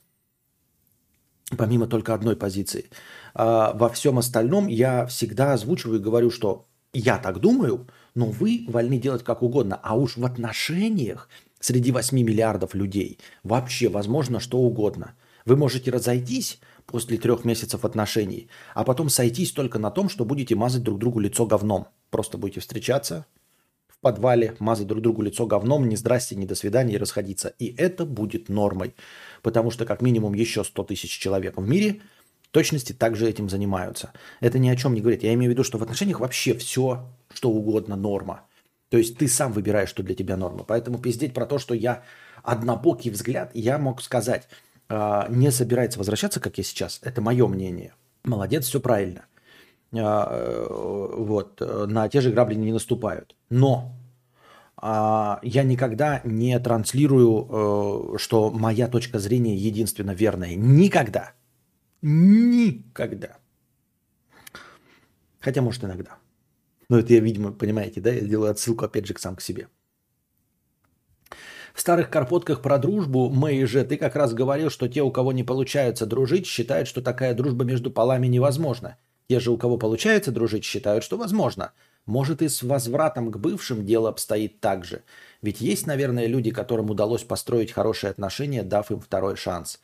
помимо 1.58 1.88
только 1.88 2.14
одной 2.14 2.36
позиции. 2.36 2.90
А, 3.34 3.74
во 3.74 3.90
всем 3.90 4.18
остальном 4.18 4.68
я 4.68 5.06
всегда 5.06 5.54
озвучиваю 5.54 6.00
и 6.00 6.04
говорю, 6.04 6.32
что 6.32 6.68
я 6.94 7.18
так 7.18 7.40
думаю, 7.40 7.88
но 8.16 8.26
вы 8.26 8.66
вольны 8.68 8.98
делать 8.98 9.24
как 9.24 9.44
угодно. 9.44 9.80
А 9.82 9.96
уж 9.96 10.18
в 10.18 10.26
отношениях 10.26 11.30
среди 11.60 11.92
8 11.92 12.18
миллиардов 12.18 12.74
людей 12.74 13.20
вообще 13.44 13.90
возможно 13.90 14.40
что 14.40 14.58
угодно. 14.60 15.14
Вы 15.46 15.56
можете 15.56 15.92
разойтись 15.92 16.60
после 16.86 17.18
трех 17.18 17.46
месяцев 17.46 17.84
отношений, 17.86 18.50
а 18.76 18.84
потом 18.84 19.10
сойтись 19.10 19.52
только 19.52 19.80
на 19.80 19.92
том, 19.92 20.10
что 20.10 20.26
будете 20.26 20.56
мазать 20.56 20.84
друг 20.84 21.00
другу 21.00 21.20
лицо 21.20 21.46
говном. 21.46 21.88
Просто 22.10 22.38
будете 22.38 22.60
встречаться 22.60 23.26
подвале, 24.02 24.56
мазать 24.60 24.88
друг 24.88 25.02
другу 25.02 25.22
лицо 25.22 25.46
говном, 25.46 25.88
ни 25.88 25.96
здрасте, 25.96 26.36
ни 26.36 26.46
до 26.46 26.56
свидания 26.56 26.96
и 26.96 26.98
расходиться. 26.98 27.54
И 27.60 27.74
это 27.78 28.06
будет 28.06 28.50
нормой, 28.50 28.96
потому 29.42 29.72
что 29.72 29.86
как 29.86 30.02
минимум 30.02 30.34
еще 30.34 30.64
100 30.64 30.84
тысяч 30.84 31.18
человек 31.18 31.58
в 31.58 31.68
мире 31.68 32.02
точности 32.52 32.94
также 32.94 33.30
этим 33.30 33.50
занимаются. 33.50 34.12
Это 34.42 34.60
ни 34.60 34.70
о 34.70 34.76
чем 34.76 34.94
не 34.94 35.02
говорит. 35.02 35.24
Я 35.24 35.34
имею 35.34 35.52
в 35.52 35.54
виду, 35.54 35.64
что 35.64 35.78
в 35.78 35.84
отношениях 35.84 36.20
вообще 36.20 36.54
все, 36.54 37.08
что 37.34 37.50
угодно, 37.50 37.96
норма. 37.96 38.42
То 38.90 38.98
есть 38.98 39.18
ты 39.18 39.28
сам 39.28 39.54
выбираешь, 39.54 39.90
что 39.90 40.04
для 40.04 40.16
тебя 40.16 40.36
норма. 40.36 40.66
Поэтому 40.66 40.98
пиздеть 40.98 41.34
про 41.34 41.46
то, 41.46 41.60
что 41.60 41.74
я 41.74 42.04
однобокий 42.44 43.10
взгляд, 43.10 43.52
я 43.54 43.78
мог 43.78 44.02
сказать– 44.02 44.48
а, 44.94 45.28
не 45.30 45.52
собирается 45.52 46.00
возвращаться, 46.00 46.42
как 46.42 46.58
я 46.58 46.66
сейчас, 46.66 47.00
это 47.02 47.22
мое 47.22 47.48
мнение. 47.48 47.94
Молодец, 48.26 48.66
все 48.66 48.82
правильно. 48.82 49.26
А, 49.94 50.28
э, 50.32 50.68
вот, 50.70 51.62
на 51.88 52.08
те 52.10 52.22
же 52.22 52.32
грабли 52.32 52.56
не 52.56 52.72
наступают. 52.72 53.36
Но 53.50 53.94
а, 54.78 55.40
я 55.44 55.64
никогда 55.64 56.22
не 56.24 56.60
транслирую, 56.60 58.16
э, 58.16 58.18
что 58.18 58.52
моя 58.52 58.88
точка 58.88 59.20
зрения 59.20 59.56
единственно 59.56 60.12
верная. 60.12 60.56
Никогда. 60.56 61.34
Никогда. 62.02 63.38
Хотя, 65.40 65.62
может, 65.62 65.84
иногда. 65.84 66.18
Но 66.90 66.98
это 66.98 67.14
я, 67.14 67.20
видимо, 67.20 67.52
понимаете, 67.52 68.02
да? 68.02 68.12
Я 68.12 68.22
делаю 68.22 68.52
отсылку, 68.52 68.86
опять 68.86 69.06
же, 69.06 69.14
к 69.14 69.20
сам 69.20 69.36
к 69.36 69.42
себе. 69.42 69.68
В 71.74 71.80
старых 71.80 72.10
карпотках 72.10 72.62
про 72.62 72.78
дружбу, 72.78 73.30
Мэй 73.30 73.66
же, 73.66 73.84
ты 73.86 73.98
как 73.98 74.16
раз 74.16 74.34
говорил, 74.34 74.70
что 74.70 74.88
те, 74.88 75.02
у 75.02 75.12
кого 75.12 75.32
не 75.32 75.44
получается 75.44 76.06
дружить, 76.06 76.46
считают, 76.46 76.88
что 76.88 77.02
такая 77.02 77.34
дружба 77.34 77.64
между 77.64 77.92
полами 77.92 78.28
невозможна. 78.28 78.98
Те 79.32 79.40
же, 79.40 79.52
у 79.52 79.58
кого 79.58 79.78
получается 79.78 80.30
дружить, 80.30 80.66
считают, 80.66 81.06
что 81.06 81.16
возможно. 81.16 81.72
Может 82.06 82.42
и 82.42 82.50
с 82.50 82.64
возвратом 82.64 83.32
к 83.32 83.38
бывшим 83.38 83.86
дело 83.86 84.10
обстоит 84.10 84.60
так 84.60 84.84
же. 84.84 85.04
Ведь 85.42 85.62
есть, 85.62 85.88
наверное, 85.88 86.26
люди, 86.26 86.52
которым 86.52 86.90
удалось 86.90 87.24
построить 87.24 87.72
хорошие 87.72 88.12
отношения, 88.12 88.62
дав 88.62 88.92
им 88.92 89.00
второй 89.00 89.38
шанс. 89.38 89.80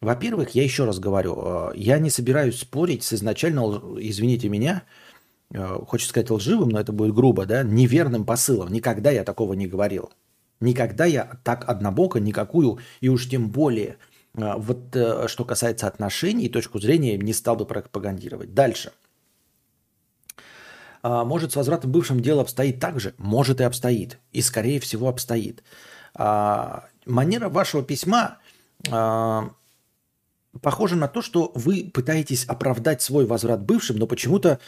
Во-первых, 0.00 0.56
я 0.56 0.64
еще 0.64 0.84
раз 0.84 0.98
говорю, 0.98 1.40
э, 1.40 1.72
я 1.76 2.00
не 2.00 2.10
собираюсь 2.10 2.58
спорить 2.58 3.04
с 3.04 3.12
изначально, 3.12 3.60
извините 4.00 4.48
меня, 4.48 4.82
э, 5.54 5.64
хочется 5.86 6.10
сказать 6.10 6.30
лживым, 6.32 6.70
но 6.70 6.80
это 6.80 6.90
будет 6.90 7.14
грубо, 7.14 7.46
да, 7.46 7.62
неверным 7.62 8.26
посылом. 8.26 8.72
Никогда 8.72 9.12
я 9.12 9.22
такого 9.22 9.52
не 9.52 9.68
говорил. 9.68 10.10
Никогда 10.58 11.04
я 11.04 11.38
так 11.44 11.68
однобоко 11.68 12.18
никакую, 12.18 12.80
и 13.00 13.08
уж 13.08 13.28
тем 13.28 13.48
более, 13.48 13.98
вот 14.34 14.96
что 15.26 15.44
касается 15.44 15.86
отношений, 15.86 16.48
точку 16.48 16.80
зрения 16.80 17.18
не 17.18 17.32
стал 17.32 17.56
бы 17.56 17.66
пропагандировать. 17.66 18.54
Дальше– 18.54 18.92
а, 21.02 21.24
может, 21.24 21.52
с 21.52 21.56
возвратом 21.56 21.90
бывшим 21.90 22.20
дело 22.20 22.42
обстоит 22.42 22.80
так 22.80 23.00
же? 23.00 23.14
Может 23.18 23.60
и 23.60 23.64
обстоит. 23.64 24.18
И, 24.30 24.40
скорее 24.40 24.80
всего, 24.80 25.08
обстоит. 25.08 25.62
А, 26.14 26.84
манера 27.06 27.48
вашего 27.48 27.82
письма 27.82 28.38
а, 28.90 29.50
похожа 30.60 30.96
на 30.96 31.08
то, 31.08 31.20
что 31.20 31.50
вы 31.54 31.90
пытаетесь 31.92 32.44
оправдать 32.44 33.02
свой 33.02 33.26
возврат 33.26 33.62
бывшим, 33.62 33.96
но 33.96 34.06
почему-то 34.06 34.58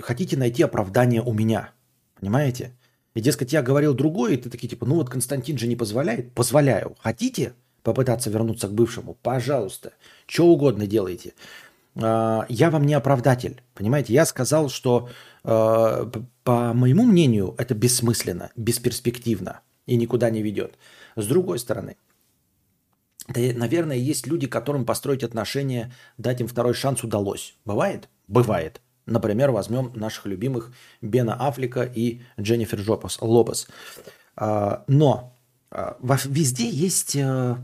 хотите 0.00 0.36
найти 0.36 0.64
оправдание 0.64 1.22
у 1.22 1.32
меня. 1.32 1.70
Понимаете? 2.18 2.72
И, 3.14 3.20
дескать, 3.20 3.52
я 3.52 3.62
говорил 3.62 3.94
другое, 3.94 4.32
и 4.32 4.36
ты 4.36 4.50
такие, 4.50 4.68
типа, 4.68 4.84
ну 4.86 4.96
вот 4.96 5.10
Константин 5.10 5.58
же 5.58 5.68
не 5.68 5.76
позволяет. 5.76 6.32
Позволяю. 6.32 6.96
Хотите 6.98 7.52
попытаться 7.82 8.30
вернуться 8.30 8.68
к 8.68 8.72
бывшему? 8.72 9.14
Пожалуйста. 9.22 9.92
Что 10.26 10.46
угодно 10.46 10.86
делайте. 10.86 11.34
А, 11.94 12.46
я 12.48 12.70
вам 12.70 12.84
не 12.84 12.94
оправдатель. 12.94 13.62
Понимаете, 13.74 14.12
я 14.12 14.26
сказал, 14.26 14.68
что, 14.68 15.08
а, 15.44 16.10
по 16.44 16.72
моему 16.72 17.04
мнению, 17.04 17.54
это 17.58 17.74
бессмысленно, 17.74 18.50
бесперспективно 18.56 19.60
и 19.86 19.96
никуда 19.96 20.30
не 20.30 20.42
ведет. 20.42 20.74
С 21.16 21.26
другой 21.26 21.58
стороны, 21.58 21.96
наверное, 23.28 23.96
есть 23.96 24.26
люди, 24.26 24.46
которым 24.46 24.84
построить 24.84 25.22
отношения, 25.22 25.92
дать 26.18 26.40
им 26.40 26.48
второй 26.48 26.74
шанс 26.74 27.04
удалось. 27.04 27.54
Бывает? 27.64 28.08
Бывает. 28.28 28.80
Например, 29.04 29.50
возьмем 29.50 29.92
наших 29.94 30.26
любимых 30.26 30.72
Бена 31.00 31.34
Аффлека 31.34 31.82
и 31.82 32.20
Дженнифер 32.40 32.78
Жопас, 32.78 33.18
Лопес. 33.20 33.68
А, 34.36 34.84
но 34.86 35.36
везде 36.24 36.68
есть, 36.68 37.14
ну, 37.14 37.60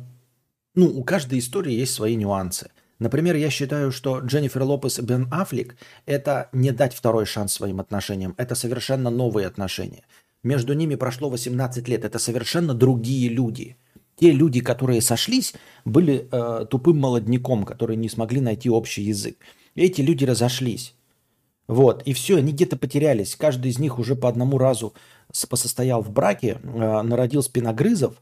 у 0.75 1.05
каждой 1.05 1.39
истории 1.39 1.73
есть 1.73 1.95
свои 1.95 2.17
нюансы. 2.17 2.71
Например, 2.99 3.37
я 3.37 3.51
считаю, 3.51 3.93
что 3.93 4.19
Дженнифер 4.19 4.63
Лопес 4.63 4.99
и 4.99 5.03
Бен 5.03 5.29
Аффлек– 5.31 5.77
это 6.07 6.49
не 6.53 6.73
дать 6.73 6.95
второй 6.95 7.27
шанс 7.27 7.53
своим 7.53 7.81
отношениям, 7.81 8.35
это 8.39 8.55
совершенно 8.55 9.11
новые 9.11 9.47
отношения. 9.47 10.03
Между 10.43 10.73
ними 10.73 10.97
прошло 10.97 11.31
18 11.31 11.89
лет, 11.89 12.05
это 12.05 12.19
совершенно 12.19 12.75
другие 12.75 13.29
люди. 13.29 13.77
Те 14.17 14.33
люди, 14.33 14.61
которые 14.61 15.01
сошлись, 15.01 15.55
были 15.85 16.29
э, 16.31 16.67
тупым 16.67 16.99
молодняком, 16.99 17.65
которые 17.65 17.97
не 17.97 18.09
смогли 18.09 18.41
найти 18.41 18.69
общий 18.69 19.03
язык. 19.03 19.37
Эти 19.77 20.01
люди 20.01 20.25
разошлись. 20.25 20.95
Вот, 21.69 22.03
и 22.05 22.14
все, 22.14 22.39
они 22.39 22.53
где-то 22.53 22.77
потерялись. 22.77 23.37
Каждый 23.37 23.71
из 23.71 23.79
них 23.79 23.99
уже 23.99 24.16
по 24.16 24.29
одному 24.29 24.57
разу 24.57 24.95
посостоял 25.51 26.03
в 26.03 26.11
браке, 26.11 26.59
э, 26.62 27.03
народил 27.03 27.43
спиногрызов, 27.43 28.14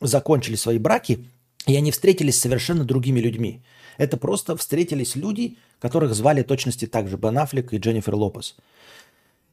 закончили 0.00 0.56
свои 0.56 0.78
браки, 0.78 1.26
и 1.66 1.74
они 1.74 1.90
встретились 1.90 2.36
с 2.36 2.40
совершенно 2.40 2.84
другими 2.84 3.18
людьми. 3.18 3.62
Это 3.96 4.18
просто 4.18 4.56
встретились 4.56 5.16
люди, 5.16 5.56
которых 5.80 6.14
звали 6.14 6.42
точности 6.42 6.86
так 6.86 7.08
же 7.08 7.16
Бен 7.16 7.38
Аффлек 7.38 7.72
и 7.72 7.78
Дженнифер 7.78 8.14
Лопес. 8.14 8.56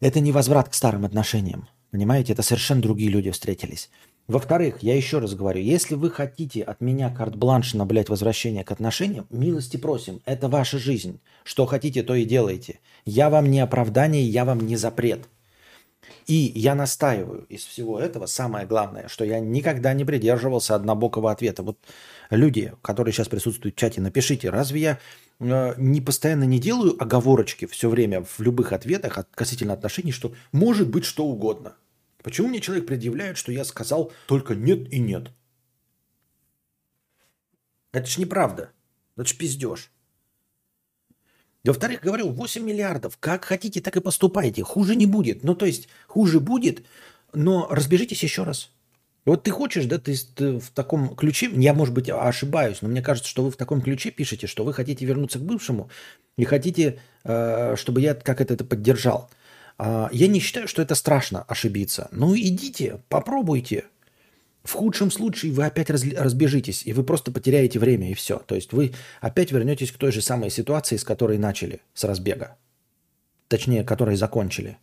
Это 0.01 0.19
не 0.19 0.33
возврат 0.33 0.69
к 0.69 0.73
старым 0.73 1.05
отношениям. 1.05 1.69
Понимаете, 1.91 2.33
это 2.33 2.43
совершенно 2.43 2.81
другие 2.81 3.09
люди 3.09 3.31
встретились. 3.31 3.89
Во-вторых, 4.29 4.83
я 4.83 4.95
еще 4.95 5.17
раз 5.17 5.33
говорю, 5.33 5.59
если 5.59 5.95
вы 5.95 6.11
хотите 6.11 6.61
от 6.61 6.81
меня 6.81 7.09
карт-бланш 7.09 7.73
на, 7.73 7.87
блядь, 7.87 8.09
возвращение 8.09 8.63
к 8.63 8.71
отношениям, 8.71 9.25
милости 9.31 9.75
просим, 9.75 10.21
это 10.23 10.47
ваша 10.47 10.77
жизнь. 10.77 11.19
Что 11.43 11.65
хотите, 11.65 12.03
то 12.03 12.13
и 12.13 12.25
делайте. 12.25 12.79
Я 13.05 13.31
вам 13.31 13.49
не 13.49 13.59
оправдание, 13.59 14.21
я 14.21 14.45
вам 14.45 14.59
не 14.59 14.75
запрет. 14.75 15.21
И 16.27 16.51
я 16.53 16.75
настаиваю 16.75 17.47
из 17.49 17.65
всего 17.65 17.99
этого, 17.99 18.27
самое 18.27 18.67
главное, 18.67 19.07
что 19.07 19.25
я 19.25 19.39
никогда 19.39 19.95
не 19.95 20.05
придерживался 20.05 20.75
однобокого 20.75 21.31
ответа. 21.31 21.63
Вот 21.63 21.79
люди, 22.29 22.73
которые 22.83 23.13
сейчас 23.13 23.29
присутствуют 23.29 23.77
в 23.77 23.79
чате, 23.79 23.99
напишите, 23.99 24.51
разве 24.51 24.79
я 24.79 24.99
э, 25.39 25.73
не 25.77 26.01
постоянно 26.01 26.43
не 26.43 26.59
делаю 26.59 26.95
оговорочки 27.01 27.65
все 27.65 27.89
время 27.89 28.23
в 28.23 28.39
любых 28.41 28.73
ответах 28.73 29.17
относительно 29.17 29.73
отношений, 29.73 30.11
что 30.11 30.33
может 30.51 30.87
быть 30.87 31.05
что 31.05 31.25
угодно? 31.25 31.77
Почему 32.23 32.47
мне 32.47 32.59
человек 32.59 32.85
предъявляет, 32.85 33.37
что 33.37 33.51
я 33.51 33.63
сказал 33.63 34.11
только 34.27 34.55
нет 34.55 34.91
и 34.93 34.99
нет? 34.99 35.31
Это 37.91 38.07
ж 38.07 38.17
неправда. 38.17 38.71
Это 39.15 39.27
ж 39.27 39.37
пиздеж. 39.37 39.91
Во-вторых, 41.63 42.01
говорю, 42.01 42.29
8 42.29 42.63
миллиардов. 42.63 43.17
Как 43.19 43.45
хотите, 43.45 43.81
так 43.81 43.95
и 43.97 44.01
поступайте. 44.01 44.63
Хуже 44.63 44.95
не 44.95 45.05
будет. 45.05 45.43
Ну, 45.43 45.55
то 45.55 45.65
есть, 45.65 45.89
хуже 46.07 46.39
будет, 46.39 46.85
но 47.33 47.67
разбежитесь 47.69 48.23
еще 48.23 48.43
раз. 48.43 48.71
Вот 49.25 49.43
ты 49.43 49.51
хочешь, 49.51 49.85
да, 49.85 49.99
ты, 49.99 50.15
в 50.59 50.71
таком 50.71 51.15
ключе, 51.15 51.49
я, 51.53 51.73
может 51.73 51.93
быть, 51.93 52.09
ошибаюсь, 52.09 52.81
но 52.81 52.87
мне 52.87 53.01
кажется, 53.01 53.29
что 53.29 53.43
вы 53.43 53.51
в 53.51 53.57
таком 53.57 53.81
ключе 53.81 54.11
пишете, 54.11 54.47
что 54.47 54.63
вы 54.63 54.73
хотите 54.73 55.05
вернуться 55.05 55.39
к 55.39 55.43
бывшему 55.43 55.89
и 56.37 56.45
хотите, 56.45 56.99
э, 57.25 57.75
чтобы 57.75 58.01
я 58.01 58.15
как 58.15 58.41
это, 58.41 58.53
это 58.53 58.63
поддержал. 58.63 59.29
Э, 59.79 60.09
я 60.11 60.27
не 60.27 60.39
считаю, 60.39 60.67
что 60.67 60.81
это 60.81 60.93
страшно 60.95 61.43
ошибиться. 61.43 62.09
Ну, 62.11 62.35
идите, 62.35 63.01
попробуйте. 63.09 63.85
В 64.63 64.73
худшем 64.73 65.09
случае 65.09 65.53
вы 65.53 65.65
опять 65.65 65.89
разбежитесь, 65.89 66.85
и 66.85 66.93
вы 66.93 67.03
просто 67.03 67.31
потеряете 67.31 67.79
время, 67.79 68.11
и 68.11 68.13
все. 68.13 68.39
То 68.39 68.55
есть 68.55 68.73
вы 68.73 68.93
опять 69.21 69.51
вернетесь 69.51 69.91
к 69.91 69.97
той 69.97 70.11
же 70.11 70.21
самой 70.21 70.51
ситуации, 70.51 70.97
с 70.97 71.03
которой 71.03 71.37
начали, 71.37 71.81
с 71.93 72.03
разбега. 72.03 72.57
Точнее, 73.47 73.83
которой 73.83 74.15
закончили. 74.15 74.77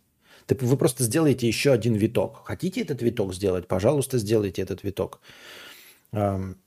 Вы 0.49 0.77
просто 0.77 1.03
сделаете 1.03 1.47
еще 1.47 1.71
один 1.71 1.93
виток. 1.93 2.41
Хотите 2.45 2.81
этот 2.81 3.01
виток 3.01 3.33
сделать? 3.33 3.67
Пожалуйста, 3.67 4.17
сделайте 4.17 4.61
этот 4.61 4.83
виток. 4.83 5.21
Why 6.11 6.57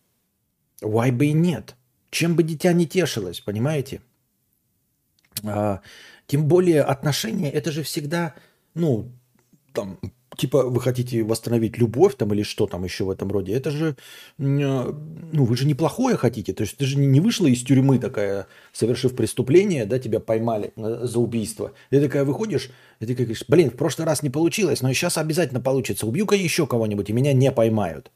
бы 0.80 1.26
и 1.26 1.32
нет? 1.32 1.74
Чем 2.10 2.36
бы 2.36 2.42
дитя 2.42 2.72
не 2.72 2.86
тешилось, 2.86 3.40
понимаете? 3.40 4.02
А, 5.44 5.80
тем 6.26 6.46
более 6.46 6.82
отношения, 6.82 7.50
это 7.50 7.72
же 7.72 7.82
всегда, 7.82 8.34
ну, 8.74 9.10
там, 9.72 9.98
типа 10.36 10.62
вы 10.64 10.80
хотите 10.80 11.22
восстановить 11.22 11.78
любовь 11.78 12.16
там 12.16 12.32
или 12.32 12.42
что 12.42 12.66
там 12.66 12.84
еще 12.84 13.04
в 13.04 13.10
этом 13.10 13.30
роде, 13.30 13.52
это 13.52 13.70
же, 13.70 13.96
ну 14.38 15.44
вы 15.44 15.56
же 15.56 15.66
неплохое 15.66 16.16
хотите, 16.16 16.52
то 16.52 16.62
есть 16.62 16.76
ты 16.76 16.84
же 16.86 16.98
не 16.98 17.20
вышла 17.20 17.46
из 17.46 17.62
тюрьмы 17.62 17.98
такая, 17.98 18.46
совершив 18.72 19.14
преступление, 19.16 19.86
да, 19.86 19.98
тебя 19.98 20.20
поймали 20.20 20.72
э, 20.76 21.00
за 21.02 21.18
убийство. 21.18 21.72
Ты 21.90 22.00
такая 22.00 22.24
выходишь, 22.24 22.70
и 23.00 23.06
ты 23.06 23.14
говоришь, 23.14 23.44
блин, 23.48 23.70
в 23.70 23.76
прошлый 23.76 24.06
раз 24.06 24.22
не 24.22 24.30
получилось, 24.30 24.82
но 24.82 24.92
сейчас 24.92 25.18
обязательно 25.18 25.60
получится, 25.60 26.06
убью-ка 26.06 26.36
еще 26.36 26.66
кого-нибудь, 26.66 27.10
и 27.10 27.12
меня 27.12 27.32
не 27.32 27.52
поймают. 27.52 28.10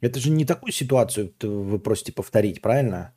Это 0.00 0.20
же 0.20 0.30
не 0.30 0.44
такую 0.44 0.72
ситуацию 0.72 1.32
вы 1.40 1.78
просите 1.78 2.12
повторить, 2.12 2.60
правильно? 2.60 3.12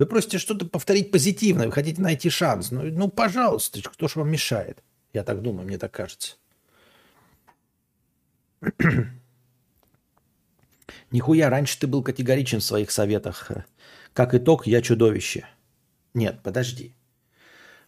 Вы 0.00 0.06
просите 0.06 0.38
что-то 0.38 0.64
повторить 0.64 1.10
позитивное, 1.10 1.66
вы 1.66 1.72
хотите 1.72 2.00
найти 2.00 2.30
шанс. 2.30 2.70
Ну, 2.70 2.84
ну 2.84 3.08
пожалуйста, 3.08 3.82
кто 3.82 4.08
же 4.08 4.18
вам 4.18 4.30
мешает? 4.30 4.82
Я 5.12 5.24
так 5.24 5.42
думаю, 5.42 5.66
мне 5.66 5.76
так 5.76 5.92
кажется. 5.92 6.36
Нихуя, 11.10 11.50
раньше 11.50 11.78
ты 11.78 11.86
был 11.86 12.02
категоричен 12.02 12.60
в 12.60 12.64
своих 12.64 12.90
советах. 12.90 13.50
Как 14.14 14.34
итог, 14.34 14.66
я 14.66 14.80
чудовище. 14.80 15.46
Нет, 16.14 16.40
подожди. 16.42 16.94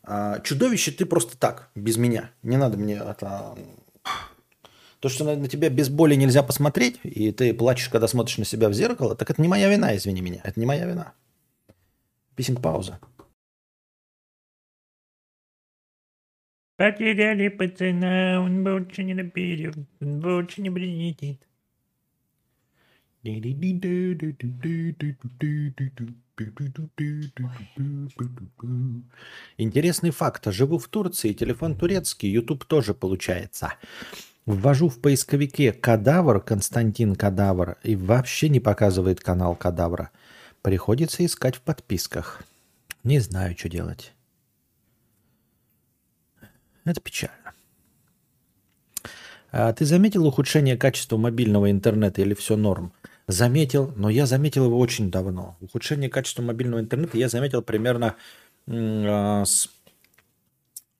А, 0.02 0.40
чудовище 0.40 0.90
ты 0.90 1.06
просто 1.06 1.38
так, 1.38 1.70
без 1.74 1.96
меня. 1.96 2.30
Не 2.42 2.58
надо 2.58 2.76
мне 2.76 2.96
это... 2.96 3.56
То, 5.00 5.08
что 5.08 5.24
на 5.24 5.48
тебя 5.48 5.70
без 5.70 5.88
боли 5.88 6.14
нельзя 6.14 6.42
посмотреть, 6.42 7.00
и 7.04 7.32
ты 7.32 7.54
плачешь, 7.54 7.88
когда 7.88 8.06
смотришь 8.06 8.36
на 8.36 8.44
себя 8.44 8.68
в 8.68 8.74
зеркало, 8.74 9.16
так 9.16 9.30
это 9.30 9.40
не 9.40 9.48
моя 9.48 9.70
вина, 9.70 9.96
извини 9.96 10.20
меня. 10.20 10.42
Это 10.44 10.60
не 10.60 10.66
моя 10.66 10.84
вина. 10.84 11.14
Писинг 12.36 12.60
пауза. 12.62 12.98
Потеряли 16.76 17.48
пацана, 17.48 18.40
он 18.40 18.64
больше 18.64 19.04
не 19.04 19.14
наперед, 19.14 19.76
он 20.00 20.20
больше 20.20 20.62
не 20.62 20.70
прилетит. 20.70 21.46
Интересный 29.58 30.10
факт. 30.10 30.46
Живу 30.46 30.78
в 30.78 30.88
Турции, 30.88 31.32
телефон 31.32 31.76
турецкий, 31.76 32.30
YouTube 32.30 32.64
тоже 32.64 32.94
получается. 32.94 33.74
Ввожу 34.44 34.88
в 34.88 35.00
поисковике 35.00 35.72
кадавр, 35.72 36.40
Константин 36.40 37.14
Кадавр, 37.14 37.76
и 37.84 37.94
вообще 37.94 38.48
не 38.48 38.58
показывает 38.58 39.20
канал 39.20 39.54
Кадавра. 39.54 40.10
Приходится 40.62 41.24
искать 41.26 41.56
в 41.56 41.60
подписках. 41.60 42.42
Не 43.02 43.18
знаю, 43.18 43.56
что 43.58 43.68
делать. 43.68 44.12
Это 46.84 47.00
печально. 47.00 47.52
А 49.50 49.72
ты 49.72 49.84
заметил 49.84 50.26
ухудшение 50.26 50.76
качества 50.76 51.16
мобильного 51.16 51.70
интернета 51.70 52.22
или 52.22 52.34
все 52.34 52.56
норм? 52.56 52.92
Заметил, 53.26 53.92
но 53.96 54.08
я 54.08 54.24
заметил 54.26 54.66
его 54.66 54.78
очень 54.78 55.10
давно. 55.10 55.56
Ухудшение 55.60 56.08
качества 56.08 56.42
мобильного 56.42 56.80
интернета 56.80 57.18
я 57.18 57.28
заметил 57.28 57.62
примерно 57.62 58.14
э, 58.66 59.44
с, 59.44 59.68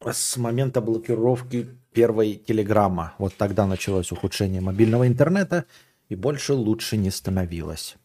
с 0.05 0.37
момента 0.37 0.81
блокировки 0.81 1.69
первой 1.93 2.35
телеграмма. 2.35 3.15
Вот 3.19 3.35
тогда 3.37 3.67
началось 3.67 4.13
ухудшение 4.13 4.61
мобильного 4.61 5.07
интернета, 5.07 5.65
и 6.09 6.15
больше 6.15 6.53
лучше 6.53 6.97
не 6.97 7.11
становилось. 7.11 7.97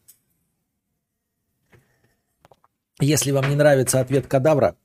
Если 3.00 3.32
вам 3.32 3.50
не 3.50 3.56
нравится 3.56 4.00
ответ 4.00 4.28
кадавра, 4.28 4.76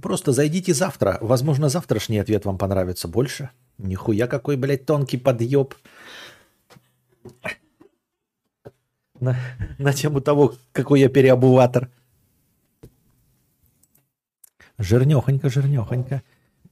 просто 0.00 0.32
зайдите 0.32 0.74
завтра. 0.74 1.18
Возможно, 1.20 1.68
завтрашний 1.68 2.18
ответ 2.18 2.44
вам 2.44 2.58
понравится 2.58 3.06
больше. 3.06 3.50
Нихуя 3.78 4.26
какой, 4.26 4.56
блядь, 4.56 4.86
тонкий 4.86 5.18
подъеб. 5.18 5.74
На, 9.20 9.36
на 9.78 9.92
тему 9.92 10.20
того, 10.20 10.54
какой 10.72 11.00
я 11.00 11.08
переобуватор. 11.08 11.90
Жирнехонько, 14.78 15.48
жирнехонько. 15.48 16.22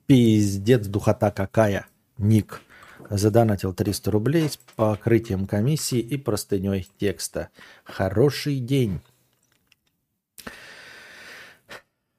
Пиздец, 0.06 0.86
духота 0.86 1.30
какая. 1.30 1.86
Ник 2.16 2.62
задонатил 3.10 3.72
300 3.72 4.10
рублей 4.10 4.48
с 4.48 4.56
покрытием 4.76 5.46
комиссии 5.46 5.98
и 5.98 6.16
простыней 6.16 6.88
текста. 6.98 7.50
Хороший 7.84 8.58
день. 8.58 9.00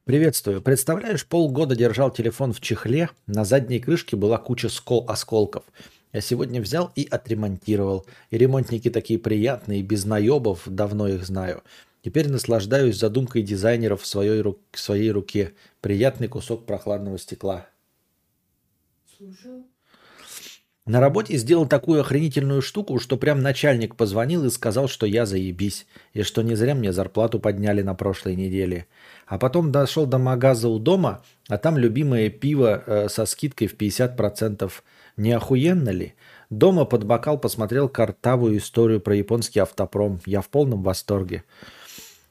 Приветствую. 0.09 0.63
Представляешь, 0.63 1.23
полгода 1.23 1.75
держал 1.75 2.09
телефон 2.09 2.51
в 2.51 2.59
чехле, 2.61 3.11
на 3.27 3.45
задней 3.45 3.79
крышке 3.79 4.15
была 4.15 4.39
куча 4.39 4.67
скол 4.67 5.05
осколков. 5.07 5.63
Я 6.13 6.21
сегодня 6.21 6.59
взял 6.61 6.91
и 6.95 7.07
отремонтировал. 7.07 8.07
И 8.31 8.37
ремонтники 8.39 8.89
такие 8.89 9.19
приятные, 9.19 9.83
без 9.83 10.05
наебов, 10.05 10.63
давно 10.65 11.07
их 11.07 11.23
знаю. 11.23 11.61
Теперь 12.01 12.27
наслаждаюсь 12.27 12.97
задумкой 12.97 13.43
дизайнеров 13.43 14.01
в 14.01 14.07
своей, 14.07 14.41
ру... 14.41 14.57
своей 14.73 15.11
руке. 15.11 15.53
Приятный 15.79 16.27
кусок 16.27 16.65
прохладного 16.65 17.19
стекла. 17.19 17.67
Слушаю. 19.15 19.65
На 20.89 20.99
работе 20.99 21.37
сделал 21.37 21.67
такую 21.67 22.01
охренительную 22.01 22.63
штуку, 22.63 22.97
что 22.97 23.15
прям 23.15 23.43
начальник 23.43 23.95
позвонил 23.95 24.43
и 24.45 24.49
сказал, 24.49 24.87
что 24.87 25.05
я 25.05 25.27
заебись, 25.27 25.85
и 26.13 26.23
что 26.23 26.41
не 26.41 26.55
зря 26.55 26.73
мне 26.73 26.91
зарплату 26.91 27.39
подняли 27.39 27.83
на 27.83 27.93
прошлой 27.93 28.35
неделе. 28.35 28.87
А 29.27 29.37
потом 29.37 29.71
дошел 29.71 30.07
до 30.07 30.17
магаза 30.17 30.67
у 30.67 30.79
дома, 30.79 31.21
а 31.47 31.59
там 31.59 31.77
любимое 31.77 32.31
пиво 32.31 32.81
э, 32.83 33.07
со 33.07 33.27
скидкой 33.27 33.67
в 33.67 33.77
50%. 33.77 34.71
Не 35.15 35.33
охуенно 35.33 35.89
ли? 35.89 36.15
Дома 36.49 36.85
под 36.85 37.03
бокал 37.03 37.37
посмотрел 37.37 37.87
картавую 37.87 38.57
историю 38.57 38.99
про 38.99 39.15
японский 39.15 39.59
автопром. 39.59 40.19
Я 40.25 40.41
в 40.41 40.49
полном 40.49 40.81
восторге. 40.81 41.43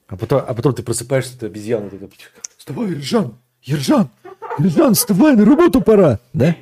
А 0.08 0.16
потом, 0.16 0.42
а 0.44 0.52
потом 0.52 0.74
ты 0.74 0.82
просыпаешься, 0.82 1.38
ты 1.38 1.46
обезьяна 1.46 1.90
такая, 1.90 2.10
вставай, 2.56 2.90
Ержан, 2.90 3.36
Ержан, 3.62 4.10
Ержан, 4.58 4.94
вставай, 4.94 5.36
на 5.36 5.44
работу 5.44 5.80
пора, 5.80 6.18
да? 6.32 6.56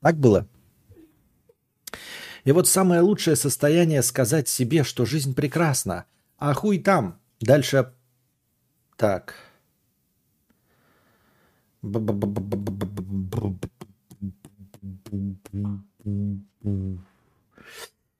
Так 0.00 0.16
было? 0.16 0.48
И 2.46 2.52
вот 2.52 2.68
самое 2.68 3.00
лучшее 3.00 3.34
состояние 3.34 4.02
сказать 4.02 4.48
себе, 4.48 4.84
что 4.84 5.04
жизнь 5.04 5.34
прекрасна. 5.34 6.04
А 6.38 6.54
хуй 6.54 6.78
там. 6.78 7.18
Дальше 7.40 7.92
так. 8.96 9.34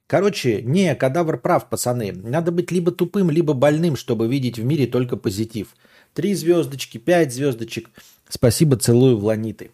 Короче, 0.08 0.62
не, 0.62 0.94
кадавр 0.96 1.38
прав, 1.38 1.68
пацаны. 1.68 2.10
Надо 2.10 2.50
быть 2.50 2.72
либо 2.72 2.90
тупым, 2.90 3.30
либо 3.30 3.54
больным, 3.54 3.94
чтобы 3.94 4.26
видеть 4.26 4.58
в 4.58 4.64
мире 4.64 4.88
только 4.88 5.16
позитив. 5.16 5.76
Три 6.14 6.34
звездочки, 6.34 6.98
пять 6.98 7.32
звездочек. 7.32 7.90
Спасибо, 8.28 8.76
целую 8.76 9.18
в 9.18 9.24
ланиты. 9.24 9.70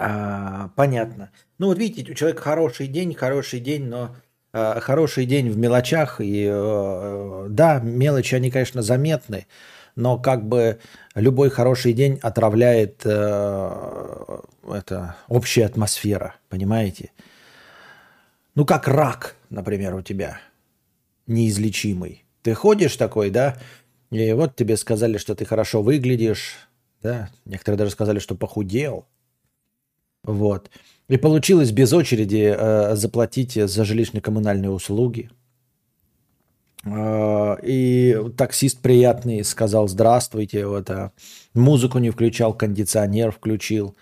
А, 0.00 0.70
понятно. 0.76 1.30
Ну 1.58 1.66
вот 1.66 1.78
видите, 1.78 2.12
у 2.12 2.14
человека 2.14 2.42
хороший 2.42 2.86
день, 2.86 3.14
хороший 3.14 3.58
день, 3.58 3.86
но 3.86 4.14
э, 4.52 4.78
хороший 4.80 5.26
день 5.26 5.50
в 5.50 5.58
мелочах. 5.58 6.20
И 6.20 6.48
э, 6.48 7.46
да, 7.50 7.80
мелочи, 7.80 8.36
они, 8.36 8.52
конечно, 8.52 8.80
заметны, 8.80 9.48
но 9.96 10.16
как 10.16 10.46
бы 10.46 10.78
любой 11.16 11.50
хороший 11.50 11.94
день 11.94 12.20
отравляет 12.22 13.02
э, 13.04 14.38
это, 14.72 15.16
общая 15.26 15.64
атмосфера, 15.64 16.36
понимаете? 16.48 17.10
Ну 18.54 18.64
как 18.64 18.86
рак, 18.86 19.34
например, 19.50 19.96
у 19.96 20.02
тебя 20.02 20.38
неизлечимый. 21.26 22.24
Ты 22.42 22.54
ходишь 22.54 22.96
такой, 22.96 23.30
да, 23.30 23.56
и 24.12 24.32
вот 24.32 24.54
тебе 24.54 24.76
сказали, 24.76 25.18
что 25.18 25.34
ты 25.34 25.44
хорошо 25.44 25.82
выглядишь, 25.82 26.54
да, 27.02 27.30
некоторые 27.44 27.78
даже 27.78 27.90
сказали, 27.90 28.20
что 28.20 28.36
похудел– 28.36 29.04
вот. 30.28 30.70
И 31.08 31.16
получилось 31.16 31.70
без 31.70 31.94
очереди 31.94 32.54
э, 32.54 32.96
заплатить 32.96 33.54
за 33.54 33.82
жилищно-коммунальные 33.82 34.68
услуги. 34.68 35.30
Э, 36.84 37.56
и 37.62 38.14
таксист 38.36 38.82
приятный 38.82 39.42
сказал 39.42 39.88
«Здравствуйте». 39.88 40.66
Вот, 40.66 40.90
э, 40.90 41.12
музыку 41.54 41.98
не 41.98 42.10
включал, 42.10 42.52
кондиционер 42.52 43.30
включил. 43.32 43.96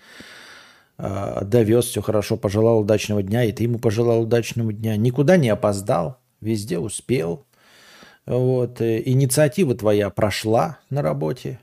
Э, 0.97 1.45
довез, 1.45 1.85
все 1.85 2.01
хорошо, 2.01 2.35
пожелал 2.35 2.79
удачного 2.79 3.23
дня. 3.23 3.45
И 3.45 3.53
ты 3.53 3.63
ему 3.63 3.79
пожелал 3.79 4.23
удачного 4.23 4.73
дня. 4.73 4.97
Никуда 4.97 5.37
не 5.37 5.47
опоздал, 5.47 6.19
везде 6.41 6.77
успел. 6.77 7.45
Вот. 8.25 8.81
Э, 8.81 9.01
инициатива 9.05 9.75
твоя 9.75 10.09
прошла 10.09 10.79
на 10.89 11.01
работе. 11.01 11.61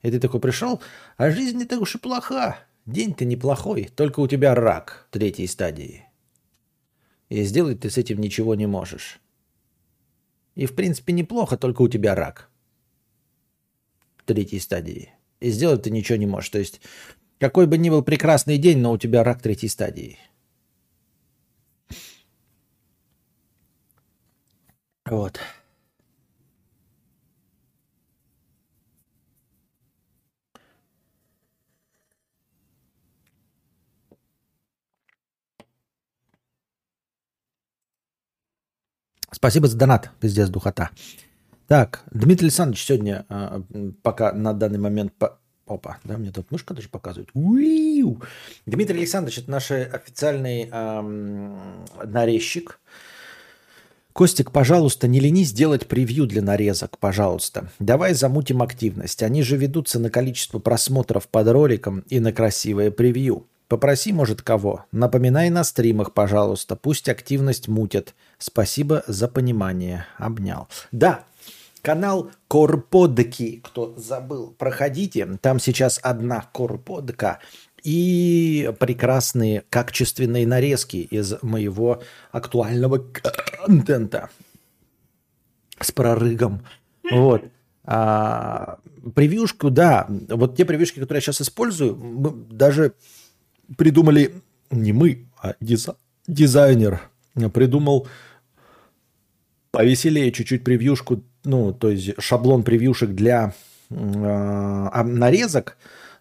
И 0.00 0.10
ты 0.10 0.18
такой 0.18 0.40
пришел, 0.40 0.80
а 1.18 1.30
жизнь 1.30 1.58
не 1.58 1.66
так 1.66 1.82
уж 1.82 1.96
и 1.96 1.98
плоха. 1.98 2.56
День-то 2.86 3.24
неплохой, 3.24 3.90
только 3.94 4.20
у 4.20 4.28
тебя 4.28 4.54
рак 4.54 5.08
третьей 5.10 5.48
стадии. 5.48 6.06
И 7.28 7.42
сделать 7.42 7.80
ты 7.80 7.90
с 7.90 7.98
этим 7.98 8.20
ничего 8.20 8.54
не 8.54 8.66
можешь. 8.66 9.20
И 10.54 10.66
в 10.66 10.74
принципе 10.74 11.12
неплохо, 11.12 11.56
только 11.56 11.82
у 11.82 11.88
тебя 11.88 12.14
рак 12.14 12.48
третьей 14.24 14.60
стадии. 14.60 15.12
И 15.40 15.50
сделать 15.50 15.82
ты 15.82 15.90
ничего 15.90 16.16
не 16.16 16.26
можешь. 16.26 16.50
То 16.50 16.58
есть 16.58 16.80
какой 17.38 17.66
бы 17.66 17.76
ни 17.76 17.90
был 17.90 18.02
прекрасный 18.02 18.56
день, 18.56 18.78
но 18.78 18.92
у 18.92 18.98
тебя 18.98 19.24
рак 19.24 19.42
третьей 19.42 19.68
стадии. 19.68 20.18
Вот. 25.04 25.38
Спасибо 39.36 39.68
за 39.68 39.76
донат, 39.76 40.10
пиздец, 40.18 40.48
духота. 40.48 40.88
Так, 41.66 42.04
Дмитрий 42.10 42.46
Александрович 42.46 42.82
сегодня 42.82 43.26
а, 43.28 43.62
пока 44.02 44.32
на 44.32 44.54
данный 44.54 44.78
момент... 44.78 45.12
По... 45.12 45.38
Опа, 45.66 45.98
да, 46.04 46.16
мне 46.16 46.32
тут 46.32 46.50
мышка 46.50 46.72
даже 46.72 46.88
показывает. 46.88 47.28
Уиу! 47.34 48.22
Дмитрий 48.64 48.96
Александрович, 48.96 49.40
это 49.40 49.50
наш 49.50 49.70
официальный 49.70 50.70
эм, 50.72 51.58
нарезчик. 52.02 52.80
Костик, 54.14 54.52
пожалуйста, 54.52 55.06
не 55.06 55.20
ленись 55.20 55.48
сделать 55.48 55.86
превью 55.86 56.26
для 56.26 56.40
нарезок, 56.40 56.96
пожалуйста. 56.98 57.68
Давай 57.78 58.14
замутим 58.14 58.62
активность. 58.62 59.22
Они 59.22 59.42
же 59.42 59.58
ведутся 59.58 59.98
на 59.98 60.08
количество 60.08 60.60
просмотров 60.60 61.28
под 61.28 61.48
роликом 61.48 62.04
и 62.08 62.20
на 62.20 62.32
красивое 62.32 62.90
превью. 62.90 63.46
Попроси, 63.68 64.12
может, 64.12 64.42
кого. 64.42 64.84
Напоминай 64.92 65.50
на 65.50 65.64
стримах, 65.64 66.14
пожалуйста. 66.14 66.76
Пусть 66.76 67.08
активность 67.08 67.68
мутят. 67.68 68.14
Спасибо 68.38 69.02
за 69.06 69.26
понимание. 69.28 70.06
Обнял. 70.18 70.68
Да, 70.92 71.24
Канал 71.86 72.32
Корподки, 72.48 73.60
кто 73.62 73.94
забыл, 73.96 74.54
проходите. 74.58 75.38
Там 75.40 75.60
сейчас 75.60 76.00
одна 76.02 76.44
Корподка 76.52 77.38
и 77.84 78.72
прекрасные 78.80 79.62
качественные 79.70 80.48
нарезки 80.48 80.96
из 80.96 81.40
моего 81.42 82.02
актуального 82.32 82.98
контента 82.98 84.30
с 85.80 85.92
прорыгом. 85.92 86.66
Вот. 87.08 87.44
А, 87.84 88.80
превьюшку, 89.14 89.70
да. 89.70 90.06
Вот 90.08 90.56
те 90.56 90.64
превьюшки, 90.64 90.98
которые 90.98 91.18
я 91.18 91.20
сейчас 91.20 91.42
использую, 91.42 91.94
даже 92.50 92.94
придумали 93.76 94.34
не 94.70 94.92
мы, 94.92 95.26
а 95.42 95.54
диза- 95.60 95.96
дизайнер 96.26 97.00
придумал 97.52 98.06
повеселее 99.70 100.32
чуть-чуть 100.32 100.64
превьюшку, 100.64 101.22
ну, 101.44 101.72
то 101.72 101.90
есть 101.90 102.14
шаблон 102.18 102.62
превьюшек 102.62 103.10
для 103.10 103.52
э, 103.90 105.02
нарезок, 105.04 105.76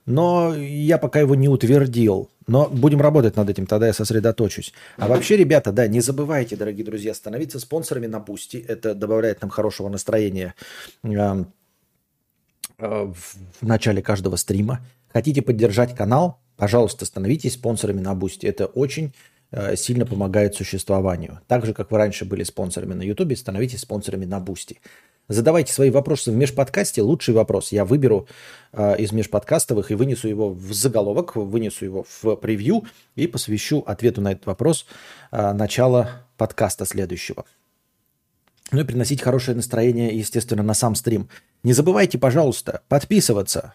но 0.05 0.53
я 0.55 0.97
пока 0.97 1.21
его 1.21 1.35
не 1.35 1.47
утвердил. 1.47 2.29
Но 2.47 2.67
будем 2.69 3.01
работать 3.01 3.37
над 3.37 3.49
этим, 3.49 3.65
тогда 3.65 3.87
я 3.87 3.93
сосредоточусь. 3.93 4.73
А 4.97 5.07
вообще, 5.07 5.35
ребята, 5.35 5.71
да, 5.71 5.87
не 5.87 5.99
забывайте, 5.99 6.55
дорогие 6.55 6.85
друзья, 6.85 7.13
становиться 7.13 7.59
спонсорами 7.59 8.05
на 8.05 8.19
Boosty. 8.19 8.57
Это 8.57 8.93
добавляет 8.93 9.41
нам 9.41 9.49
хорошего 9.49 9.89
настроения 9.89 10.53
э, 11.03 11.45
э, 12.77 13.13
в 13.13 13.65
начале 13.65 14.01
каждого 14.01 14.35
стрима. 14.35 14.81
Хотите 15.11 15.41
поддержать 15.41 15.95
канал? 15.95 16.39
Пожалуйста, 16.57 17.05
становитесь 17.05 17.53
спонсорами 17.53 17.99
на 17.99 18.15
Boosty. 18.15 18.45
Это 18.45 18.65
очень 18.65 19.13
э, 19.51 19.75
сильно 19.75 20.05
помогает 20.05 20.55
существованию. 20.55 21.41
Так 21.47 21.65
же, 21.65 21.73
как 21.73 21.91
вы 21.91 21.97
раньше 21.97 22.25
были 22.25 22.43
спонсорами 22.43 22.93
на 22.93 23.03
Ютубе, 23.03 23.35
становитесь 23.35 23.81
спонсорами 23.81 24.25
на 24.25 24.39
Boosty. 24.39 24.79
Задавайте 25.27 25.73
свои 25.73 25.89
вопросы 25.89 26.31
в 26.31 26.35
межподкасте. 26.35 27.01
Лучший 27.01 27.33
вопрос 27.33 27.71
я 27.71 27.83
выберу 27.83 28.27
э, 28.73 28.97
из 28.97 29.11
межподкастовых 29.11 29.91
и 29.91 29.95
вынесу 29.95 30.27
его 30.27 30.51
в 30.51 30.71
заголовок, 30.73 31.35
вынесу 31.35 31.83
его 31.83 32.05
в 32.07 32.35
превью 32.35 32.85
и 33.15 33.25
посвящу 33.25 33.79
ответу 33.79 34.21
на 34.21 34.33
этот 34.33 34.45
вопрос 34.45 34.85
э, 35.31 35.51
начала 35.53 36.25
подкаста 36.37 36.85
следующего. 36.85 37.45
Ну 38.71 38.81
и 38.81 38.83
приносить 38.83 39.21
хорошее 39.21 39.55
настроение, 39.55 40.17
естественно, 40.17 40.63
на 40.63 40.73
сам 40.73 40.95
стрим. 40.95 41.27
Не 41.63 41.73
забывайте, 41.73 42.17
пожалуйста, 42.17 42.81
подписываться 42.87 43.73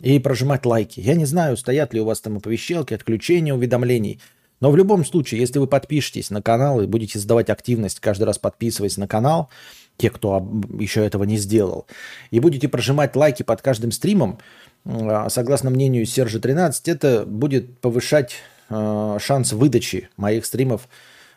и 0.00 0.18
прожимать 0.18 0.66
лайки. 0.66 1.00
Я 1.00 1.14
не 1.14 1.24
знаю, 1.24 1.56
стоят 1.56 1.94
ли 1.94 2.00
у 2.00 2.04
вас 2.04 2.20
там 2.20 2.38
оповещалки, 2.38 2.94
отключения 2.94 3.54
уведомлений. 3.54 4.20
Но 4.60 4.70
в 4.70 4.76
любом 4.76 5.04
случае, 5.04 5.40
если 5.40 5.58
вы 5.58 5.66
подпишетесь 5.66 6.30
на 6.30 6.42
канал 6.42 6.80
и 6.80 6.86
будете 6.86 7.18
задавать 7.18 7.48
активность, 7.48 8.00
каждый 8.00 8.24
раз 8.24 8.38
подписываясь 8.38 8.98
на 8.98 9.08
канал, 9.08 9.48
те, 9.96 10.10
кто 10.10 10.46
еще 10.78 11.04
этого 11.04 11.24
не 11.24 11.36
сделал, 11.36 11.86
и 12.30 12.40
будете 12.40 12.68
прожимать 12.68 13.16
лайки 13.16 13.42
под 13.42 13.62
каждым 13.62 13.92
стримом, 13.92 14.38
а, 14.84 15.28
согласно 15.28 15.70
мнению 15.70 16.06
Сержа 16.06 16.40
13, 16.40 16.88
это 16.88 17.24
будет 17.26 17.78
повышать 17.80 18.36
а, 18.68 19.18
шанс 19.18 19.52
выдачи 19.52 20.08
моих 20.16 20.46
стримов 20.46 20.88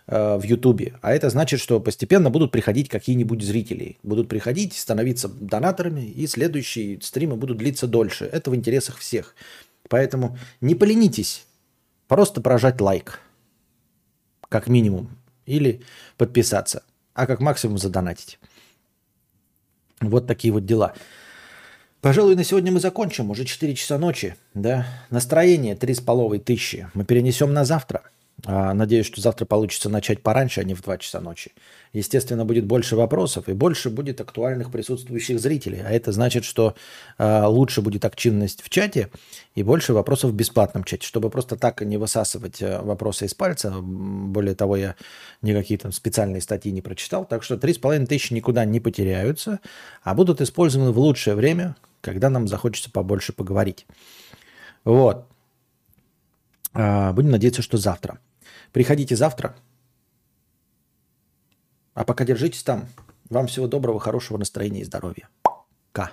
в 0.07 0.41
Ютубе. 0.43 0.93
А 1.01 1.13
это 1.13 1.29
значит, 1.29 1.59
что 1.59 1.79
постепенно 1.79 2.29
будут 2.29 2.51
приходить 2.51 2.89
какие-нибудь 2.89 3.41
зрители. 3.41 3.97
Будут 4.03 4.27
приходить, 4.27 4.73
становиться 4.73 5.29
донаторами, 5.29 6.01
и 6.01 6.27
следующие 6.27 6.99
стримы 7.01 7.35
будут 7.35 7.57
длиться 7.57 7.87
дольше. 7.87 8.25
Это 8.25 8.51
в 8.51 8.55
интересах 8.55 8.97
всех. 8.97 9.35
Поэтому 9.89 10.37
не 10.61 10.75
поленитесь, 10.75 11.45
просто 12.07 12.41
прожать 12.41 12.81
лайк, 12.81 13.19
как 14.49 14.67
минимум, 14.67 15.09
или 15.45 15.81
подписаться, 16.17 16.83
а 17.13 17.25
как 17.25 17.39
максимум 17.39 17.77
задонатить. 17.77 18.39
Вот 20.01 20.27
такие 20.27 20.53
вот 20.53 20.65
дела. 20.65 20.93
Пожалуй, 22.01 22.35
на 22.35 22.43
сегодня 22.43 22.71
мы 22.71 22.81
закончим. 22.81 23.31
Уже 23.31 23.45
4 23.45 23.75
часа 23.75 23.97
ночи. 23.97 24.35
Да? 24.53 24.85
Настроение 25.09 25.75
3,5 25.75 26.39
тысячи. 26.39 26.89
Мы 26.93 27.05
перенесем 27.05 27.53
на 27.53 27.63
завтра. 27.63 28.03
А, 28.45 28.73
надеюсь, 28.73 29.05
что 29.05 29.21
завтра 29.21 29.45
получится 29.45 29.89
начать 29.89 30.21
пораньше, 30.21 30.59
а 30.59 30.63
не 30.63 30.73
в 30.73 30.81
2 30.81 30.97
часа 30.97 31.21
ночи. 31.21 31.51
Естественно, 31.93 32.43
будет 32.43 32.65
больше 32.65 32.95
вопросов 32.95 33.47
и 33.47 33.53
больше 33.53 33.89
будет 33.89 34.19
актуальных 34.19 34.69
присутствующих 34.69 35.39
зрителей. 35.39 35.81
А 35.85 35.89
это 35.91 36.11
значит, 36.11 36.43
что 36.43 36.75
а, 37.17 37.47
лучше 37.47 37.81
будет 37.81 38.03
активность 38.03 38.61
в 38.61 38.69
чате 38.69 39.09
и 39.55 39.63
больше 39.63 39.93
вопросов 39.93 40.31
в 40.31 40.35
бесплатном 40.35 40.83
чате, 40.83 41.07
чтобы 41.07 41.29
просто 41.29 41.55
так 41.55 41.81
не 41.81 41.97
высасывать 41.97 42.61
а, 42.61 42.81
вопросы 42.81 43.25
из 43.25 43.33
пальца. 43.33 43.73
Более 43.79 44.55
того, 44.55 44.75
я 44.75 44.95
никакие 45.41 45.77
там 45.79 45.93
специальные 45.93 46.41
статьи 46.41 46.71
не 46.71 46.81
прочитал. 46.81 47.25
Так 47.25 47.43
что 47.43 47.55
3,5 47.55 48.07
тысячи 48.07 48.33
никуда 48.33 48.65
не 48.65 48.81
потеряются, 48.81 49.61
а 50.03 50.15
будут 50.15 50.41
использованы 50.41 50.91
в 50.91 50.99
лучшее 50.99 51.35
время, 51.35 51.77
когда 52.01 52.29
нам 52.29 52.49
захочется 52.49 52.91
побольше 52.91 53.31
поговорить. 53.31 53.85
Вот. 54.83 55.27
Будем 56.73 57.29
надеяться, 57.29 57.61
что 57.61 57.77
завтра. 57.77 58.19
Приходите 58.71 59.15
завтра. 59.15 59.55
А 61.93 62.03
пока 62.03 62.25
держитесь 62.25 62.63
там. 62.63 62.87
Вам 63.29 63.47
всего 63.47 63.67
доброго, 63.67 63.99
хорошего 63.99 64.37
настроения 64.37 64.81
и 64.81 64.85
здоровья. 64.85 65.29
К. 65.91 66.11